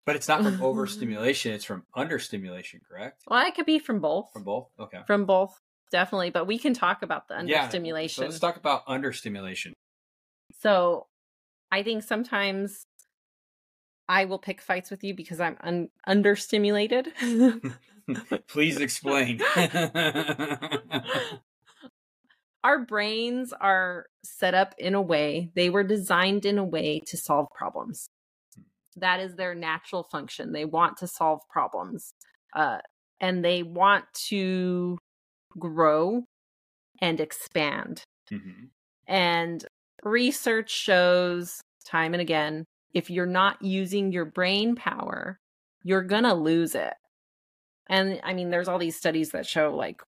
But 0.09 0.17
it's 0.17 0.27
not 0.27 0.43
from 0.43 0.55
uh-huh. 0.55 0.67
overstimulation, 0.67 1.53
it's 1.53 1.67
from 1.67 1.83
understimulation, 1.95 2.81
correct? 2.89 3.25
Well, 3.29 3.47
it 3.47 3.55
could 3.55 3.67
be 3.67 3.79
from 3.79 4.01
both. 4.01 4.33
From 4.33 4.43
both? 4.43 4.69
Okay. 4.81 5.01
From 5.07 5.27
both, 5.27 5.61
definitely. 5.93 6.31
But 6.31 6.47
we 6.47 6.57
can 6.57 6.73
talk 6.73 7.03
about 7.03 7.29
the 7.29 7.37
understimulation. 7.37 8.23
Yeah, 8.23 8.29
so 8.29 8.31
let's 8.31 8.41
talk 8.41 8.57
about 8.57 8.85
understimulation. 8.87 9.75
So 10.61 11.09
I 11.71 11.83
think 11.83 12.05
sometimes 12.05 12.85
I 14.09 14.25
will 14.25 14.39
pick 14.39 14.63
fights 14.63 14.91
with 14.91 15.05
you 15.05 15.13
because 15.13 15.41
I'm 15.41 15.59
un- 15.61 15.91
understimulated. 16.09 17.09
Please 18.49 18.79
explain. 18.79 19.43
Our 22.65 22.79
brains 22.87 23.53
are 23.53 24.07
set 24.25 24.55
up 24.55 24.75
in 24.79 24.95
a 24.95 25.03
way, 25.03 25.51
they 25.55 25.69
were 25.69 25.85
designed 25.85 26.47
in 26.47 26.57
a 26.57 26.65
way 26.65 27.03
to 27.09 27.19
solve 27.19 27.49
problems. 27.55 28.09
That 29.01 29.21
is 29.21 29.35
their 29.37 29.55
natural 29.55 30.05
function. 30.05 30.53
They 30.53 30.65
want 30.65 30.97
to 30.99 31.07
solve 31.07 31.41
problems 31.49 32.13
uh, 32.55 32.79
and 33.21 33.45
they 33.45 33.63
want 33.63 34.05
to 34.29 34.99
grow 35.59 36.25
and 37.01 37.21
expand. 37.21 38.03
Mm-hmm. 38.31 38.67
And 39.07 39.65
research 40.03 40.71
shows 40.71 41.61
time 41.87 42.13
and 42.15 42.21
again 42.21 42.65
if 42.95 43.11
you're 43.11 43.27
not 43.27 43.63
using 43.63 44.13
your 44.13 44.25
brain 44.25 44.75
power, 44.75 45.39
you're 45.83 46.03
going 46.03 46.25
to 46.25 46.35
lose 46.35 46.75
it. 46.75 46.95
And 47.89 48.21
I 48.23 48.35
mean, 48.35 48.51
there's 48.51 48.69
all 48.69 48.79
these 48.79 48.97
studies 48.97 49.31
that 49.31 49.47
show 49.47 49.75
like 49.75 50.03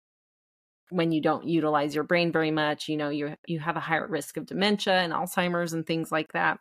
when 0.89 1.11
you 1.11 1.21
don't 1.21 1.47
utilize 1.47 1.93
your 1.93 2.03
brain 2.03 2.31
very 2.31 2.51
much, 2.51 2.89
you 2.89 2.97
know, 2.97 3.09
you 3.09 3.35
you 3.47 3.59
have 3.59 3.77
a 3.77 3.81
higher 3.81 4.07
risk 4.07 4.37
of 4.37 4.45
dementia 4.45 4.95
and 4.95 5.13
Alzheimer's 5.13 5.73
and 5.73 5.85
things 5.85 6.11
like 6.11 6.33
that. 6.33 6.59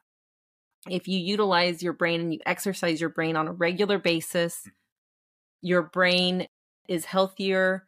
If 0.88 1.08
you 1.08 1.18
utilize 1.18 1.82
your 1.82 1.92
brain 1.92 2.20
and 2.20 2.32
you 2.32 2.40
exercise 2.46 3.00
your 3.00 3.10
brain 3.10 3.36
on 3.36 3.48
a 3.48 3.52
regular 3.52 3.98
basis, 3.98 4.68
your 5.60 5.82
brain 5.82 6.46
is 6.88 7.04
healthier, 7.04 7.84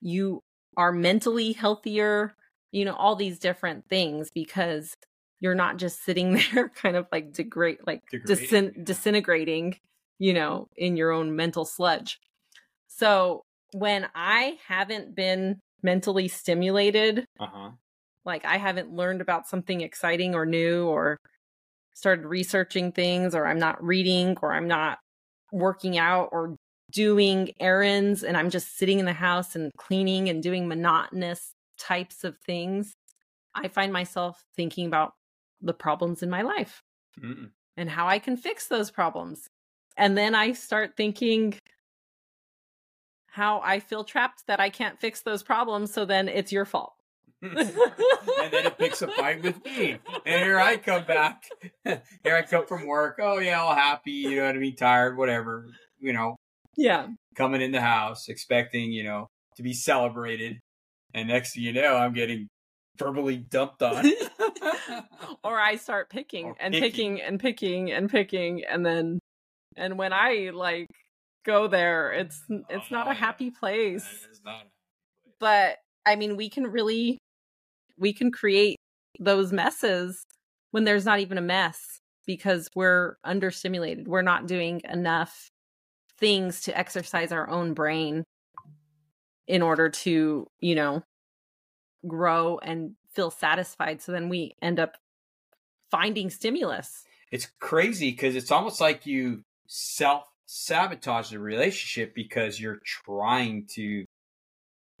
you 0.00 0.42
are 0.76 0.92
mentally 0.92 1.52
healthier, 1.52 2.34
you 2.72 2.84
know, 2.84 2.94
all 2.94 3.16
these 3.16 3.38
different 3.38 3.88
things 3.88 4.30
because 4.34 4.94
you're 5.40 5.54
not 5.54 5.76
just 5.76 6.04
sitting 6.04 6.32
there 6.54 6.68
kind 6.68 6.96
of 6.96 7.06
like 7.12 7.32
degrade 7.32 7.78
like 7.86 8.02
disin- 8.12 8.84
disintegrating 8.84 9.76
you 10.18 10.34
know 10.34 10.68
in 10.76 10.96
your 10.96 11.10
own 11.10 11.34
mental 11.34 11.64
sludge. 11.64 12.20
So 12.88 13.44
when 13.72 14.06
i 14.14 14.58
haven't 14.66 15.14
been 15.14 15.60
mentally 15.82 16.28
stimulated 16.28 17.24
uh-huh. 17.38 17.70
like 18.24 18.44
i 18.44 18.56
haven't 18.56 18.92
learned 18.92 19.20
about 19.20 19.48
something 19.48 19.80
exciting 19.80 20.34
or 20.34 20.44
new 20.44 20.86
or 20.86 21.16
started 21.94 22.24
researching 22.26 22.92
things 22.92 23.34
or 23.34 23.46
i'm 23.46 23.58
not 23.58 23.82
reading 23.82 24.36
or 24.42 24.52
i'm 24.52 24.68
not 24.68 24.98
working 25.52 25.98
out 25.98 26.28
or 26.32 26.56
doing 26.92 27.50
errands 27.60 28.22
and 28.22 28.36
i'm 28.36 28.50
just 28.50 28.76
sitting 28.76 28.98
in 28.98 29.06
the 29.06 29.12
house 29.12 29.54
and 29.54 29.70
cleaning 29.76 30.28
and 30.28 30.42
doing 30.42 30.66
monotonous 30.68 31.54
types 31.78 32.24
of 32.24 32.36
things 32.44 32.92
i 33.54 33.68
find 33.68 33.92
myself 33.92 34.44
thinking 34.56 34.86
about 34.86 35.12
the 35.60 35.74
problems 35.74 36.22
in 36.22 36.30
my 36.30 36.42
life 36.42 36.82
Mm-mm. 37.22 37.50
and 37.76 37.90
how 37.90 38.06
I 38.06 38.18
can 38.18 38.36
fix 38.36 38.66
those 38.66 38.90
problems. 38.90 39.48
And 39.96 40.16
then 40.16 40.34
I 40.34 40.52
start 40.52 40.96
thinking 40.96 41.54
how 43.26 43.60
I 43.62 43.80
feel 43.80 44.04
trapped 44.04 44.46
that 44.46 44.60
I 44.60 44.70
can't 44.70 44.98
fix 44.98 45.22
those 45.22 45.42
problems. 45.42 45.92
So 45.92 46.04
then 46.04 46.28
it's 46.28 46.52
your 46.52 46.64
fault. 46.64 46.94
And 47.42 48.52
then 48.52 48.66
it 48.66 48.78
picks 48.78 49.02
a 49.02 49.08
fight 49.08 49.42
with 49.42 49.64
me. 49.64 49.98
And 50.26 50.42
here 50.42 50.58
I 50.58 50.76
come 50.76 51.04
back. 51.04 51.44
here 51.84 52.36
I 52.36 52.42
come 52.42 52.66
from 52.66 52.86
work. 52.86 53.18
Oh, 53.20 53.38
yeah, 53.38 53.60
all 53.60 53.74
happy, 53.74 54.12
you 54.12 54.36
know 54.36 54.46
what 54.46 54.56
I 54.56 54.58
mean? 54.58 54.76
Tired, 54.76 55.16
whatever, 55.16 55.66
you 55.98 56.12
know. 56.12 56.36
Yeah. 56.76 57.08
Coming 57.36 57.62
in 57.62 57.72
the 57.72 57.80
house, 57.80 58.28
expecting, 58.28 58.92
you 58.92 59.04
know, 59.04 59.28
to 59.56 59.62
be 59.62 59.72
celebrated. 59.72 60.58
And 61.14 61.28
next 61.28 61.54
thing 61.54 61.64
you 61.64 61.72
know, 61.72 61.96
I'm 61.96 62.12
getting 62.12 62.48
verbally 62.98 63.38
dumped 63.38 63.82
on. 63.82 64.04
or 65.44 65.58
I 65.58 65.76
start 65.76 66.10
picking 66.10 66.46
or 66.46 66.56
and 66.60 66.72
picking. 66.72 66.90
picking 66.90 67.22
and 67.22 67.40
picking 67.40 67.92
and 67.92 68.10
picking 68.10 68.64
and 68.64 68.84
then 68.84 69.18
and 69.76 69.98
when 69.98 70.12
I 70.12 70.50
like 70.52 70.88
go 71.44 71.68
there, 71.68 72.12
it's 72.12 72.42
it's 72.48 72.86
oh, 72.90 72.94
not 72.94 73.10
a 73.10 73.14
happy 73.14 73.50
place. 73.50 74.28
Not 74.44 74.66
But 75.38 75.78
I 76.06 76.16
mean, 76.16 76.36
we 76.36 76.48
can 76.48 76.66
really 76.66 77.18
we 78.00 78.12
can 78.12 78.32
create 78.32 78.76
those 79.20 79.52
messes 79.52 80.24
when 80.72 80.84
there's 80.84 81.04
not 81.04 81.20
even 81.20 81.38
a 81.38 81.42
mess 81.42 82.00
because 82.26 82.68
we're 82.74 83.16
understimulated. 83.24 84.08
We're 84.08 84.22
not 84.22 84.46
doing 84.46 84.80
enough 84.88 85.50
things 86.18 86.62
to 86.62 86.76
exercise 86.76 87.30
our 87.30 87.48
own 87.48 87.74
brain 87.74 88.24
in 89.46 89.62
order 89.62 89.88
to, 89.90 90.46
you 90.60 90.74
know, 90.74 91.02
grow 92.06 92.58
and 92.58 92.94
feel 93.12 93.30
satisfied. 93.30 94.00
So 94.00 94.12
then 94.12 94.28
we 94.28 94.54
end 94.62 94.80
up 94.80 94.96
finding 95.90 96.30
stimulus. 96.30 97.04
It's 97.30 97.48
crazy 97.60 98.10
because 98.10 98.36
it's 98.36 98.50
almost 98.50 98.80
like 98.80 99.06
you 99.06 99.42
self 99.66 100.24
sabotage 100.46 101.30
the 101.30 101.38
relationship 101.38 102.14
because 102.14 102.60
you're 102.60 102.80
trying 102.84 103.66
to 103.74 104.04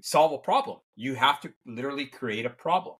solve 0.02 0.32
a 0.32 0.38
problem. 0.38 0.78
You 1.00 1.14
have 1.14 1.40
to 1.40 1.52
literally 1.64 2.04
create 2.04 2.44
a 2.44 2.50
problem 2.50 2.96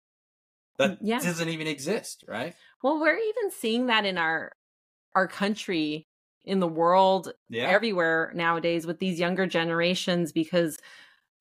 that 0.78 0.98
yeah. 1.02 1.20
doesn't 1.20 1.50
even 1.50 1.66
exist, 1.66 2.24
right? 2.26 2.54
Well, 2.82 2.98
we're 2.98 3.18
even 3.18 3.50
seeing 3.50 3.86
that 3.86 4.06
in 4.06 4.16
our 4.16 4.52
our 5.14 5.28
country, 5.28 6.06
in 6.44 6.60
the 6.60 6.68
world, 6.68 7.32
yeah. 7.50 7.68
everywhere 7.68 8.32
nowadays 8.34 8.86
with 8.86 9.00
these 9.00 9.20
younger 9.20 9.46
generations 9.46 10.32
because 10.32 10.78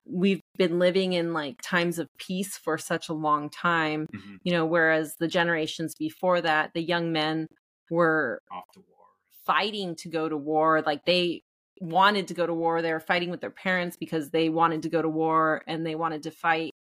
we've 0.06 0.42
been 0.58 0.80
living 0.80 1.14
in 1.14 1.34
like 1.34 1.62
times 1.62 1.98
of 1.98 2.08
peace 2.18 2.58
for 2.58 2.78
such 2.78 3.08
a 3.10 3.14
long 3.14 3.48
time 3.50 4.08
mm-hmm. 4.14 4.36
you 4.44 4.52
know 4.52 4.66
whereas 4.66 5.16
the 5.20 5.28
generations 5.28 5.94
before 6.00 6.42
that 6.42 6.72
the 6.74 6.82
young 6.82 7.12
men 7.12 7.46
were 7.92 8.42
off 8.52 8.64
to 8.74 8.80
war 8.80 9.06
fighting 9.46 9.96
to 9.96 10.10
go 10.10 10.28
to 10.28 10.36
war 10.36 10.82
like 10.84 11.06
they 11.06 11.44
wanted 11.80 12.28
to 12.28 12.34
go 12.34 12.46
to 12.46 12.54
war. 12.54 12.82
They 12.82 12.94
were 12.94 13.00
fighting 13.00 13.30
with 13.30 13.42
their 13.42 13.50
parents 13.50 13.98
because 13.98 14.30
they 14.30 14.50
wanted 14.50 14.84
to 14.84 14.90
go 14.90 15.02
to 15.02 15.10
war 15.10 15.64
and 15.68 15.86
they 15.86 15.96
wanted 15.96 16.24
to 16.24 16.32
fight 16.32 16.74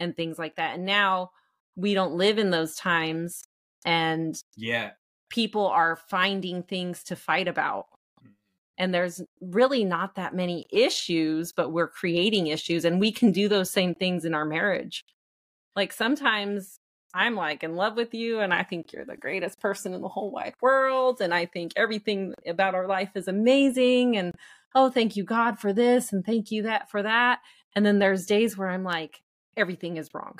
and 0.00 0.16
things 0.16 0.38
like 0.38 0.56
that. 0.56 0.74
And 0.74 0.84
now 0.84 1.30
we 1.76 1.94
don't 1.94 2.14
live 2.14 2.38
in 2.38 2.50
those 2.50 2.76
times 2.76 3.44
and 3.84 4.40
yeah. 4.56 4.90
people 5.28 5.66
are 5.66 5.96
finding 5.96 6.62
things 6.62 7.04
to 7.04 7.16
fight 7.16 7.48
about. 7.48 7.86
Mm-hmm. 8.22 8.32
And 8.78 8.94
there's 8.94 9.22
really 9.40 9.84
not 9.84 10.14
that 10.14 10.34
many 10.34 10.66
issues 10.70 11.52
but 11.52 11.72
we're 11.72 11.88
creating 11.88 12.46
issues 12.48 12.84
and 12.84 13.00
we 13.00 13.12
can 13.12 13.32
do 13.32 13.48
those 13.48 13.70
same 13.70 13.94
things 13.94 14.24
in 14.24 14.34
our 14.34 14.44
marriage. 14.44 15.04
Like 15.76 15.92
sometimes 15.92 16.78
i'm 17.14 17.34
like 17.34 17.62
in 17.62 17.76
love 17.76 17.96
with 17.96 18.12
you 18.12 18.40
and 18.40 18.52
i 18.52 18.62
think 18.62 18.92
you're 18.92 19.04
the 19.04 19.16
greatest 19.16 19.60
person 19.60 19.94
in 19.94 20.02
the 20.02 20.08
whole 20.08 20.30
wide 20.30 20.54
world 20.60 21.20
and 21.20 21.32
i 21.32 21.46
think 21.46 21.72
everything 21.76 22.34
about 22.46 22.74
our 22.74 22.86
life 22.86 23.10
is 23.14 23.28
amazing 23.28 24.16
and 24.16 24.32
oh 24.74 24.90
thank 24.90 25.16
you 25.16 25.24
god 25.24 25.58
for 25.58 25.72
this 25.72 26.12
and 26.12 26.24
thank 26.24 26.50
you 26.50 26.62
that 26.62 26.90
for 26.90 27.02
that 27.02 27.40
and 27.74 27.86
then 27.86 27.98
there's 27.98 28.26
days 28.26 28.56
where 28.56 28.68
i'm 28.68 28.84
like 28.84 29.22
everything 29.56 29.96
is 29.96 30.10
wrong 30.12 30.38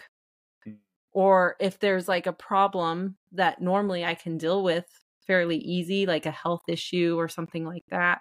hmm. 0.64 0.72
or 1.12 1.56
if 1.60 1.78
there's 1.78 2.08
like 2.08 2.26
a 2.26 2.32
problem 2.32 3.16
that 3.32 3.62
normally 3.62 4.04
i 4.04 4.14
can 4.14 4.36
deal 4.36 4.62
with 4.62 4.86
fairly 5.26 5.56
easy, 5.58 6.06
like 6.06 6.26
a 6.26 6.30
health 6.30 6.62
issue 6.68 7.16
or 7.18 7.28
something 7.28 7.64
like 7.64 7.84
that. 7.90 8.20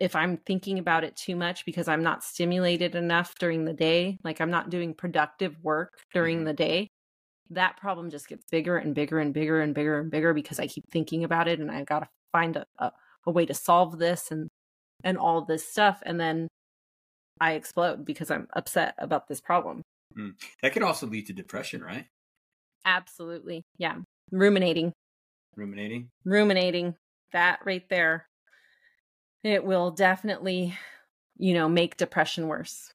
If 0.00 0.16
I'm 0.16 0.38
thinking 0.38 0.78
about 0.78 1.04
it 1.04 1.14
too 1.14 1.36
much 1.36 1.64
because 1.66 1.86
I'm 1.86 2.02
not 2.02 2.24
stimulated 2.24 2.94
enough 2.94 3.34
during 3.38 3.64
the 3.64 3.74
day, 3.74 4.18
like 4.24 4.40
I'm 4.40 4.50
not 4.50 4.70
doing 4.70 4.94
productive 4.94 5.56
work 5.62 5.92
during 6.12 6.38
mm-hmm. 6.38 6.46
the 6.46 6.52
day, 6.54 6.88
that 7.50 7.76
problem 7.76 8.10
just 8.10 8.28
gets 8.28 8.44
bigger 8.50 8.78
and 8.78 8.94
bigger 8.94 9.18
and 9.18 9.34
bigger 9.34 9.60
and 9.60 9.74
bigger 9.74 10.00
and 10.00 10.10
bigger 10.10 10.32
because 10.32 10.58
I 10.58 10.66
keep 10.66 10.84
thinking 10.90 11.24
about 11.24 11.48
it 11.48 11.58
and 11.58 11.70
I've 11.70 11.86
got 11.86 12.00
to 12.00 12.08
find 12.32 12.56
a, 12.56 12.64
a, 12.78 12.92
a 13.26 13.30
way 13.30 13.44
to 13.46 13.54
solve 13.54 13.98
this 13.98 14.30
and 14.30 14.48
and 15.02 15.18
all 15.18 15.44
this 15.44 15.66
stuff 15.66 16.02
and 16.04 16.20
then 16.20 16.48
I 17.40 17.52
explode 17.52 18.04
because 18.04 18.30
I'm 18.30 18.46
upset 18.52 18.94
about 18.98 19.26
this 19.28 19.40
problem. 19.40 19.82
Mm. 20.16 20.34
That 20.62 20.72
could 20.72 20.82
also 20.82 21.06
lead 21.06 21.26
to 21.26 21.32
depression, 21.32 21.82
right? 21.82 22.06
Absolutely. 22.84 23.62
Yeah. 23.78 23.96
Ruminating. 24.30 24.92
Ruminating. 25.56 26.10
Ruminating. 26.24 26.94
That 27.32 27.60
right 27.64 27.88
there. 27.88 28.26
It 29.42 29.64
will 29.64 29.90
definitely, 29.90 30.76
you 31.36 31.54
know, 31.54 31.68
make 31.68 31.96
depression 31.96 32.48
worse. 32.48 32.92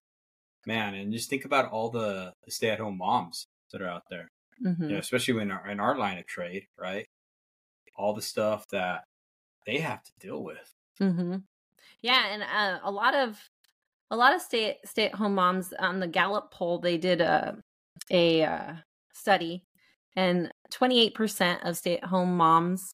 Man, 0.65 0.93
and 0.95 1.11
just 1.11 1.29
think 1.29 1.45
about 1.45 1.71
all 1.71 1.89
the 1.89 2.33
stay-at-home 2.47 2.97
moms 2.97 3.47
that 3.71 3.81
are 3.81 3.87
out 3.87 4.03
there. 4.09 4.31
Mm-hmm. 4.65 4.83
You 4.83 4.89
know, 4.91 4.97
especially 4.97 5.41
in 5.41 5.51
our, 5.51 5.67
in 5.69 5.79
our 5.79 5.97
line 5.97 6.17
of 6.17 6.25
trade, 6.25 6.65
right? 6.79 7.07
All 7.95 8.13
the 8.13 8.21
stuff 8.21 8.67
that 8.69 9.03
they 9.65 9.79
have 9.79 10.03
to 10.03 10.11
deal 10.19 10.43
with. 10.43 10.73
Mm-hmm. 11.01 11.37
Yeah, 12.01 12.25
and 12.31 12.43
uh, 12.43 12.79
a 12.83 12.91
lot 12.91 13.15
of 13.15 13.39
a 14.11 14.15
lot 14.15 14.33
of 14.35 14.41
stay 14.41 14.77
stay 14.85 15.05
at 15.05 15.15
home 15.15 15.35
moms 15.35 15.73
on 15.79 15.99
the 15.99 16.07
Gallup 16.07 16.51
poll 16.51 16.79
they 16.79 16.97
did 16.97 17.21
a 17.21 17.57
a 18.11 18.43
uh, 18.43 18.73
study, 19.13 19.65
and 20.15 20.51
twenty 20.71 21.01
eight 21.01 21.15
percent 21.15 21.63
of 21.63 21.77
stay 21.77 21.97
at 21.97 22.05
home 22.05 22.37
moms 22.37 22.93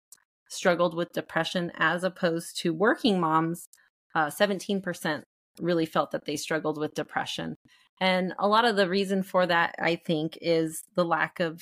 struggled 0.52 0.96
with 0.96 1.14
depression, 1.14 1.72
as 1.78 2.04
opposed 2.04 2.58
to 2.62 2.74
working 2.74 3.20
moms. 3.20 3.68
Uh, 4.14 4.30
seventeen 4.30 4.78
uh, 4.78 4.82
percent 4.82 5.24
really 5.60 5.86
felt 5.86 6.12
that 6.12 6.26
they 6.26 6.36
struggled 6.36 6.78
with 6.78 6.94
depression, 6.94 7.56
and 8.00 8.34
a 8.40 8.48
lot 8.48 8.66
of 8.66 8.76
the 8.76 8.90
reason 8.90 9.24
for 9.24 9.46
that, 9.46 9.76
I 9.80 9.96
think, 9.96 10.38
is 10.42 10.84
the 10.96 11.06
lack 11.06 11.40
of 11.40 11.62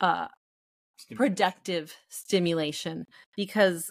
uh, 0.00 0.28
productive 1.14 1.94
stimulation 2.08 3.04
because 3.36 3.90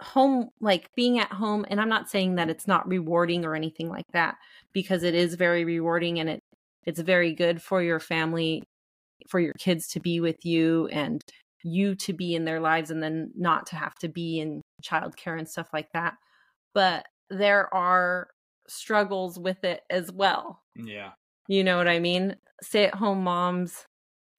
home 0.00 0.48
like 0.60 0.88
being 0.96 1.18
at 1.18 1.30
home 1.30 1.64
and 1.68 1.80
i'm 1.80 1.88
not 1.88 2.08
saying 2.08 2.36
that 2.36 2.48
it's 2.48 2.66
not 2.66 2.88
rewarding 2.88 3.44
or 3.44 3.54
anything 3.54 3.88
like 3.88 4.06
that 4.12 4.36
because 4.72 5.02
it 5.02 5.14
is 5.14 5.34
very 5.34 5.64
rewarding 5.64 6.18
and 6.18 6.28
it 6.28 6.40
it's 6.86 7.00
very 7.00 7.34
good 7.34 7.60
for 7.60 7.82
your 7.82 8.00
family 8.00 8.62
for 9.28 9.38
your 9.38 9.52
kids 9.58 9.86
to 9.88 10.00
be 10.00 10.20
with 10.20 10.44
you 10.44 10.86
and 10.88 11.22
you 11.62 11.94
to 11.94 12.12
be 12.12 12.34
in 12.34 12.44
their 12.44 12.60
lives 12.60 12.90
and 12.90 13.02
then 13.02 13.30
not 13.36 13.66
to 13.66 13.76
have 13.76 13.94
to 13.96 14.08
be 14.08 14.40
in 14.40 14.60
childcare 14.82 15.38
and 15.38 15.48
stuff 15.48 15.68
like 15.72 15.90
that 15.92 16.14
but 16.74 17.06
there 17.28 17.72
are 17.74 18.28
struggles 18.68 19.38
with 19.38 19.64
it 19.64 19.82
as 19.90 20.12
well. 20.12 20.62
Yeah. 20.76 21.10
You 21.48 21.64
know 21.64 21.76
what 21.76 21.88
i 21.88 21.98
mean? 21.98 22.36
Stay 22.62 22.84
at 22.84 22.94
home 22.94 23.24
moms 23.24 23.86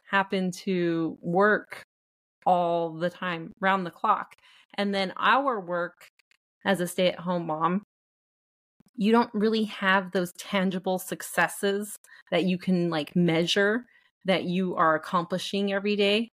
happen 0.09 0.51
to 0.51 1.17
work 1.21 1.83
all 2.45 2.91
the 2.91 3.09
time 3.09 3.53
round 3.61 3.85
the 3.85 3.91
clock 3.91 4.35
and 4.75 4.93
then 4.93 5.13
our 5.17 5.59
work 5.59 6.07
as 6.65 6.79
a 6.79 6.87
stay 6.87 7.07
at 7.07 7.19
home 7.19 7.47
mom, 7.47 7.83
you 8.95 9.11
don't 9.11 9.33
really 9.33 9.63
have 9.63 10.11
those 10.11 10.31
tangible 10.33 10.99
successes 10.99 11.97
that 12.29 12.43
you 12.43 12.57
can 12.57 12.89
like 12.89 13.15
measure 13.15 13.85
that 14.25 14.43
you 14.43 14.75
are 14.75 14.95
accomplishing 14.95 15.73
every 15.73 15.95
day. 15.95 16.29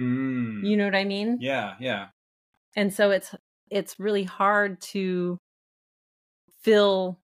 Mm. 0.00 0.66
You 0.66 0.76
know 0.76 0.84
what 0.84 0.94
I 0.94 1.04
mean? 1.04 1.38
Yeah, 1.40 1.74
yeah. 1.80 2.06
And 2.76 2.92
so 2.92 3.10
it's 3.10 3.34
it's 3.70 3.98
really 3.98 4.24
hard 4.24 4.80
to 4.80 5.38
feel 6.62 7.20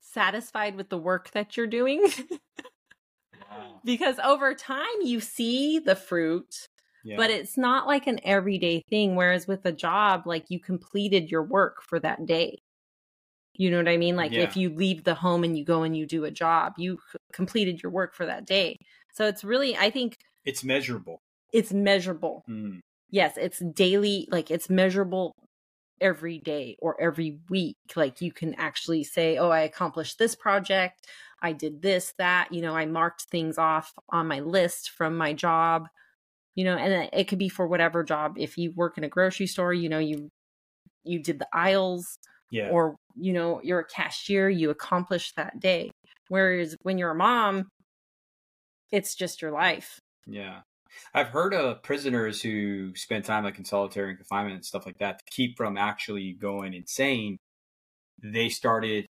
satisfied 0.00 0.76
with 0.76 0.88
the 0.88 0.98
work 0.98 1.30
that 1.32 1.56
you're 1.56 1.66
doing. 1.66 2.02
wow. 3.50 3.80
Because 3.84 4.18
over 4.18 4.54
time 4.54 5.02
you 5.02 5.20
see 5.20 5.78
the 5.78 5.94
fruit 5.94 6.68
but 7.16 7.30
it's 7.30 7.58
not 7.58 7.86
like 7.86 8.06
an 8.06 8.20
everyday 8.24 8.82
thing. 8.88 9.14
Whereas 9.14 9.46
with 9.46 9.64
a 9.66 9.72
job, 9.72 10.22
like 10.26 10.46
you 10.48 10.58
completed 10.58 11.30
your 11.30 11.42
work 11.42 11.82
for 11.82 12.00
that 12.00 12.24
day. 12.24 12.58
You 13.52 13.70
know 13.70 13.76
what 13.76 13.88
I 13.88 13.98
mean? 13.98 14.16
Like 14.16 14.32
yeah. 14.32 14.40
if 14.40 14.56
you 14.56 14.74
leave 14.74 15.04
the 15.04 15.14
home 15.14 15.44
and 15.44 15.56
you 15.56 15.64
go 15.64 15.82
and 15.82 15.96
you 15.96 16.06
do 16.06 16.24
a 16.24 16.30
job, 16.30 16.72
you 16.78 16.98
completed 17.32 17.82
your 17.82 17.92
work 17.92 18.14
for 18.14 18.26
that 18.26 18.46
day. 18.46 18.78
So 19.12 19.26
it's 19.26 19.44
really, 19.44 19.76
I 19.76 19.90
think 19.90 20.16
it's 20.44 20.64
measurable. 20.64 21.20
It's 21.54 21.72
measurable. 21.72 22.44
Mm. 22.48 22.80
Yes, 23.10 23.36
it's 23.36 23.60
daily, 23.60 24.28
like 24.30 24.50
it's 24.50 24.68
measurable 24.68 25.32
every 26.00 26.38
day 26.38 26.76
or 26.80 27.00
every 27.00 27.38
week. 27.48 27.76
Like 27.96 28.20
you 28.20 28.32
can 28.32 28.54
actually 28.56 29.04
say, 29.04 29.38
oh, 29.38 29.48
I 29.50 29.60
accomplished 29.60 30.18
this 30.18 30.34
project. 30.34 31.06
I 31.40 31.52
did 31.52 31.80
this, 31.80 32.12
that. 32.18 32.52
You 32.52 32.60
know, 32.60 32.76
I 32.76 32.84
marked 32.84 33.22
things 33.30 33.56
off 33.56 33.92
on 34.10 34.26
my 34.26 34.40
list 34.40 34.90
from 34.90 35.16
my 35.16 35.32
job 35.32 35.88
you 36.54 36.64
know 36.64 36.76
and 36.76 37.08
it 37.12 37.28
could 37.28 37.38
be 37.38 37.48
for 37.48 37.66
whatever 37.66 38.02
job 38.02 38.36
if 38.38 38.56
you 38.56 38.72
work 38.72 38.98
in 38.98 39.04
a 39.04 39.08
grocery 39.08 39.46
store 39.46 39.72
you 39.72 39.88
know 39.88 39.98
you 39.98 40.30
you 41.04 41.18
did 41.18 41.38
the 41.38 41.48
aisles 41.52 42.18
yeah. 42.50 42.68
or 42.70 42.96
you 43.16 43.32
know 43.32 43.60
you're 43.62 43.80
a 43.80 43.86
cashier 43.86 44.48
you 44.48 44.70
accomplished 44.70 45.36
that 45.36 45.58
day 45.60 45.90
whereas 46.28 46.76
when 46.82 46.98
you're 46.98 47.10
a 47.10 47.14
mom 47.14 47.68
it's 48.90 49.14
just 49.14 49.42
your 49.42 49.50
life 49.50 49.98
yeah 50.26 50.60
i've 51.14 51.28
heard 51.28 51.54
of 51.54 51.82
prisoners 51.82 52.42
who 52.42 52.94
spend 52.94 53.24
time 53.24 53.44
like 53.44 53.58
in 53.58 53.64
solitary 53.64 54.16
confinement 54.16 54.56
and 54.56 54.64
stuff 54.64 54.86
like 54.86 54.98
that 54.98 55.18
to 55.18 55.24
keep 55.30 55.56
from 55.56 55.76
actually 55.76 56.32
going 56.32 56.74
insane 56.74 57.36
they 58.22 58.48
started 58.48 59.06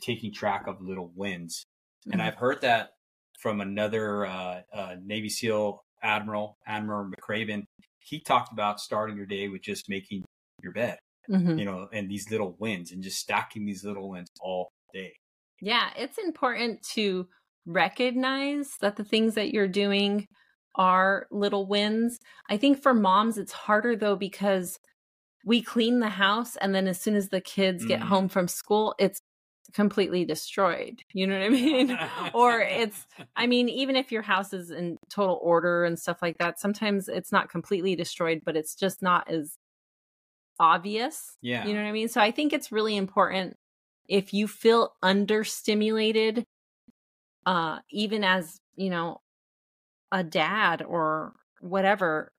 taking 0.00 0.32
track 0.32 0.66
of 0.66 0.80
little 0.80 1.10
wins 1.14 1.64
mm-hmm. 2.06 2.12
and 2.12 2.22
i've 2.22 2.36
heard 2.36 2.60
that 2.60 2.90
from 3.38 3.60
another 3.60 4.24
uh, 4.24 4.60
uh, 4.72 4.94
navy 5.02 5.28
seal 5.28 5.82
Admiral, 6.02 6.58
Admiral 6.66 7.10
McRaven, 7.10 7.64
he 8.00 8.20
talked 8.20 8.52
about 8.52 8.80
starting 8.80 9.16
your 9.16 9.26
day 9.26 9.48
with 9.48 9.62
just 9.62 9.88
making 9.88 10.24
your 10.62 10.72
bed, 10.72 10.98
mm-hmm. 11.30 11.58
you 11.58 11.64
know, 11.64 11.88
and 11.92 12.10
these 12.10 12.30
little 12.30 12.56
wins 12.58 12.92
and 12.92 13.02
just 13.02 13.18
stacking 13.18 13.64
these 13.64 13.84
little 13.84 14.10
wins 14.10 14.28
all 14.40 14.70
day. 14.92 15.12
Yeah, 15.60 15.90
it's 15.96 16.18
important 16.18 16.82
to 16.94 17.28
recognize 17.66 18.70
that 18.80 18.96
the 18.96 19.04
things 19.04 19.34
that 19.34 19.52
you're 19.52 19.68
doing 19.68 20.26
are 20.74 21.26
little 21.30 21.66
wins. 21.66 22.18
I 22.48 22.56
think 22.56 22.82
for 22.82 22.94
moms, 22.94 23.38
it's 23.38 23.52
harder 23.52 23.96
though 23.96 24.16
because 24.16 24.78
we 25.44 25.60
clean 25.62 26.00
the 26.00 26.08
house 26.08 26.56
and 26.56 26.74
then 26.74 26.86
as 26.86 27.00
soon 27.00 27.14
as 27.14 27.28
the 27.28 27.40
kids 27.40 27.84
get 27.84 28.00
mm. 28.00 28.04
home 28.04 28.28
from 28.28 28.48
school, 28.48 28.94
it's 28.98 29.20
completely 29.72 30.24
destroyed. 30.24 31.02
You 31.12 31.26
know 31.26 31.38
what 31.38 31.44
I 31.44 31.48
mean? 31.48 31.98
or 32.34 32.60
it's, 32.60 33.06
I 33.36 33.46
mean, 33.46 33.68
even 33.68 33.96
if 33.96 34.12
your 34.12 34.22
house 34.22 34.52
is 34.52 34.70
in 34.70 34.98
total 35.10 35.38
order 35.42 35.84
and 35.84 35.98
stuff 35.98 36.22
like 36.22 36.38
that, 36.38 36.60
sometimes 36.60 37.08
it's 37.08 37.32
not 37.32 37.50
completely 37.50 37.96
destroyed, 37.96 38.42
but 38.44 38.56
it's 38.56 38.74
just 38.74 39.02
not 39.02 39.30
as 39.30 39.56
obvious. 40.60 41.36
Yeah. 41.40 41.66
You 41.66 41.74
know 41.74 41.82
what 41.82 41.88
I 41.88 41.92
mean? 41.92 42.08
So 42.08 42.20
I 42.20 42.30
think 42.30 42.52
it's 42.52 42.72
really 42.72 42.96
important 42.96 43.56
if 44.08 44.34
you 44.34 44.46
feel 44.46 44.92
understimulated, 45.02 46.44
uh, 47.46 47.78
even 47.90 48.24
as, 48.24 48.58
you 48.76 48.90
know, 48.90 49.20
a 50.12 50.22
dad 50.22 50.82
or 50.82 51.32
whatever, 51.60 52.32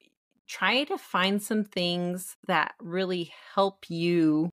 try 0.48 0.84
to 0.86 0.98
find 0.98 1.42
some 1.42 1.64
things 1.64 2.38
that 2.48 2.76
really 2.80 3.34
help 3.56 3.90
you 3.90 4.50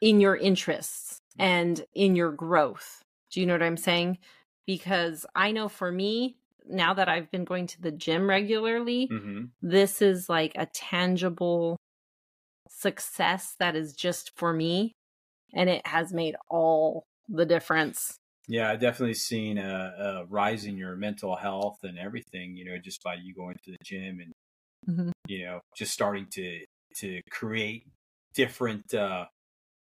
in 0.00 0.20
your 0.20 0.36
interests 0.36 1.18
and 1.38 1.84
in 1.94 2.16
your 2.16 2.32
growth. 2.32 3.02
Do 3.30 3.40
you 3.40 3.46
know 3.46 3.54
what 3.54 3.62
I'm 3.62 3.76
saying? 3.76 4.18
Because 4.66 5.24
I 5.34 5.52
know 5.52 5.68
for 5.68 5.90
me, 5.90 6.36
now 6.68 6.94
that 6.94 7.08
I've 7.08 7.30
been 7.30 7.44
going 7.44 7.66
to 7.68 7.80
the 7.80 7.92
gym 7.92 8.28
regularly, 8.28 9.08
mm-hmm. 9.10 9.44
this 9.62 10.02
is 10.02 10.28
like 10.28 10.52
a 10.56 10.66
tangible 10.66 11.76
success 12.68 13.54
that 13.58 13.74
is 13.74 13.92
just 13.92 14.36
for 14.36 14.52
me. 14.52 14.92
And 15.54 15.70
it 15.70 15.86
has 15.86 16.12
made 16.12 16.36
all 16.50 17.04
the 17.28 17.46
difference. 17.46 18.18
Yeah, 18.48 18.70
I've 18.70 18.80
definitely 18.80 19.14
seen 19.14 19.58
a, 19.58 19.94
a 19.98 20.24
rise 20.26 20.64
in 20.64 20.76
your 20.76 20.96
mental 20.96 21.36
health 21.36 21.78
and 21.82 21.98
everything, 21.98 22.56
you 22.56 22.64
know, 22.64 22.78
just 22.78 23.02
by 23.02 23.14
you 23.14 23.34
going 23.34 23.56
to 23.64 23.70
the 23.70 23.78
gym 23.84 24.20
and, 24.20 24.32
mm-hmm. 24.88 25.10
you 25.26 25.44
know, 25.44 25.60
just 25.76 25.92
starting 25.92 26.26
to, 26.32 26.64
to 26.96 27.20
create 27.30 27.86
different, 28.34 28.94
uh, 28.94 29.26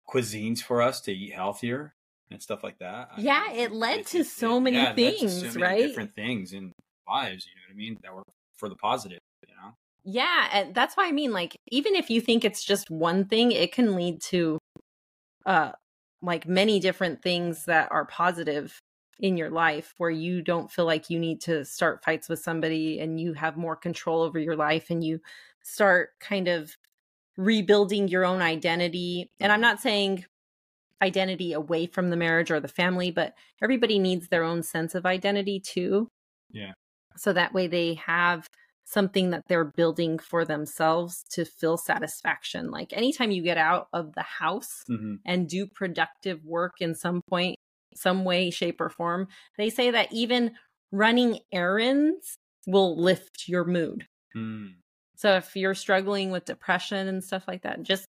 cuisines 0.08 0.60
for 0.60 0.82
us 0.82 1.02
to 1.02 1.12
eat 1.12 1.34
healthier 1.34 1.96
and 2.30 2.42
stuff 2.42 2.64
like 2.64 2.78
that. 2.80 3.10
Yeah, 3.18 3.44
I 3.46 3.54
mean, 3.54 3.60
it 3.60 3.72
led 3.72 4.00
it, 4.02 4.08
to 4.08 4.20
it, 4.20 4.28
so 4.28 4.60
many 4.60 4.78
yeah, 4.78 4.94
things, 4.94 5.40
so 5.40 5.60
many 5.60 5.62
right? 5.62 5.88
Different 5.88 6.14
things 6.14 6.54
in 6.54 6.72
lives, 7.08 7.46
you 7.46 7.56
know 7.56 7.62
what 7.68 7.74
I 7.74 7.76
mean, 7.76 7.98
that 8.04 8.14
were 8.14 8.24
for 8.56 8.70
the 8.70 8.76
positive, 8.76 9.20
you 9.48 9.56
know. 9.56 9.72
Yeah, 10.04 10.50
and 10.52 10.76
that's 10.76 10.96
why 10.96 11.08
I 11.08 11.12
mean 11.12 11.32
like 11.32 11.56
even 11.72 11.96
if 11.96 12.10
you 12.10 12.22
think 12.22 12.44
it's 12.44 12.64
just 12.64 12.90
one 12.90 13.26
thing, 13.26 13.52
it 13.52 13.72
can 13.72 13.96
lead 13.96 14.22
to 14.30 14.60
uh 15.46 15.72
like 16.24 16.48
many 16.48 16.80
different 16.80 17.22
things 17.22 17.66
that 17.66 17.92
are 17.92 18.06
positive 18.06 18.82
in 19.20 19.38
your 19.38 19.50
life 19.50 19.94
where 19.98 20.10
you 20.10 20.42
don't 20.42 20.72
feel 20.72 20.86
like 20.86 21.10
you 21.10 21.20
need 21.20 21.40
to 21.42 21.64
start 21.64 22.04
fights 22.04 22.28
with 22.28 22.40
somebody 22.40 23.00
and 23.00 23.20
you 23.20 23.34
have 23.34 23.58
more 23.58 23.76
control 23.76 24.22
over 24.22 24.40
your 24.40 24.56
life 24.56 24.90
and 24.90 25.04
you 25.04 25.20
start 25.62 26.10
kind 26.20 26.48
of 26.48 26.76
rebuilding 27.38 28.08
your 28.08 28.26
own 28.26 28.42
identity. 28.42 29.30
And 29.40 29.52
I'm 29.52 29.62
not 29.62 29.82
saying 29.82 30.26
identity 31.02 31.54
away 31.54 31.86
from 31.86 32.10
the 32.10 32.16
marriage 32.16 32.50
or 32.50 32.60
the 32.60 32.68
family, 32.68 33.12
but 33.12 33.34
everybody 33.62 34.00
needs 34.00 34.30
their 34.30 34.44
own 34.44 34.64
sense 34.64 34.96
of 34.96 35.06
identity 35.06 35.60
too. 35.60 36.08
Yeah. 36.52 36.72
So 37.18 37.34
that 37.34 37.54
way 37.54 37.68
they 37.68 37.96
have 37.96 38.48
something 38.86 39.32
that 39.32 39.44
they're 39.48 39.64
building 39.64 40.20
for 40.20 40.46
themselves 40.46 41.24
to 41.32 41.46
feel 41.46 41.78
satisfaction. 41.78 42.70
Like 42.70 42.94
anytime 42.94 43.32
you 43.32 43.42
get 43.42 43.58
out 43.58 43.88
of 43.94 44.14
the 44.14 44.24
house 44.24 44.84
mm-hmm. 44.90 45.16
and 45.26 45.48
do 45.48 45.68
productive 45.68 46.44
work 46.46 46.74
in 46.80 46.96
some 46.96 47.22
point, 47.28 47.56
some 47.96 48.26
way, 48.26 48.50
shape, 48.50 48.82
or 48.82 48.90
form, 48.90 49.28
they 49.58 49.70
say 49.70 49.92
that 49.92 50.12
even 50.12 50.52
running 50.92 51.40
errands 51.52 52.38
will 52.68 53.02
lift 53.02 53.48
your 53.48 53.66
mood. 53.66 54.08
Mm. 54.36 54.74
So 55.16 55.36
if 55.36 55.56
you're 55.56 55.76
struggling 55.76 56.32
with 56.32 56.46
depression 56.46 57.08
and 57.08 57.24
stuff 57.24 57.46
like 57.48 57.64
that, 57.64 57.84
just 57.84 58.06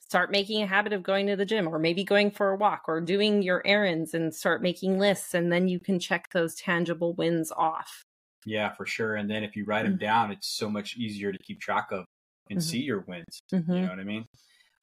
start 0.00 0.30
making 0.30 0.62
a 0.62 0.66
habit 0.66 0.92
of 0.92 1.02
going 1.02 1.26
to 1.26 1.36
the 1.36 1.44
gym 1.44 1.68
or 1.68 1.78
maybe 1.78 2.02
going 2.02 2.30
for 2.30 2.50
a 2.50 2.56
walk 2.56 2.84
or 2.88 3.00
doing 3.00 3.42
your 3.42 3.62
errands 3.66 4.14
and 4.14 4.34
start 4.34 4.62
making 4.62 4.98
lists 4.98 5.34
and 5.34 5.52
then 5.52 5.68
you 5.68 5.78
can 5.78 5.98
check 5.98 6.30
those 6.32 6.54
tangible 6.54 7.14
wins 7.14 7.52
off. 7.52 8.04
Yeah, 8.46 8.72
for 8.72 8.86
sure. 8.86 9.16
And 9.16 9.30
then 9.30 9.44
if 9.44 9.56
you 9.56 9.64
write 9.64 9.84
them 9.84 9.94
mm-hmm. 9.94 10.04
down, 10.04 10.30
it's 10.30 10.48
so 10.48 10.70
much 10.70 10.96
easier 10.96 11.32
to 11.32 11.38
keep 11.38 11.60
track 11.60 11.88
of 11.90 12.04
and 12.50 12.58
mm-hmm. 12.58 12.68
see 12.68 12.80
your 12.80 13.04
wins. 13.06 13.40
Mm-hmm. 13.52 13.72
You 13.72 13.80
know 13.82 13.88
what 13.88 13.98
I 13.98 14.04
mean? 14.04 14.24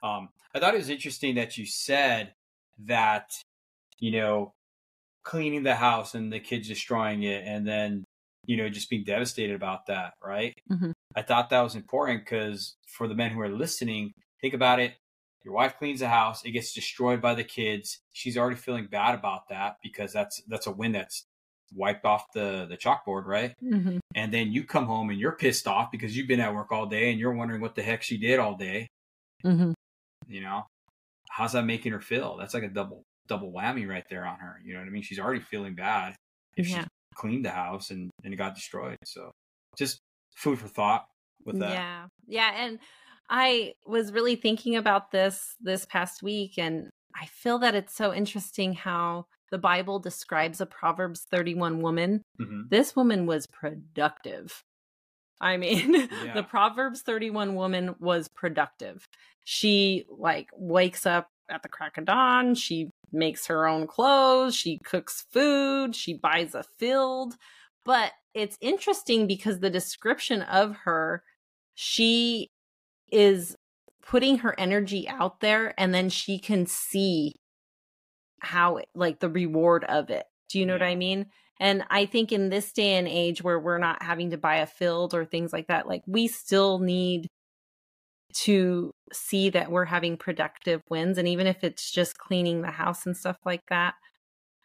Um, 0.04 0.30
I 0.54 0.60
thought 0.60 0.74
it 0.74 0.78
was 0.78 0.90
interesting 0.90 1.36
that 1.36 1.58
you 1.58 1.66
said 1.66 2.34
that, 2.86 3.32
you 4.00 4.12
know, 4.12 4.54
cleaning 5.24 5.64
the 5.64 5.76
house 5.76 6.14
and 6.14 6.32
the 6.32 6.40
kids 6.40 6.68
destroying 6.68 7.24
it 7.24 7.44
and 7.46 7.68
then, 7.68 8.04
you 8.46 8.58
know, 8.58 8.70
just 8.70 8.90
being 8.90 9.04
devastated 9.04 9.56
about 9.56 9.88
that, 9.88 10.14
right? 10.24 10.54
Mm-hmm. 10.72 10.92
I 11.16 11.24
thought 11.24 11.50
that 11.50 11.62
was 11.62 11.76
important 11.76 12.24
because 12.24 12.76
for 12.88 13.08
the 13.08 13.16
men 13.16 13.32
who 13.32 13.42
are 13.42 13.50
listening, 13.50 14.12
think 14.42 14.54
about 14.54 14.80
it. 14.80 14.94
Your 15.44 15.54
wife 15.54 15.78
cleans 15.78 16.00
the 16.00 16.08
house, 16.08 16.44
it 16.44 16.52
gets 16.52 16.74
destroyed 16.74 17.22
by 17.22 17.36
the 17.36 17.44
kids. 17.44 18.00
She's 18.12 18.38
already 18.38 18.56
feeling 18.56 18.88
bad 18.90 19.14
about 19.14 19.50
that 19.50 19.78
because 19.82 20.12
that's 20.12 20.42
that's 20.48 20.66
a 20.66 20.72
win 20.72 20.92
that's 20.92 21.24
wiped 21.74 22.06
off 22.06 22.26
the 22.34 22.66
the 22.70 22.78
chalkboard, 22.78 23.26
right? 23.26 23.54
Mm-hmm. 23.64 23.98
And 24.16 24.34
then 24.34 24.52
you 24.52 24.64
come 24.64 24.86
home 24.86 25.10
and 25.10 25.20
you're 25.20 25.36
pissed 25.36 25.68
off 25.68 25.92
because 25.92 26.16
you've 26.16 26.28
been 26.28 26.40
at 26.40 26.54
work 26.54 26.72
all 26.72 26.86
day 26.86 27.12
and 27.12 27.20
you're 27.20 27.34
wondering 27.34 27.62
what 27.62 27.76
the 27.76 27.82
heck 27.82 28.04
she 28.04 28.18
did 28.18 28.40
all 28.40 28.56
day. 28.56 28.88
Mm-hmm. 29.46 29.74
You 30.28 30.42
know, 30.42 30.64
how's 31.30 31.54
that 31.54 31.66
making 31.66 31.92
her 31.92 32.02
feel? 32.02 32.38
That's 32.38 32.54
like 32.54 32.64
a 32.64 32.70
double 32.70 33.04
double 33.28 33.52
whammy 33.52 33.88
right 33.88 34.06
there 34.10 34.26
on 34.26 34.40
her. 34.40 34.60
You 34.64 34.74
know 34.74 34.80
what 34.80 34.88
I 34.88 34.92
mean? 34.92 35.04
She's 35.04 35.20
already 35.20 35.42
feeling 35.42 35.76
bad 35.76 36.16
if 36.58 36.70
yeah. 36.70 36.82
she 36.82 36.88
cleaned 37.16 37.46
the 37.46 37.52
house 37.52 37.90
and 37.92 38.10
and 38.24 38.34
it 38.34 38.38
got 38.38 38.56
destroyed. 38.56 38.98
So 39.06 39.32
just 39.78 40.00
food 40.36 40.60
for 40.60 40.68
thought 40.68 41.06
with 41.46 41.60
that. 41.60 41.72
Yeah, 41.72 42.06
yeah, 42.28 42.52
and 42.56 42.80
I 43.30 43.74
was 43.86 44.12
really 44.12 44.36
thinking 44.36 44.76
about 44.76 45.12
this 45.12 45.56
this 45.60 45.86
past 45.86 46.24
week, 46.24 46.54
and 46.58 46.90
I 47.16 47.26
feel 47.28 47.60
that 47.60 47.76
it's 47.76 47.96
so 47.96 48.14
interesting 48.14 48.74
how 48.74 49.26
the 49.52 49.58
Bible 49.58 50.00
describes 50.00 50.62
a 50.62 50.66
Proverbs 50.66 51.26
31 51.30 51.82
woman. 51.82 52.22
Mm-hmm. 52.40 52.62
This 52.70 52.96
woman 52.96 53.26
was 53.26 53.48
productive. 53.48 54.64
I 55.40 55.58
mean, 55.58 55.94
yeah. 56.24 56.34
the 56.34 56.44
Proverbs 56.44 57.02
31 57.02 57.56
woman 57.56 57.96
was 58.00 58.28
productive. 58.28 59.06
She 59.44 60.06
like 60.10 60.50
wakes 60.56 61.06
up 61.06 61.30
at 61.50 61.62
the 61.62 61.70
crack 61.70 61.98
of 61.98 62.06
dawn, 62.06 62.56
she 62.56 62.90
makes 63.12 63.48
her 63.48 63.68
own 63.68 63.86
clothes, 63.86 64.56
she 64.56 64.80
cooks 64.80 65.26
food, 65.32 65.96
she 65.96 66.14
buys 66.14 66.56
a 66.56 66.64
field. 66.80 67.36
But 67.84 68.14
it's 68.34 68.58
interesting 68.62 69.28
because 69.28 69.60
the 69.60 69.70
description 69.70 70.42
of 70.42 70.76
her, 70.86 71.24
she 71.76 72.50
is 73.12 73.56
putting 74.02 74.40
her 74.40 74.60
energy 74.60 75.08
out 75.08 75.40
there 75.40 75.74
and 75.78 75.94
then 75.94 76.10
she 76.10 76.40
can 76.40 76.66
see 76.66 77.36
how 78.40 78.80
like 78.94 79.20
the 79.20 79.30
reward 79.30 79.84
of 79.86 80.10
it. 80.10 80.26
Do 80.50 80.60
you 80.60 80.66
know 80.66 80.76
yeah. 80.76 80.82
what 80.82 80.88
I 80.88 80.96
mean? 80.96 81.28
And 81.60 81.84
I 81.90 82.06
think 82.06 82.32
in 82.32 82.50
this 82.50 82.72
day 82.74 82.96
and 82.96 83.08
age 83.08 83.42
where 83.42 83.60
we're 83.60 83.78
not 83.78 84.04
having 84.04 84.32
to 84.32 84.38
buy 84.38 84.58
a 84.58 84.68
field 84.68 85.14
or 85.14 85.26
things 85.26 85.54
like 85.54 85.68
that, 85.68 85.88
like 85.88 86.04
we 86.06 86.28
still 86.28 86.80
need 86.80 87.28
to 88.34 88.92
see 89.14 89.50
that 89.50 89.72
we're 89.72 89.86
having 89.86 90.18
productive 90.18 90.82
wins 90.90 91.18
and 91.18 91.28
even 91.28 91.48
if 91.48 91.64
it's 91.64 91.90
just 91.90 92.18
cleaning 92.18 92.62
the 92.62 92.72
house 92.72 93.06
and 93.06 93.16
stuff 93.16 93.38
like 93.46 93.64
that, 93.70 93.94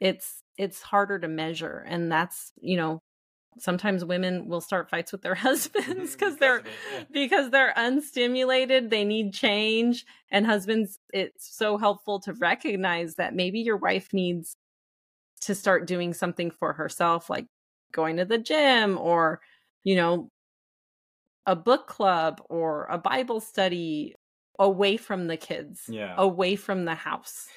it's 0.01 0.43
it's 0.59 0.83
harder 0.83 1.19
to 1.19 1.29
measure 1.29 1.85
and 1.87 2.11
that's, 2.11 2.53
you 2.61 2.77
know, 2.77 3.01
sometimes 3.59 4.05
women 4.05 4.49
will 4.49 4.61
start 4.61 4.89
fights 4.89 5.13
with 5.13 5.23
their 5.23 5.35
husbands 5.47 6.13
because 6.13 6.37
they're 6.37 6.63
because 7.11 7.51
they're 7.51 7.75
unstimulated 7.77 8.91
they 8.91 9.05
need 9.05 9.33
change 9.33 10.05
and 10.31 10.47
husbands 10.47 10.99
it's 11.13 11.57
so 11.57 11.77
helpful 11.77 12.21
to 12.21 12.33
recognize 12.35 13.17
that 13.17 13.35
maybe 13.35 13.61
your 13.61 13.77
wife 13.77 14.09
needs 14.13 14.57
to 15.41 15.55
start 15.55 15.87
doing 15.87 16.15
something 16.15 16.51
for 16.51 16.73
herself 16.73 17.31
like 17.31 17.47
going 17.93 18.17
to 18.17 18.25
the 18.25 18.39
gym 18.39 18.99
or 18.99 19.41
you 19.83 19.97
know 19.97 20.29
a 21.47 21.57
book 21.57 21.87
club 21.87 22.41
or 22.49 22.87
a 22.91 22.99
bible 22.99 23.41
study 23.41 24.15
away 24.59 24.97
from 24.97 25.27
the 25.27 25.39
kids 25.39 25.85
yeah. 25.89 26.15
away 26.19 26.55
from 26.55 26.85
the 26.85 26.95
house. 26.95 27.49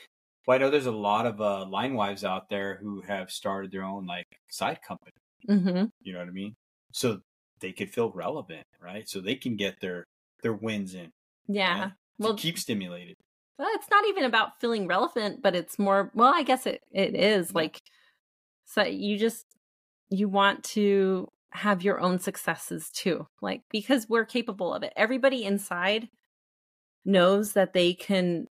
Well 0.47 0.55
i 0.55 0.57
know 0.57 0.69
there's 0.69 0.85
a 0.85 0.91
lot 0.91 1.25
of 1.25 1.39
uh, 1.39 1.65
line 1.65 1.93
wives 1.93 2.23
out 2.23 2.49
there 2.49 2.79
who 2.81 3.01
have 3.01 3.29
started 3.29 3.71
their 3.71 3.83
own 3.83 4.05
like 4.05 4.27
side 4.49 4.81
company 4.81 5.11
Mm-hmm. 5.49 5.85
You 6.01 6.13
know 6.13 6.19
what 6.19 6.27
I 6.27 6.31
mean? 6.31 6.55
So 6.91 7.19
they 7.59 7.71
could 7.71 7.91
feel 7.91 8.11
relevant, 8.11 8.65
right? 8.81 9.07
So 9.07 9.21
they 9.21 9.35
can 9.35 9.55
get 9.55 9.79
their 9.79 10.05
their 10.41 10.53
wins 10.53 10.93
in. 10.93 11.11
Yeah. 11.47 11.79
Right? 11.79 11.91
Well, 12.19 12.35
keep 12.35 12.59
stimulated. 12.59 13.15
Well, 13.57 13.69
it's 13.73 13.89
not 13.89 14.07
even 14.07 14.23
about 14.23 14.59
feeling 14.59 14.87
relevant, 14.87 15.41
but 15.41 15.55
it's 15.55 15.79
more. 15.79 16.11
Well, 16.13 16.33
I 16.33 16.43
guess 16.43 16.65
it 16.65 16.81
it 16.91 17.15
is 17.15 17.53
like. 17.53 17.79
So 18.65 18.83
you 18.83 19.17
just 19.17 19.45
you 20.09 20.29
want 20.29 20.63
to 20.63 21.27
have 21.51 21.83
your 21.83 21.99
own 21.99 22.19
successes 22.19 22.89
too, 22.89 23.27
like 23.41 23.61
because 23.69 24.07
we're 24.09 24.25
capable 24.25 24.73
of 24.73 24.83
it. 24.83 24.93
Everybody 24.95 25.43
inside 25.43 26.09
knows 27.05 27.53
that 27.53 27.73
they 27.73 27.93
can 27.93 28.47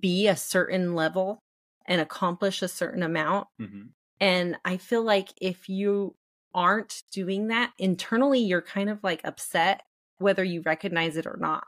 be 0.00 0.26
a 0.26 0.36
certain 0.36 0.94
level 0.94 1.42
and 1.86 2.00
accomplish 2.00 2.62
a 2.62 2.68
certain 2.68 3.02
amount. 3.02 3.48
Mm-hmm. 3.60 3.82
And 4.20 4.56
I 4.64 4.76
feel 4.76 5.02
like 5.02 5.28
if 5.40 5.68
you 5.68 6.14
aren't 6.54 7.02
doing 7.12 7.48
that 7.48 7.72
internally, 7.78 8.40
you're 8.40 8.62
kind 8.62 8.90
of 8.90 9.02
like 9.02 9.20
upset 9.24 9.82
whether 10.18 10.42
you 10.42 10.62
recognize 10.62 11.16
it 11.16 11.26
or 11.26 11.36
not. 11.40 11.64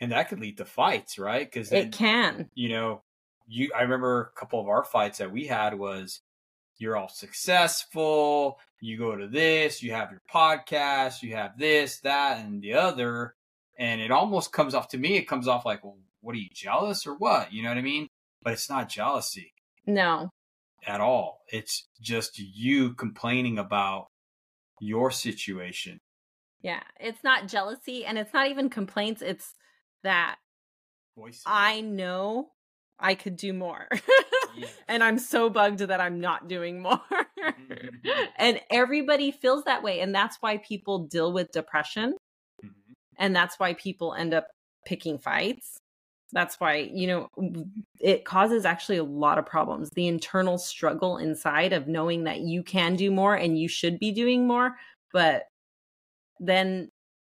And 0.00 0.12
that 0.12 0.28
could 0.28 0.40
lead 0.40 0.58
to 0.58 0.64
fights, 0.64 1.18
right? 1.18 1.50
Because 1.50 1.72
it 1.72 1.92
can. 1.92 2.48
You 2.54 2.68
know, 2.70 3.02
you. 3.48 3.70
I 3.76 3.82
remember 3.82 4.32
a 4.34 4.38
couple 4.38 4.60
of 4.60 4.68
our 4.68 4.84
fights 4.84 5.18
that 5.18 5.32
we 5.32 5.46
had 5.46 5.78
was 5.78 6.20
you're 6.78 6.96
all 6.96 7.08
successful. 7.08 8.58
You 8.80 8.96
go 8.96 9.14
to 9.14 9.26
this, 9.26 9.82
you 9.82 9.92
have 9.92 10.10
your 10.10 10.22
podcast, 10.32 11.22
you 11.22 11.34
have 11.34 11.58
this, 11.58 12.00
that, 12.00 12.38
and 12.38 12.62
the 12.62 12.74
other. 12.74 13.34
And 13.78 14.00
it 14.00 14.10
almost 14.10 14.52
comes 14.52 14.74
off 14.74 14.88
to 14.88 14.98
me, 14.98 15.16
it 15.16 15.28
comes 15.28 15.48
off 15.48 15.66
like, 15.66 15.84
well, 15.84 15.98
what 16.22 16.34
are 16.34 16.38
you 16.38 16.48
jealous 16.52 17.06
or 17.06 17.14
what? 17.14 17.52
You 17.52 17.62
know 17.62 17.68
what 17.68 17.78
I 17.78 17.82
mean? 17.82 18.08
But 18.42 18.54
it's 18.54 18.70
not 18.70 18.88
jealousy. 18.88 19.52
No 19.86 20.30
at 20.86 21.00
all. 21.00 21.40
It's 21.48 21.88
just 22.00 22.38
you 22.38 22.94
complaining 22.94 23.58
about 23.58 24.06
your 24.80 25.10
situation. 25.10 26.00
Yeah, 26.62 26.82
it's 26.98 27.24
not 27.24 27.48
jealousy 27.48 28.04
and 28.04 28.18
it's 28.18 28.34
not 28.34 28.48
even 28.48 28.68
complaints. 28.68 29.22
It's 29.22 29.54
that 30.02 30.36
Voice. 31.16 31.42
I 31.46 31.80
know 31.80 32.50
I 32.98 33.14
could 33.14 33.36
do 33.36 33.52
more. 33.52 33.88
And 34.88 35.04
I'm 35.04 35.18
so 35.18 35.48
bugged 35.48 35.78
that 35.78 36.00
I'm 36.00 36.20
not 36.20 36.48
doing 36.48 36.82
more. 36.82 37.00
mm-hmm. 37.38 38.08
And 38.36 38.60
everybody 38.70 39.30
feels 39.30 39.64
that 39.64 39.82
way. 39.82 40.00
And 40.00 40.14
that's 40.14 40.38
why 40.40 40.58
people 40.58 41.06
deal 41.06 41.32
with 41.32 41.52
depression. 41.52 42.14
Mm-hmm. 42.64 42.92
And 43.18 43.34
that's 43.34 43.58
why 43.58 43.74
people 43.74 44.14
end 44.14 44.34
up 44.34 44.48
picking 44.86 45.18
fights 45.18 45.78
that's 46.32 46.60
why, 46.60 46.88
you 46.92 47.06
know, 47.06 47.28
it 47.98 48.24
causes 48.24 48.64
actually 48.64 48.98
a 48.98 49.04
lot 49.04 49.38
of 49.38 49.46
problems. 49.46 49.90
The 49.90 50.08
internal 50.08 50.58
struggle 50.58 51.18
inside 51.18 51.72
of 51.72 51.88
knowing 51.88 52.24
that 52.24 52.40
you 52.40 52.62
can 52.62 52.96
do 52.96 53.10
more 53.10 53.34
and 53.34 53.58
you 53.58 53.68
should 53.68 53.98
be 53.98 54.12
doing 54.12 54.46
more, 54.46 54.76
but 55.12 55.44
then 56.38 56.90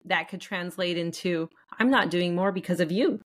that 0.04 0.28
could 0.28 0.40
translate 0.40 0.98
into 0.98 1.48
I'm 1.78 1.90
not 1.90 2.10
doing 2.10 2.34
more 2.34 2.52
because 2.52 2.80
of 2.80 2.92
you. 2.92 3.20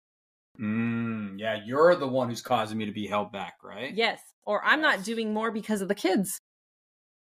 Mm, 0.59 1.39
yeah, 1.39 1.59
you're 1.65 1.95
the 1.95 2.07
one 2.07 2.29
who's 2.29 2.41
causing 2.41 2.77
me 2.77 2.85
to 2.85 2.91
be 2.91 3.07
held 3.07 3.31
back, 3.31 3.55
right? 3.63 3.93
Yes. 3.93 4.19
Or 4.45 4.63
I'm 4.63 4.81
yes. 4.81 4.97
not 4.97 5.05
doing 5.05 5.33
more 5.33 5.51
because 5.51 5.81
of 5.81 5.87
the 5.87 5.95
kids. 5.95 6.39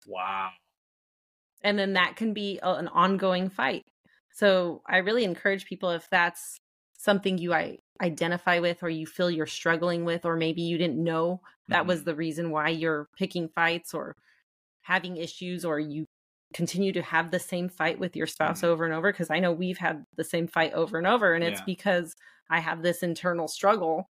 Wow. 0.08 0.50
And 1.64 1.78
then 1.78 1.94
that 1.94 2.16
can 2.16 2.34
be 2.34 2.60
a, 2.62 2.74
an 2.74 2.88
ongoing 2.88 3.50
fight. 3.50 3.84
So 4.34 4.82
I 4.88 4.98
really 4.98 5.24
encourage 5.24 5.66
people 5.66 5.92
if 5.92 6.08
that's 6.10 6.58
something 6.98 7.38
you 7.38 7.54
I 7.54 7.78
identify 8.02 8.60
with 8.60 8.84
or 8.84 8.90
you 8.90 9.06
feel 9.06 9.30
you're 9.30 9.46
struggling 9.46 10.06
with 10.06 10.26
or 10.26 10.36
maybe 10.36 10.62
you 10.62 10.78
didn't 10.78 11.02
know 11.02 11.42
that 11.68 11.80
mm-hmm. 11.80 11.90
was 11.90 12.04
the 12.04 12.16
reason 12.16 12.52
why 12.52 12.70
you're 12.70 13.08
picking 13.18 13.48
fights 13.50 13.94
or 13.94 14.16
having 14.82 15.18
issues 15.18 15.64
or 15.64 15.80
you 15.80 16.06
continue 16.54 16.92
to 16.92 17.02
have 17.02 17.32
the 17.32 17.40
same 17.40 17.70
fight 17.70 18.00
with 18.00 18.16
your 18.16 18.28
spouse 18.28 18.60
mm-hmm. 18.60 18.68
over 18.68 18.86
and 18.86 18.94
over 18.94 19.12
because 19.12 19.30
I 19.30 19.40
know 19.40 19.52
we've 19.52 19.78
had 19.78 20.04
the 20.18 20.24
same 20.24 20.48
fight 20.48 20.74
over 20.74 20.98
and 20.98 21.08
over 21.08 21.34
and 21.34 21.44
it's 21.44 21.62
because 21.62 22.16
I 22.50 22.60
have 22.60 22.82
this 22.82 23.04
internal 23.04 23.48
struggle 23.48 24.10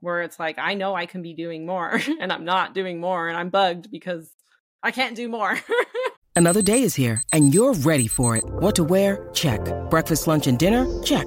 where 0.00 0.22
it's 0.22 0.38
like 0.38 0.58
I 0.58 0.74
know 0.74 0.94
I 0.94 1.06
can 1.06 1.22
be 1.22 1.34
doing 1.34 1.66
more 1.66 2.00
and 2.20 2.32
I'm 2.32 2.44
not 2.44 2.74
doing 2.74 3.00
more 3.00 3.28
and 3.28 3.36
I'm 3.36 3.50
bugged 3.50 3.90
because 3.90 4.30
I 4.82 4.90
can't 4.90 5.16
do 5.16 5.28
more. 5.28 5.58
Another 6.36 6.60
day 6.60 6.82
is 6.82 6.94
here, 6.94 7.22
and 7.32 7.54
you're 7.54 7.72
ready 7.72 8.06
for 8.06 8.36
it. 8.36 8.44
What 8.44 8.74
to 8.74 8.84
wear? 8.84 9.26
Check. 9.32 9.60
Breakfast, 9.88 10.26
lunch, 10.26 10.46
and 10.46 10.58
dinner? 10.58 10.86
Check. 11.02 11.26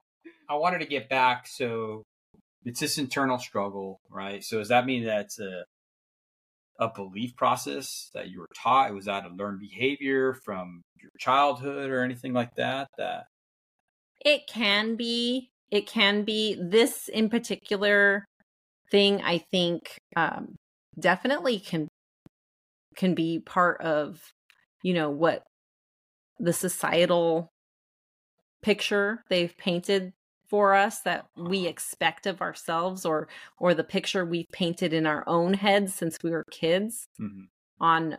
I 0.51 0.55
wanted 0.55 0.79
to 0.79 0.85
get 0.85 1.07
back. 1.07 1.47
So 1.47 2.03
it's 2.65 2.81
this 2.81 2.97
internal 2.97 3.39
struggle, 3.39 4.01
right? 4.09 4.43
So 4.43 4.57
does 4.59 4.67
that 4.67 4.85
mean 4.85 5.05
that's 5.05 5.39
a 5.39 5.63
a 6.77 6.89
belief 6.93 7.35
process 7.37 8.09
that 8.13 8.29
you 8.29 8.39
were 8.39 8.49
taught? 8.61 8.93
Was 8.93 9.05
that 9.05 9.25
a 9.25 9.29
learned 9.29 9.59
behavior 9.61 10.33
from 10.33 10.81
your 10.99 11.11
childhood 11.19 11.89
or 11.89 12.03
anything 12.03 12.33
like 12.33 12.55
that? 12.55 12.89
That 12.97 13.25
it 14.25 14.41
can 14.47 14.95
be. 14.95 15.49
It 15.69 15.87
can 15.87 16.23
be. 16.23 16.57
This 16.61 17.07
in 17.07 17.29
particular 17.29 18.25
thing, 18.89 19.21
I 19.21 19.37
think, 19.37 19.95
um, 20.17 20.55
definitely 20.99 21.59
can 21.59 21.87
can 22.97 23.15
be 23.15 23.39
part 23.39 23.79
of, 23.79 24.19
you 24.83 24.93
know, 24.93 25.11
what 25.11 25.43
the 26.39 26.51
societal 26.51 27.47
picture 28.61 29.23
they've 29.29 29.55
painted 29.57 30.11
for 30.51 30.75
us 30.75 30.99
that 30.99 31.25
we 31.37 31.65
expect 31.65 32.27
of 32.27 32.41
ourselves 32.41 33.05
or 33.05 33.27
or 33.57 33.73
the 33.73 33.83
picture 33.95 34.23
we've 34.25 34.51
painted 34.51 34.91
in 34.93 35.05
our 35.07 35.23
own 35.27 35.53
heads 35.55 35.95
since 35.95 36.17
we 36.23 36.29
were 36.29 36.45
kids 36.51 37.07
Mhm. 37.19 37.47
on 37.79 38.17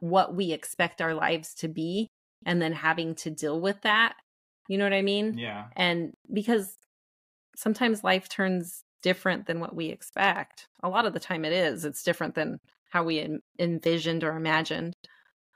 what 0.00 0.34
we 0.34 0.52
expect 0.52 1.00
our 1.00 1.14
lives 1.14 1.54
to 1.54 1.68
be 1.68 2.08
and 2.44 2.60
then 2.60 2.72
having 2.74 3.14
to 3.16 3.30
deal 3.30 3.58
with 3.60 3.80
that 3.82 4.14
you 4.68 4.78
know 4.78 4.84
what 4.84 4.92
i 4.92 5.02
mean? 5.02 5.36
Yeah, 5.38 5.64
and 5.74 6.12
because 6.32 6.76
sometimes 7.56 8.04
life 8.04 8.28
turns 8.28 8.82
different 9.02 9.46
than 9.46 9.58
what 9.60 9.74
we 9.74 9.86
expect. 9.86 10.66
A 10.82 10.88
lot 10.88 11.06
of 11.06 11.12
the 11.12 11.20
time 11.20 11.44
it 11.44 11.52
is. 11.52 11.84
It's 11.84 12.04
different 12.04 12.34
than 12.36 12.58
how 12.90 13.02
we 13.04 13.18
en- 13.18 13.40
envisioned 13.58 14.22
or 14.24 14.36
imagined. 14.36 14.94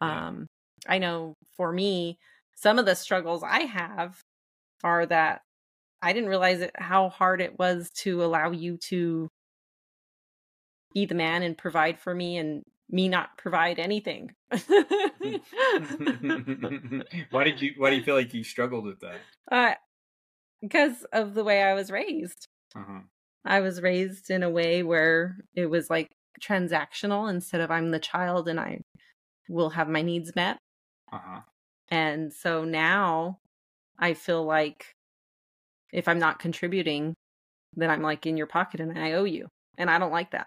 Yeah. 0.02 0.26
um 0.28 0.46
i 0.88 0.98
know 0.98 1.34
for 1.56 1.72
me 1.72 2.18
some 2.54 2.78
of 2.78 2.84
the 2.86 2.94
struggles 2.94 3.42
i 3.42 3.60
have 3.60 4.20
are 4.84 5.06
that 5.06 5.40
i 6.06 6.12
didn't 6.12 6.28
realize 6.28 6.60
it, 6.60 6.70
how 6.76 7.08
hard 7.08 7.40
it 7.40 7.58
was 7.58 7.90
to 7.90 8.22
allow 8.24 8.50
you 8.50 8.76
to 8.78 9.28
be 10.94 11.04
the 11.04 11.14
man 11.14 11.42
and 11.42 11.58
provide 11.58 11.98
for 11.98 12.14
me 12.14 12.36
and 12.38 12.62
me 12.88 13.08
not 13.08 13.36
provide 13.36 13.78
anything 13.78 14.30
why 17.30 17.44
did 17.44 17.60
you? 17.60 17.72
Why 17.76 17.90
do 17.90 17.96
you 17.96 18.02
feel 18.08 18.14
like 18.14 18.32
you 18.32 18.44
struggled 18.44 18.84
with 18.84 19.00
that? 19.00 19.18
uh, 19.50 19.74
because 20.62 21.04
of 21.12 21.34
the 21.34 21.44
way 21.44 21.62
i 21.62 21.74
was 21.74 21.90
raised 21.90 22.46
Uh-huh. 22.74 23.00
I 23.44 23.60
was 23.60 23.80
raised 23.80 24.28
in 24.30 24.42
a 24.42 24.50
way 24.50 24.82
where 24.82 25.36
it 25.54 25.66
was 25.66 25.88
like 25.88 26.10
transactional 26.42 27.30
instead 27.30 27.60
of 27.60 27.70
I'm 27.70 27.92
the 27.92 28.00
child 28.00 28.48
and 28.48 28.58
I 28.58 28.80
will 29.48 29.70
have 29.70 29.88
my 29.88 30.02
needs 30.02 30.34
met. 30.34 30.58
Uh-huh. 31.12 31.42
And 31.88 32.32
so 32.32 32.64
now 32.64 33.38
I 34.00 34.14
feel 34.14 34.44
like 34.44 34.95
if 35.92 36.08
I'm 36.08 36.18
not 36.18 36.38
contributing, 36.38 37.14
then 37.74 37.90
I'm 37.90 38.02
like 38.02 38.26
in 38.26 38.36
your 38.36 38.46
pocket 38.46 38.80
and 38.80 38.98
I 38.98 39.12
owe 39.12 39.24
you. 39.24 39.48
And 39.78 39.90
I 39.90 39.98
don't 39.98 40.12
like 40.12 40.30
that. 40.30 40.46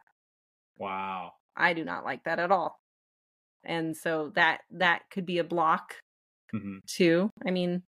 Wow. 0.78 1.34
I 1.56 1.74
do 1.74 1.84
not 1.84 2.06
like 2.06 2.24
that 2.24 2.40
at 2.40 2.52
all. 2.52 2.80
And 3.64 3.96
so 3.96 4.32
that 4.36 4.62
that 4.72 5.04
could 5.12 5.26
be 5.26 5.38
a 5.40 5.44
block 5.44 5.96
hmm 6.52 6.78
too. 6.88 7.30
I 7.46 7.52
mean, 7.52 7.84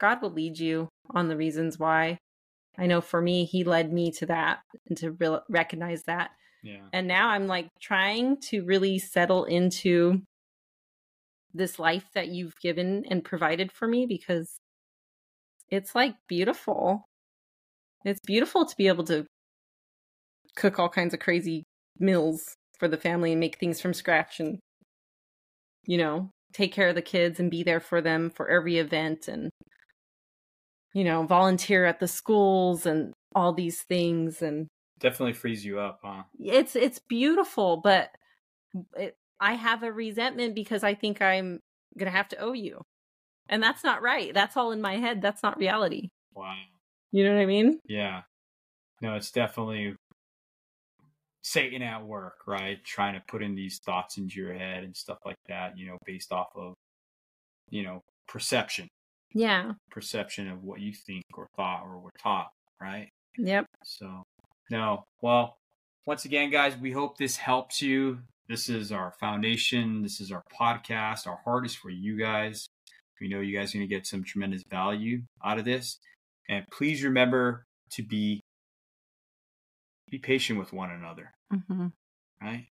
God 0.00 0.22
will 0.22 0.30
lead 0.30 0.58
you 0.58 0.88
on 1.14 1.28
the 1.28 1.36
reasons 1.36 1.78
why. 1.78 2.18
I 2.78 2.86
know 2.86 3.00
for 3.00 3.20
me, 3.20 3.44
He 3.44 3.64
led 3.64 3.92
me 3.92 4.12
to 4.12 4.26
that 4.26 4.60
and 4.88 4.96
to 4.98 5.12
re- 5.12 5.40
recognize 5.48 6.02
that. 6.04 6.30
Yeah. 6.62 6.86
And 6.92 7.08
now 7.08 7.28
I'm 7.28 7.46
like 7.46 7.68
trying 7.80 8.40
to 8.48 8.64
really 8.64 8.98
settle 8.98 9.44
into 9.44 10.22
this 11.52 11.78
life 11.78 12.04
that 12.14 12.28
you've 12.28 12.58
given 12.60 13.04
and 13.10 13.24
provided 13.24 13.70
for 13.70 13.86
me 13.86 14.06
because 14.06 14.58
it's 15.70 15.94
like 15.94 16.14
beautiful. 16.28 17.04
It's 18.04 18.20
beautiful 18.26 18.66
to 18.66 18.74
be 18.76 18.88
able 18.88 19.04
to 19.04 19.26
cook 20.56 20.78
all 20.78 20.88
kinds 20.88 21.14
of 21.14 21.20
crazy 21.20 21.64
meals 21.98 22.54
for 22.78 22.88
the 22.88 22.96
family 22.96 23.32
and 23.32 23.40
make 23.40 23.58
things 23.58 23.80
from 23.80 23.94
scratch 23.94 24.40
and, 24.40 24.58
you 25.86 25.98
know, 25.98 26.30
take 26.52 26.72
care 26.72 26.88
of 26.88 26.94
the 26.94 27.02
kids 27.02 27.40
and 27.40 27.50
be 27.50 27.62
there 27.62 27.80
for 27.80 28.00
them 28.00 28.30
for 28.30 28.48
every 28.48 28.78
event 28.78 29.28
and, 29.28 29.50
you 30.92 31.04
know, 31.04 31.24
volunteer 31.24 31.84
at 31.84 32.00
the 32.00 32.08
schools 32.08 32.86
and 32.86 33.12
all 33.34 33.52
these 33.52 33.82
things. 33.82 34.42
And 34.42 34.68
Definitely 35.00 35.32
frees 35.32 35.64
you 35.64 35.80
up, 35.80 36.00
huh? 36.04 36.22
it's 36.40 36.76
it's 36.76 37.00
beautiful 37.08 37.78
but 37.78 38.10
it, 38.96 39.16
i 39.40 39.54
have 39.54 39.82
a 39.82 39.92
resentment 39.92 40.54
because 40.54 40.82
i 40.82 40.94
think 40.94 41.20
i'm 41.22 41.60
gonna 41.98 42.10
have 42.10 42.28
to 42.28 42.36
owe 42.38 42.52
you 42.52 42.80
and 43.48 43.62
that's 43.62 43.84
not 43.84 44.02
right 44.02 44.32
that's 44.34 44.56
all 44.56 44.72
in 44.72 44.80
my 44.80 44.96
head 44.96 45.20
that's 45.22 45.42
not 45.42 45.56
reality 45.58 46.08
Wow. 46.34 46.54
you 47.12 47.24
know 47.24 47.34
what 47.34 47.40
i 47.42 47.46
mean 47.46 47.78
Yeah. 47.86 48.22
No, 49.02 49.14
it's 49.16 49.30
definitely 49.32 49.94
Satan 51.42 51.82
at 51.82 52.02
work, 52.06 52.38
right? 52.46 52.82
Trying 52.84 53.14
to 53.14 53.22
put 53.28 53.42
in 53.42 53.54
these 53.54 53.78
thoughts 53.84 54.16
into 54.16 54.40
your 54.40 54.54
head 54.54 54.82
and 54.84 54.96
stuff 54.96 55.18
like 55.26 55.36
that, 55.48 55.76
you 55.76 55.86
know, 55.86 55.98
based 56.06 56.32
off 56.32 56.48
of, 56.54 56.72
you 57.68 57.82
know, 57.82 58.00
perception, 58.26 58.88
yeah 59.34 59.72
perception 59.90 60.48
of 60.48 60.62
what 60.62 60.80
you 60.80 60.92
think 60.94 61.24
or 61.34 61.46
thought 61.56 61.82
or 61.84 61.98
were 61.98 62.10
taught, 62.22 62.48
right? 62.80 63.08
yep 63.36 63.66
So, 63.84 64.22
no. 64.70 65.04
Well, 65.20 65.56
once 66.06 66.24
again, 66.24 66.50
guys, 66.50 66.76
we 66.78 66.92
hope 66.92 67.18
this 67.18 67.36
helps 67.36 67.82
you. 67.82 68.20
This 68.48 68.68
is 68.70 68.90
our 68.92 69.12
foundation. 69.20 70.02
This 70.02 70.20
is 70.20 70.32
our 70.32 70.42
podcast. 70.58 71.26
Our 71.26 71.40
heart 71.44 71.66
is 71.66 71.74
for 71.74 71.90
you 71.90 72.16
guys. 72.16 72.66
We 73.24 73.30
know 73.30 73.40
you 73.40 73.56
guys 73.56 73.74
are 73.74 73.78
going 73.78 73.88
to 73.88 73.94
get 73.94 74.06
some 74.06 74.22
tremendous 74.22 74.62
value 74.68 75.22
out 75.42 75.58
of 75.58 75.64
this. 75.64 75.98
And 76.46 76.66
please 76.70 77.02
remember 77.02 77.64
to 77.92 78.02
be 78.02 78.42
be 80.10 80.18
patient 80.18 80.58
with 80.58 80.74
one 80.74 80.90
another, 80.90 81.32
Mm-hmm. 81.50 81.86
right? 82.42 82.66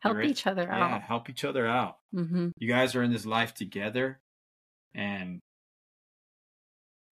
help 0.00 0.14
You're- 0.16 0.26
each 0.30 0.46
other 0.46 0.62
Yeah, 0.62 0.94
out 0.94 1.02
help 1.02 1.28
each 1.28 1.44
other 1.44 1.66
out. 1.66 1.98
hmm 2.14 2.48
You 2.56 2.66
guys 2.66 2.94
are 2.94 3.02
in 3.02 3.12
this 3.12 3.26
life 3.26 3.52
together 3.52 4.20
and 4.94 5.40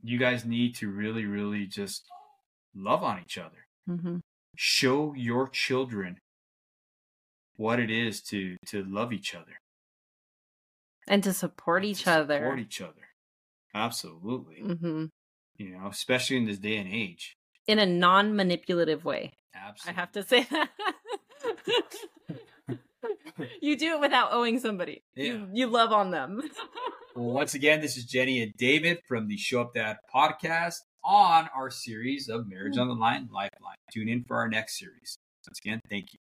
you 0.02 0.18
guys 0.18 0.46
need 0.46 0.74
to 0.76 0.88
really 0.90 1.26
really 1.26 1.66
just 1.66 2.04
love 2.74 3.02
on 3.02 3.20
each 3.20 3.36
other. 3.36 3.66
hmm 3.86 4.16
show 4.56 5.12
your 5.14 5.46
children 5.48 6.18
what 7.56 7.78
it 7.78 7.90
is 7.90 8.22
to 8.22 8.56
to 8.66 8.82
love 8.84 9.12
each 9.12 9.34
other 9.34 9.56
and 11.08 11.22
to 11.24 11.32
support 11.32 11.82
and 11.82 11.90
each 11.90 12.04
to 12.04 12.12
other. 12.12 12.38
support 12.38 12.58
each 12.60 12.80
other. 12.80 13.08
Absolutely. 13.74 14.60
Hmm 14.60 15.06
you 15.62 15.70
know 15.70 15.86
especially 15.88 16.36
in 16.36 16.46
this 16.46 16.58
day 16.58 16.76
and 16.76 16.88
age. 16.92 17.36
In 17.66 17.78
a 17.78 17.86
non-manipulative 17.86 19.04
way. 19.04 19.32
Absolutely 19.54 19.96
i 19.96 20.00
have 20.00 20.12
to 20.12 20.22
say 20.22 20.46
that. 20.50 20.70
You 23.60 23.76
do 23.76 23.94
it 23.94 24.00
without 24.00 24.32
owing 24.32 24.60
somebody. 24.60 25.02
Yeah. 25.16 25.24
you, 25.24 25.48
you 25.52 25.66
love 25.66 25.92
on 25.92 26.10
them. 26.10 26.42
Well 27.14 27.26
once 27.34 27.52
again 27.52 27.82
this 27.82 27.98
is 27.98 28.06
jenny 28.06 28.42
and 28.42 28.54
david 28.56 29.00
from 29.06 29.28
the 29.28 29.36
show 29.36 29.60
up 29.60 29.74
dad 29.74 29.98
podcast 30.14 30.76
on 31.04 31.46
our 31.54 31.68
series 31.70 32.30
of 32.30 32.48
marriage 32.48 32.78
on 32.78 32.88
the 32.88 32.94
line 32.94 33.28
lifeline. 33.30 33.76
Tune 33.92 34.08
in 34.08 34.24
for 34.24 34.38
our 34.38 34.48
next 34.48 34.78
series. 34.78 35.18
Once 35.46 35.58
again 35.62 35.78
thank 35.90 36.14
you 36.14 36.18